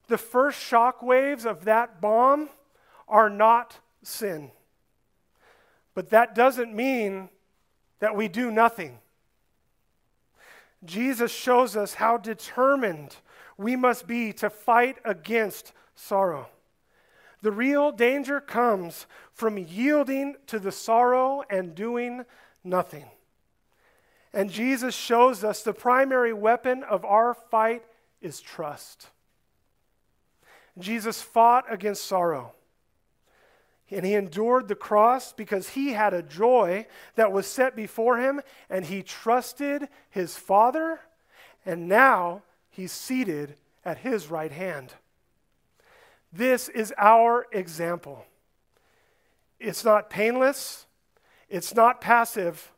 the 0.07 0.18
first 0.18 0.60
shock 0.60 1.03
waves 1.03 1.45
of 1.45 1.66
that 1.66 2.01
bomb 2.01 2.49
are 3.07 3.30
not 3.30 3.78
sin. 4.03 4.51
But 5.93 6.10
that 6.10 6.34
doesn't 6.34 6.74
mean 6.74 7.30
that 7.99 8.16
we 8.16 8.28
do 8.28 8.51
nothing. 8.51 8.99
Jesus 10.86 11.32
shows 11.32 11.76
us 11.76 11.95
how 11.95 12.18
determined 12.18 13.18
we 13.57 13.76
must 13.76 14.07
be 14.07 14.32
to 14.34 14.49
fight 14.49 14.97
against 15.03 15.74
sorrow. 15.95 16.47
The 17.41 17.51
real 17.51 17.91
danger 17.91 18.39
comes 18.39 19.05
from 19.32 19.57
yielding 19.57 20.36
to 20.47 20.60
the 20.60 20.72
sorrow 20.72 21.43
and 21.49 21.76
doing 21.76 22.26
nothing. 22.64 23.05
And 24.34 24.49
Jesus 24.51 24.95
shows 24.95 25.43
us 25.43 25.63
the 25.63 25.73
primary 25.73 26.34
weapon 26.34 26.84
of 26.84 27.03
our 27.03 27.34
fight 27.34 27.84
is 28.21 28.41
trust. 28.41 29.07
Jesus 30.77 31.21
fought 31.21 31.65
against 31.69 32.05
sorrow. 32.05 32.53
And 33.91 34.05
he 34.05 34.13
endured 34.13 34.67
the 34.67 34.75
cross 34.75 35.34
because 35.34 35.69
he 35.69 35.93
had 35.93 36.13
a 36.13 36.21
joy 36.21 36.86
that 37.15 37.32
was 37.32 37.47
set 37.47 37.75
before 37.75 38.19
him, 38.19 38.39
and 38.69 38.86
he 38.86 39.01
trusted 39.01 39.88
his 40.11 40.38
Father, 40.38 40.99
and 41.65 41.88
now 41.88 42.43
he's 42.69 42.91
seated 42.91 43.55
at 43.84 43.99
his 43.99 44.30
right 44.30 44.51
hand. 44.51 44.93
This 46.32 46.69
is 46.69 46.93
our 46.99 47.47
example. 47.51 48.25
It's 49.59 49.84
not 49.84 50.11
painless, 50.11 50.86
it's 51.49 51.73
not 51.73 51.99
passive, 51.99 52.71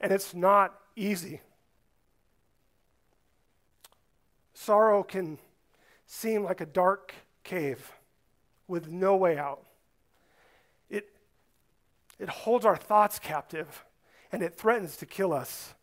and 0.00 0.12
it's 0.12 0.34
not 0.34 0.78
easy. 0.96 1.40
Sorrow 4.54 5.02
can 5.02 5.38
seem 6.06 6.44
like 6.44 6.60
a 6.60 6.66
dark 6.66 7.14
cave 7.44 7.92
with 8.66 8.88
no 8.88 9.16
way 9.16 9.38
out. 9.38 9.62
It, 10.88 11.08
it 12.18 12.28
holds 12.28 12.64
our 12.64 12.76
thoughts 12.76 13.18
captive 13.18 13.84
and 14.32 14.42
it 14.42 14.54
threatens 14.54 14.96
to 14.98 15.06
kill 15.06 15.32
us. 15.32 15.74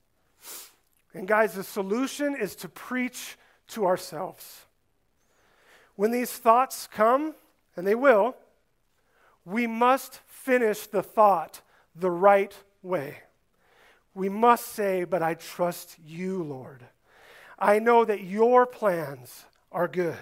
And, 1.14 1.28
guys, 1.28 1.54
the 1.54 1.64
solution 1.64 2.36
is 2.36 2.56
to 2.58 2.70
preach 2.70 3.38
to 3.70 3.86
ourselves. 3.86 4.66
When 5.96 6.12
these 6.12 6.32
thoughts 6.32 6.88
come, 6.92 7.34
and 7.76 7.86
they 7.86 7.96
will, 7.96 8.36
we 9.46 9.66
must 9.66 10.20
finish 10.28 10.88
the 10.88 11.02
thought 11.02 11.62
the 11.96 12.12
right 12.12 12.56
way. 12.84 13.18
We 14.18 14.30
must 14.30 14.70
say, 14.70 15.04
But 15.04 15.22
I 15.22 15.36
trust 15.36 15.96
you, 16.04 16.42
Lord. 16.42 16.84
I 17.60 17.78
know 17.78 18.04
that 18.04 18.24
your 18.24 18.66
plans 18.66 19.46
are 19.72 19.88
good. 19.88 20.18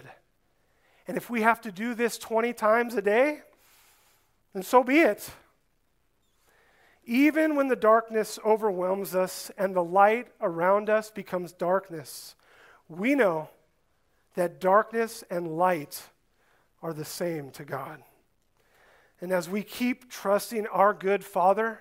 And 1.08 1.16
if 1.16 1.30
we 1.30 1.44
have 1.44 1.62
to 1.62 1.72
do 1.72 1.94
this 1.94 2.18
20 2.18 2.52
times 2.52 2.96
a 2.96 3.02
day, 3.02 3.40
then 4.54 4.64
so 4.64 4.84
be 4.84 5.00
it. 5.00 5.30
Even 7.06 7.56
when 7.56 7.70
the 7.70 7.76
darkness 7.78 8.38
overwhelms 8.44 9.16
us 9.16 9.50
and 9.58 9.74
the 9.74 9.84
light 9.84 10.28
around 10.42 10.90
us 10.90 11.10
becomes 11.10 11.54
darkness, 11.54 12.36
we 12.90 13.16
know 13.16 13.50
that 14.34 14.60
darkness 14.60 15.24
and 15.30 15.56
light 15.58 16.04
are 16.82 16.94
the 16.94 17.06
same 17.06 17.50
to 17.52 17.64
God. 17.64 18.04
And 19.22 19.32
as 19.32 19.48
we 19.48 19.64
keep 19.64 20.10
trusting 20.10 20.68
our 20.68 20.94
good 20.94 21.24
Father, 21.24 21.80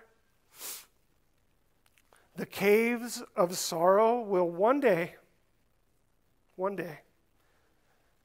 the 2.36 2.46
caves 2.46 3.22
of 3.36 3.56
sorrow 3.56 4.20
will 4.20 4.50
one 4.50 4.80
day, 4.80 5.14
one 6.56 6.76
day, 6.76 7.00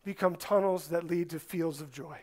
become 0.03 0.36
tunnels 0.36 0.88
that 0.88 1.03
lead 1.03 1.30
to 1.30 1.39
fields 1.39 1.82
of 1.82 1.91
joy. 1.91 2.18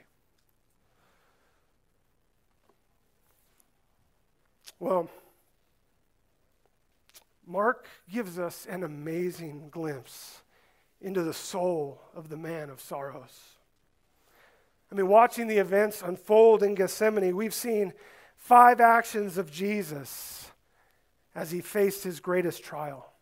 Well, 4.79 5.09
Mark 7.47 7.87
gives 8.11 8.39
us 8.39 8.67
an 8.69 8.83
amazing 8.83 9.69
glimpse 9.71 10.43
into 11.01 11.23
the 11.23 11.33
soul 11.33 12.01
of 12.15 12.29
the 12.29 12.37
man 12.37 12.69
of 12.69 12.81
sorrows. 12.81 13.57
I 14.91 14.95
mean, 14.95 15.09
watching 15.09 15.47
the 15.47 15.59
events 15.59 16.03
unfold 16.03 16.63
in 16.63 16.75
Gethsemane, 16.75 17.37
we've 17.37 17.55
seen 17.55 17.93
five 18.37 18.81
actions 18.81 19.39
of 19.39 19.51
Jesus 19.51 20.46
as 21.37 21.51
he 21.51 21.61
faced 21.61 22.03
his 22.03 22.19
greatest 22.19 22.65
trial. 22.65 23.13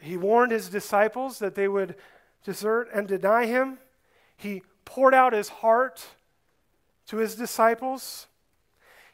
He 0.00 0.16
warned 0.16 0.50
his 0.50 0.70
disciples 0.70 1.38
that 1.40 1.54
they 1.54 1.68
would 1.68 1.94
desert 2.42 2.88
and 2.92 3.06
deny 3.06 3.46
him. 3.46 3.78
He 4.36 4.62
poured 4.86 5.14
out 5.14 5.34
his 5.34 5.50
heart 5.50 6.04
to 7.08 7.18
his 7.18 7.34
disciples. 7.34 8.28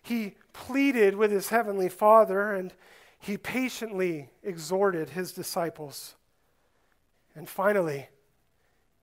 He 0.01 0.37
pleaded 0.53 1.17
with 1.17 1.33
his 1.33 1.49
heavenly 1.49 1.89
Father 1.89 2.53
and 2.55 2.73
he 3.19 3.37
patiently 3.37 4.31
exhorted 4.43 5.11
his 5.11 5.33
disciples. 5.33 6.15
And 7.35 7.49
finally, 7.49 8.09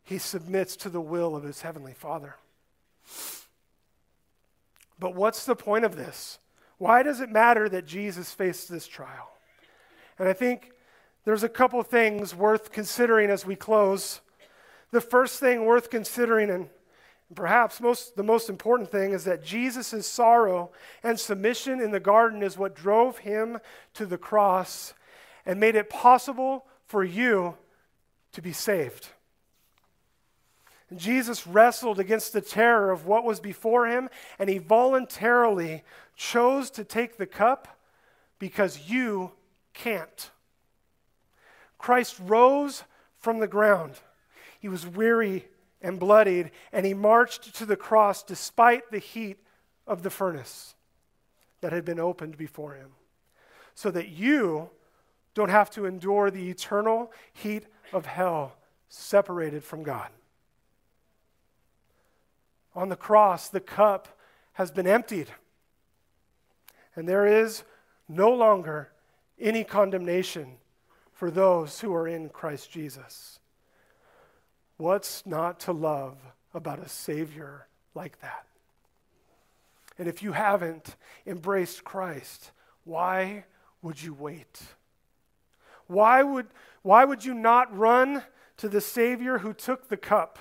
he 0.03 0.19
submits 0.19 0.77
to 0.77 0.89
the 0.89 1.01
will 1.01 1.35
of 1.35 1.43
his 1.43 1.61
heavenly 1.61 1.93
Father. 1.93 2.35
But 4.99 5.15
what's 5.15 5.45
the 5.45 5.55
point 5.55 5.83
of 5.83 5.95
this? 5.97 6.37
Why 6.81 7.03
does 7.03 7.21
it 7.21 7.29
matter 7.29 7.69
that 7.69 7.85
Jesus 7.85 8.31
faced 8.31 8.67
this 8.67 8.87
trial? 8.87 9.29
And 10.17 10.27
I 10.27 10.33
think 10.33 10.71
there's 11.25 11.43
a 11.43 11.47
couple 11.47 11.83
things 11.83 12.33
worth 12.33 12.71
considering 12.71 13.29
as 13.29 13.45
we 13.45 13.55
close. 13.55 14.19
The 14.89 14.99
first 14.99 15.39
thing 15.39 15.65
worth 15.65 15.91
considering, 15.91 16.49
and 16.49 16.69
perhaps 17.35 17.81
most, 17.81 18.15
the 18.15 18.23
most 18.23 18.49
important 18.49 18.89
thing, 18.89 19.11
is 19.11 19.25
that 19.25 19.45
Jesus' 19.45 20.07
sorrow 20.07 20.71
and 21.03 21.19
submission 21.19 21.79
in 21.79 21.91
the 21.91 21.99
garden 21.99 22.41
is 22.41 22.57
what 22.57 22.75
drove 22.75 23.19
him 23.19 23.59
to 23.93 24.07
the 24.07 24.17
cross 24.17 24.95
and 25.45 25.59
made 25.59 25.75
it 25.75 25.87
possible 25.87 26.65
for 26.87 27.03
you 27.03 27.57
to 28.31 28.41
be 28.41 28.53
saved. 28.53 29.09
Jesus 30.95 31.47
wrestled 31.47 31.99
against 31.99 32.33
the 32.33 32.41
terror 32.41 32.91
of 32.91 33.05
what 33.05 33.23
was 33.23 33.39
before 33.39 33.87
him, 33.87 34.09
and 34.37 34.49
he 34.49 34.57
voluntarily 34.57 35.83
chose 36.15 36.69
to 36.71 36.83
take 36.83 37.17
the 37.17 37.25
cup 37.25 37.79
because 38.39 38.89
you 38.89 39.31
can't. 39.73 40.31
Christ 41.77 42.17
rose 42.19 42.83
from 43.17 43.39
the 43.39 43.47
ground. 43.47 43.99
He 44.59 44.67
was 44.67 44.85
weary 44.85 45.47
and 45.81 45.99
bloodied, 45.99 46.51
and 46.71 46.85
he 46.85 46.93
marched 46.93 47.55
to 47.55 47.65
the 47.65 47.75
cross 47.75 48.21
despite 48.21 48.91
the 48.91 48.99
heat 48.99 49.37
of 49.87 50.03
the 50.03 50.09
furnace 50.09 50.75
that 51.61 51.71
had 51.71 51.85
been 51.85 51.99
opened 51.99 52.37
before 52.37 52.73
him, 52.73 52.91
so 53.73 53.89
that 53.91 54.09
you 54.09 54.69
don't 55.33 55.49
have 55.49 55.69
to 55.71 55.85
endure 55.85 56.29
the 56.29 56.49
eternal 56.49 57.11
heat 57.33 57.65
of 57.93 58.05
hell 58.05 58.57
separated 58.89 59.63
from 59.63 59.83
God. 59.83 60.09
On 62.75 62.89
the 62.89 62.95
cross, 62.95 63.49
the 63.49 63.59
cup 63.59 64.07
has 64.53 64.71
been 64.71 64.87
emptied. 64.87 65.27
And 66.95 67.07
there 67.07 67.25
is 67.25 67.63
no 68.07 68.31
longer 68.31 68.91
any 69.39 69.63
condemnation 69.63 70.57
for 71.13 71.31
those 71.31 71.79
who 71.79 71.93
are 71.93 72.07
in 72.07 72.29
Christ 72.29 72.71
Jesus. 72.71 73.39
What's 74.77 75.25
not 75.25 75.59
to 75.61 75.71
love 75.71 76.17
about 76.53 76.79
a 76.79 76.89
Savior 76.89 77.67
like 77.93 78.19
that? 78.21 78.45
And 79.97 80.07
if 80.07 80.23
you 80.23 80.31
haven't 80.31 80.95
embraced 81.27 81.83
Christ, 81.83 82.51
why 82.83 83.45
would 83.81 84.01
you 84.01 84.13
wait? 84.13 84.59
Why 85.87 86.23
would, 86.23 86.47
why 86.81 87.05
would 87.05 87.23
you 87.23 87.33
not 87.33 87.77
run 87.77 88.23
to 88.57 88.69
the 88.69 88.81
Savior 88.81 89.39
who 89.39 89.53
took 89.53 89.89
the 89.89 89.97
cup? 89.97 90.39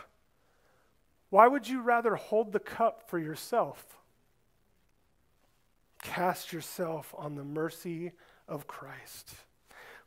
Why 1.30 1.46
would 1.46 1.68
you 1.68 1.80
rather 1.80 2.16
hold 2.16 2.52
the 2.52 2.60
cup 2.60 3.08
for 3.08 3.18
yourself? 3.18 3.98
Cast 6.02 6.52
yourself 6.52 7.14
on 7.16 7.34
the 7.34 7.44
mercy 7.44 8.12
of 8.48 8.66
Christ. 8.66 9.34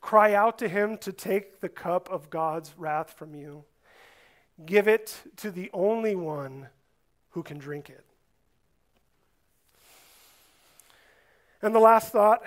Cry 0.01 0.34
out 0.34 0.57
to 0.59 0.67
him 0.67 0.97
to 0.99 1.13
take 1.13 1.61
the 1.61 1.69
cup 1.69 2.09
of 2.09 2.30
God's 2.30 2.74
wrath 2.78 3.13
from 3.17 3.34
you. 3.36 3.63
Give 4.65 4.88
it 4.88 5.21
to 5.38 5.49
the 5.49 5.69
only 5.74 6.15
one 6.15 6.67
who 7.30 7.41
can 7.41 7.57
drink 7.57 7.89
it. 7.89 8.03
And 11.61 11.74
the 11.74 11.80
last 11.80 12.11
thought 12.11 12.43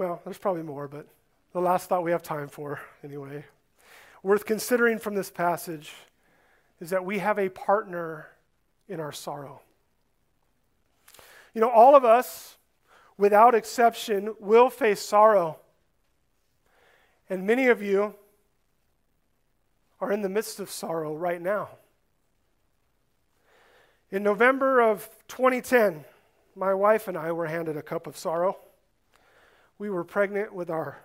well, 0.00 0.22
there's 0.24 0.38
probably 0.38 0.62
more, 0.62 0.88
but 0.88 1.06
the 1.52 1.60
last 1.60 1.90
thought 1.90 2.02
we 2.02 2.12
have 2.12 2.22
time 2.22 2.48
for, 2.48 2.80
anyway, 3.04 3.44
worth 4.22 4.46
considering 4.46 4.98
from 4.98 5.14
this 5.14 5.30
passage 5.30 5.92
is 6.80 6.90
that 6.90 7.04
we 7.04 7.18
have 7.18 7.38
a 7.38 7.48
partner 7.48 8.26
in 8.88 9.00
our 9.00 9.12
sorrow. 9.12 9.60
You 11.54 11.60
know, 11.60 11.70
all 11.70 11.94
of 11.94 12.04
us, 12.04 12.56
without 13.18 13.54
exception, 13.54 14.34
will 14.38 14.70
face 14.70 15.00
sorrow. 15.00 15.58
And 17.28 17.46
many 17.46 17.68
of 17.68 17.82
you 17.82 18.14
are 20.00 20.10
in 20.10 20.22
the 20.22 20.28
midst 20.28 20.58
of 20.60 20.70
sorrow 20.70 21.14
right 21.14 21.40
now. 21.40 21.68
In 24.10 24.22
November 24.22 24.80
of 24.80 25.08
2010, 25.28 26.04
my 26.56 26.74
wife 26.74 27.06
and 27.06 27.16
I 27.16 27.30
were 27.32 27.46
handed 27.46 27.76
a 27.76 27.82
cup 27.82 28.06
of 28.06 28.16
sorrow. 28.16 28.56
We 29.78 29.90
were 29.90 30.04
pregnant 30.04 30.52
with 30.52 30.70
our 30.70 31.02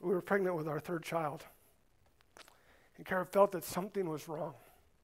we 0.00 0.14
were 0.14 0.22
pregnant 0.22 0.56
with 0.56 0.68
our 0.68 0.80
third 0.80 1.02
child. 1.02 1.44
And 2.96 3.06
Kara 3.06 3.24
felt 3.24 3.52
that 3.52 3.64
something 3.64 4.08
was 4.08 4.28
wrong. 4.28 4.54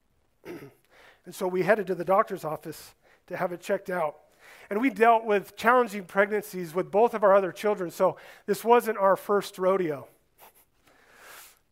and 0.45 1.35
so 1.35 1.49
we 1.49 1.63
headed 1.63 1.87
to 1.89 1.95
the 1.95 2.05
doctor's 2.05 2.45
office 2.45 2.95
to 3.27 3.37
have 3.37 3.53
it 3.53 3.61
checked 3.61 3.91
out. 3.91 4.17
And 4.69 4.81
we 4.81 4.91
dealt 4.91 5.25
with 5.25 5.57
challenging 5.57 6.05
pregnancies 6.05 6.75
with 6.75 6.91
both 6.91 7.15
of 7.15 7.23
our 7.23 7.35
other 7.35 7.53
children, 7.53 7.91
so 7.91 8.17
this 8.47 8.65
wasn't 8.65 8.99
our 8.99 9.17
first 9.17 9.59
rodeo. 9.59 10.09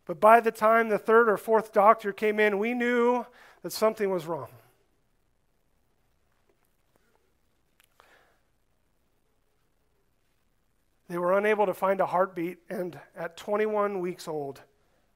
But 0.06 0.20
by 0.20 0.40
the 0.40 0.52
time 0.52 0.88
the 0.88 0.98
third 0.98 1.28
or 1.28 1.36
fourth 1.36 1.72
doctor 1.72 2.12
came 2.12 2.38
in, 2.38 2.58
we 2.58 2.74
knew 2.74 3.24
that 3.62 3.72
something 3.72 4.10
was 4.10 4.26
wrong. 4.26 4.48
They 11.08 11.18
were 11.18 11.36
unable 11.36 11.66
to 11.66 11.74
find 11.74 12.00
a 12.00 12.06
heartbeat, 12.06 12.58
and 12.70 12.98
at 13.16 13.36
21 13.36 14.00
weeks 14.00 14.26
old, 14.26 14.60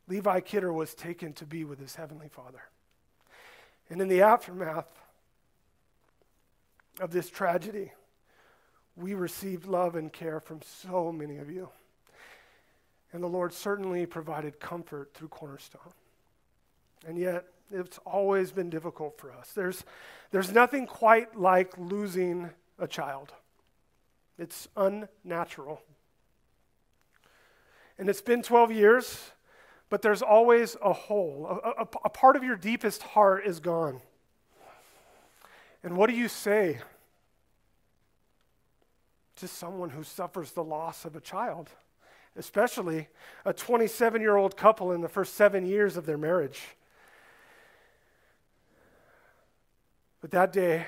Levi 0.07 0.41
Kidder 0.41 0.73
was 0.73 0.95
taken 0.95 1.33
to 1.35 1.47
be 1.47 1.65
with 1.65 1.79
his 1.79 1.95
heavenly 1.95 2.29
Father. 2.29 2.63
And 3.91 4.01
in 4.01 4.09
the 4.09 4.23
aftermath 4.23 4.89
of 7.01 7.11
this 7.11 7.31
tragedy, 7.31 7.93
we 8.97 9.15
received 9.15 9.67
love 9.67 9.95
and 9.95 10.13
care 10.13 10.41
from 10.41 10.61
so 10.63 11.13
many 11.13 11.39
of 11.39 11.51
you. 11.51 11.69
And 13.13 13.23
the 13.23 13.29
Lord 13.29 13.53
certainly 13.55 14.05
provided 14.05 14.61
comfort 14.61 15.15
through 15.15 15.29
Cornerstone. 15.29 15.93
And 17.07 17.17
yet, 17.17 17.47
it's 17.71 17.99
always 17.99 18.51
been 18.51 18.71
difficult 18.71 19.19
for 19.19 19.33
us. 19.33 19.53
There's, 19.55 19.85
there's 20.31 20.53
nothing 20.53 20.87
quite 20.87 21.37
like 21.37 21.77
losing 21.79 22.51
a 22.79 22.87
child, 22.87 23.33
it's 24.39 24.69
unnatural. 24.77 25.83
And 27.99 28.09
it's 28.09 28.21
been 28.21 28.43
12 28.43 28.73
years, 28.73 29.21
but 29.91 30.03
there's 30.03 30.23
always 30.23 30.77
a 30.83 30.93
hole. 30.93 31.61
A, 31.65 31.83
a, 31.83 31.87
a 32.05 32.11
part 32.11 32.37
of 32.37 32.45
your 32.45 32.57
deepest 32.57 33.03
heart 33.03 33.45
is 33.45 33.59
gone. 33.61 34.01
And 35.83 35.97
what 35.97 36.09
do 36.09 36.17
you 36.17 36.29
say 36.29 36.81
to 39.37 39.49
someone 39.49 39.91
who 39.91 40.03
suffers 40.03 40.53
the 40.53 40.65
loss 40.65 41.05
of 41.05 41.17
a 41.17 41.21
child? 41.21 41.71
especially 42.39 43.09
a 43.45 43.53
27 43.53 44.23
year 44.23 44.37
old 44.37 44.57
couple 44.57 44.93
in 44.93 45.01
the 45.01 45.09
first 45.09 45.35
seven 45.35 45.67
years 45.67 45.97
of 45.97 46.07
their 46.07 46.17
marriage. 46.17 46.61
But 50.21 50.31
that 50.31 50.53
day, 50.53 50.87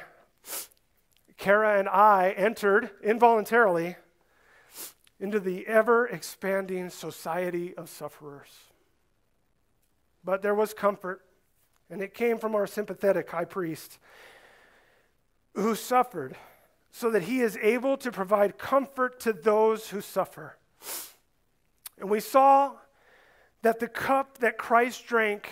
Kara 1.40 1.78
and 1.78 1.88
I 1.88 2.34
entered 2.36 2.90
involuntarily 3.02 3.96
into 5.18 5.40
the 5.40 5.66
ever 5.66 6.06
expanding 6.06 6.90
society 6.90 7.74
of 7.76 7.88
sufferers. 7.88 8.50
But 10.22 10.42
there 10.42 10.54
was 10.54 10.74
comfort, 10.74 11.22
and 11.88 12.02
it 12.02 12.12
came 12.12 12.38
from 12.38 12.54
our 12.54 12.66
sympathetic 12.66 13.30
high 13.30 13.46
priest 13.46 13.98
who 15.54 15.74
suffered 15.74 16.36
so 16.92 17.10
that 17.10 17.22
he 17.22 17.40
is 17.40 17.56
able 17.62 17.96
to 17.96 18.12
provide 18.12 18.58
comfort 18.58 19.18
to 19.20 19.32
those 19.32 19.88
who 19.88 20.02
suffer. 20.02 20.58
And 21.98 22.10
we 22.10 22.20
saw 22.20 22.72
that 23.62 23.80
the 23.80 23.88
cup 23.88 24.38
that 24.38 24.58
Christ 24.58 25.06
drank 25.06 25.48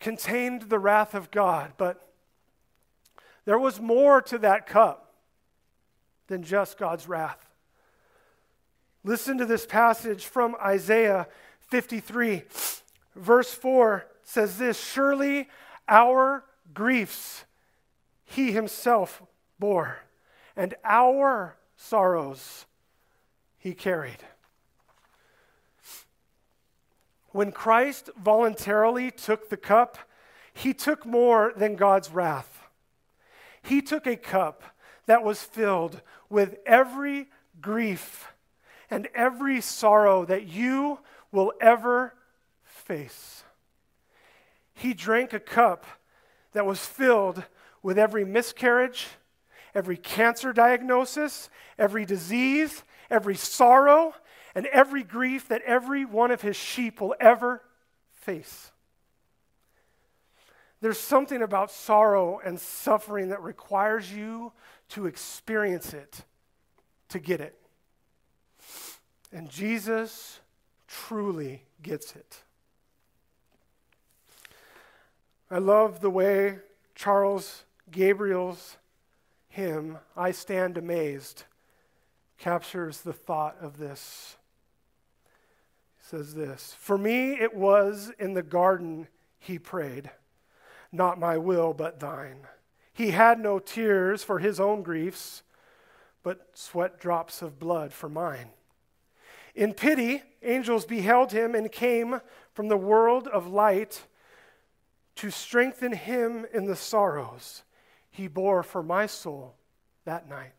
contained 0.00 0.62
the 0.62 0.78
wrath 0.78 1.14
of 1.14 1.30
God, 1.30 1.74
but 1.76 2.13
there 3.44 3.58
was 3.58 3.80
more 3.80 4.22
to 4.22 4.38
that 4.38 4.66
cup 4.66 5.14
than 6.26 6.42
just 6.42 6.78
God's 6.78 7.08
wrath. 7.08 7.50
Listen 9.04 9.36
to 9.38 9.44
this 9.44 9.66
passage 9.66 10.24
from 10.24 10.56
Isaiah 10.64 11.28
53. 11.68 12.42
Verse 13.14 13.52
4 13.52 14.06
says 14.22 14.58
this 14.58 14.80
Surely 14.80 15.48
our 15.86 16.44
griefs 16.72 17.44
he 18.24 18.52
himself 18.52 19.22
bore, 19.58 19.98
and 20.56 20.74
our 20.84 21.56
sorrows 21.76 22.64
he 23.58 23.74
carried. 23.74 24.24
When 27.30 27.52
Christ 27.52 28.10
voluntarily 28.16 29.10
took 29.10 29.50
the 29.50 29.56
cup, 29.56 29.98
he 30.52 30.72
took 30.72 31.04
more 31.04 31.52
than 31.56 31.74
God's 31.74 32.10
wrath. 32.10 32.53
He 33.64 33.80
took 33.80 34.06
a 34.06 34.16
cup 34.16 34.62
that 35.06 35.22
was 35.22 35.42
filled 35.42 36.00
with 36.28 36.56
every 36.66 37.28
grief 37.60 38.32
and 38.90 39.08
every 39.14 39.60
sorrow 39.60 40.24
that 40.26 40.46
you 40.46 40.98
will 41.32 41.52
ever 41.60 42.14
face. 42.62 43.44
He 44.74 44.92
drank 44.92 45.32
a 45.32 45.40
cup 45.40 45.86
that 46.52 46.66
was 46.66 46.84
filled 46.84 47.44
with 47.82 47.98
every 47.98 48.24
miscarriage, 48.24 49.06
every 49.74 49.96
cancer 49.96 50.52
diagnosis, 50.52 51.48
every 51.78 52.04
disease, 52.04 52.82
every 53.10 53.34
sorrow, 53.34 54.14
and 54.54 54.66
every 54.66 55.02
grief 55.02 55.48
that 55.48 55.62
every 55.62 56.04
one 56.04 56.30
of 56.30 56.42
his 56.42 56.56
sheep 56.56 57.00
will 57.00 57.14
ever 57.18 57.62
face. 58.12 58.70
There's 60.84 60.98
something 60.98 61.40
about 61.40 61.70
sorrow 61.70 62.42
and 62.44 62.60
suffering 62.60 63.30
that 63.30 63.42
requires 63.42 64.12
you 64.12 64.52
to 64.90 65.06
experience 65.06 65.94
it 65.94 66.20
to 67.08 67.18
get 67.18 67.40
it. 67.40 67.58
And 69.32 69.48
Jesus 69.48 70.40
truly 70.86 71.62
gets 71.80 72.14
it. 72.14 72.42
I 75.50 75.56
love 75.56 76.02
the 76.02 76.10
way 76.10 76.58
Charles 76.94 77.64
Gabriel's 77.90 78.76
hymn, 79.48 79.96
I 80.14 80.32
Stand 80.32 80.76
Amazed, 80.76 81.44
captures 82.36 83.00
the 83.00 83.14
thought 83.14 83.56
of 83.58 83.78
this 83.78 84.36
He 85.96 86.04
says 86.08 86.34
this 86.34 86.76
For 86.78 86.98
me 86.98 87.40
it 87.40 87.54
was 87.54 88.12
in 88.18 88.34
the 88.34 88.42
garden 88.42 89.08
he 89.38 89.58
prayed, 89.58 90.10
not 90.94 91.18
my 91.18 91.36
will, 91.36 91.74
but 91.74 92.00
thine. 92.00 92.46
He 92.92 93.10
had 93.10 93.40
no 93.40 93.58
tears 93.58 94.22
for 94.22 94.38
his 94.38 94.60
own 94.60 94.82
griefs, 94.82 95.42
but 96.22 96.48
sweat 96.54 97.00
drops 97.00 97.42
of 97.42 97.58
blood 97.58 97.92
for 97.92 98.08
mine. 98.08 98.50
In 99.54 99.74
pity, 99.74 100.22
angels 100.42 100.84
beheld 100.84 101.32
him 101.32 101.54
and 101.54 101.70
came 101.70 102.20
from 102.52 102.68
the 102.68 102.76
world 102.76 103.28
of 103.28 103.46
light 103.46 104.04
to 105.16 105.30
strengthen 105.30 105.92
him 105.92 106.46
in 106.52 106.66
the 106.66 106.76
sorrows 106.76 107.62
he 108.10 108.28
bore 108.28 108.62
for 108.62 108.82
my 108.82 109.06
soul 109.06 109.56
that 110.04 110.28
night. 110.28 110.52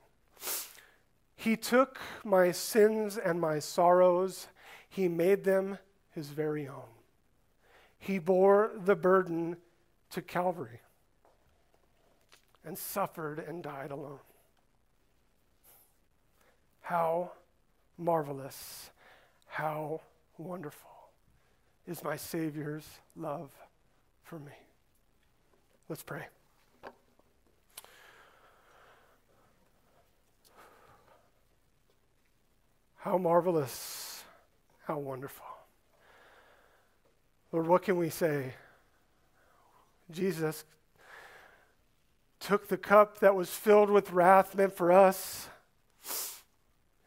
He 1.38 1.56
took 1.56 2.00
my 2.24 2.52
sins 2.52 3.18
and 3.18 3.40
my 3.40 3.60
sorrows 3.60 4.48
he 4.90 5.08
made 5.08 5.44
them 5.44 5.78
his 6.12 6.30
very 6.30 6.68
own. 6.68 6.90
He 7.98 8.20
bore 8.20 8.72
the 8.78 8.96
burden 8.96 9.58
to 10.12 10.22
Calvary 10.22 10.80
and 12.66 12.78
suffered 12.78 13.40
and 13.40 13.62
died 13.64 13.92
alone. 13.92 14.20
How 16.82 17.32
marvelous, 17.98 18.90
how 19.48 20.02
wonderful 20.38 20.90
is 21.88 22.04
my 22.04 22.16
Savior's 22.16 22.88
love 23.16 23.52
for 24.24 24.40
me. 24.40 24.52
Let's 25.88 26.04
pray. 26.04 26.26
How 32.98 33.20
marvelous, 33.20 34.24
how 34.88 34.98
wonderful. 34.98 35.46
Lord, 37.52 37.68
what 37.68 37.84
can 37.84 37.98
we 37.98 38.10
say? 38.10 38.56
Jesus 40.12 40.64
took 42.40 42.68
the 42.68 42.78
cup 42.78 43.20
that 43.20 43.36
was 43.36 43.50
filled 43.50 43.90
with 43.90 44.12
wrath 44.12 44.56
meant 44.56 44.74
for 44.74 44.92
us, 44.92 45.48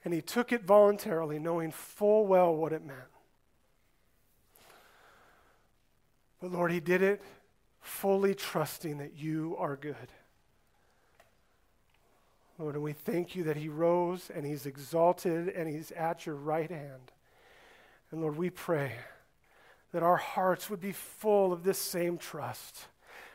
and 0.04 0.12
he 0.12 0.20
took 0.20 0.52
it 0.52 0.64
voluntarily, 0.64 1.38
knowing 1.38 1.70
full 1.70 2.26
well 2.26 2.54
what 2.54 2.72
it 2.72 2.84
meant. 2.84 3.00
But 6.40 6.52
Lord, 6.52 6.72
he 6.72 6.80
did 6.80 7.02
it 7.02 7.22
fully 7.80 8.34
trusting 8.34 8.98
that 8.98 9.16
you 9.16 9.56
are 9.58 9.76
good. 9.76 9.96
Lord, 12.58 12.74
and 12.74 12.82
we 12.82 12.92
thank 12.92 13.36
you 13.36 13.44
that 13.44 13.56
he 13.56 13.68
rose 13.68 14.30
and 14.34 14.44
he's 14.44 14.66
exalted 14.66 15.48
and 15.48 15.68
he's 15.68 15.92
at 15.92 16.26
your 16.26 16.34
right 16.34 16.70
hand. 16.70 17.12
And 18.10 18.20
Lord, 18.20 18.36
we 18.36 18.50
pray 18.50 18.92
that 19.92 20.02
our 20.02 20.16
hearts 20.16 20.68
would 20.68 20.80
be 20.80 20.92
full 20.92 21.52
of 21.52 21.64
this 21.64 21.78
same 21.78 22.18
trust. 22.18 22.86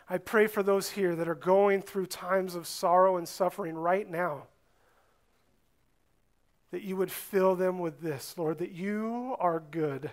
I 0.09 0.17
pray 0.17 0.47
for 0.47 0.61
those 0.61 0.91
here 0.91 1.15
that 1.15 1.27
are 1.27 1.35
going 1.35 1.81
through 1.81 2.07
times 2.07 2.55
of 2.55 2.67
sorrow 2.67 3.17
and 3.17 3.27
suffering 3.27 3.75
right 3.75 4.09
now, 4.09 4.43
that 6.71 6.83
you 6.83 6.95
would 6.95 7.11
fill 7.11 7.55
them 7.55 7.79
with 7.79 8.01
this, 8.01 8.35
Lord, 8.37 8.57
that 8.59 8.71
you 8.71 9.35
are 9.39 9.59
good. 9.59 10.11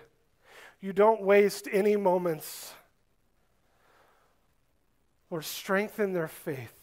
You 0.79 0.93
don't 0.93 1.21
waste 1.21 1.67
any 1.71 1.95
moments. 1.95 2.73
Lord, 5.29 5.45
strengthen 5.45 6.13
their 6.13 6.27
faith. 6.27 6.73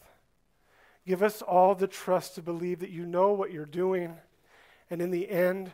Give 1.07 1.23
us 1.23 1.43
all 1.43 1.75
the 1.75 1.87
trust 1.87 2.35
to 2.35 2.43
believe 2.43 2.81
that 2.81 2.91
you 2.91 3.07
know 3.07 3.33
what 3.33 3.51
you're 3.51 3.65
doing. 3.65 4.17
And 4.91 5.01
in 5.01 5.11
the 5.11 5.29
end, 5.29 5.73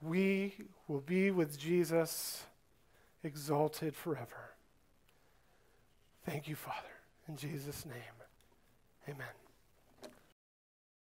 we 0.00 0.54
will 0.86 1.00
be 1.00 1.30
with 1.30 1.58
Jesus 1.58 2.44
exalted 3.26 3.94
forever. 3.94 4.54
Thank 6.24 6.48
you, 6.48 6.56
Father. 6.56 6.76
In 7.28 7.36
Jesus' 7.36 7.84
name, 7.84 8.16
amen. 9.08 9.45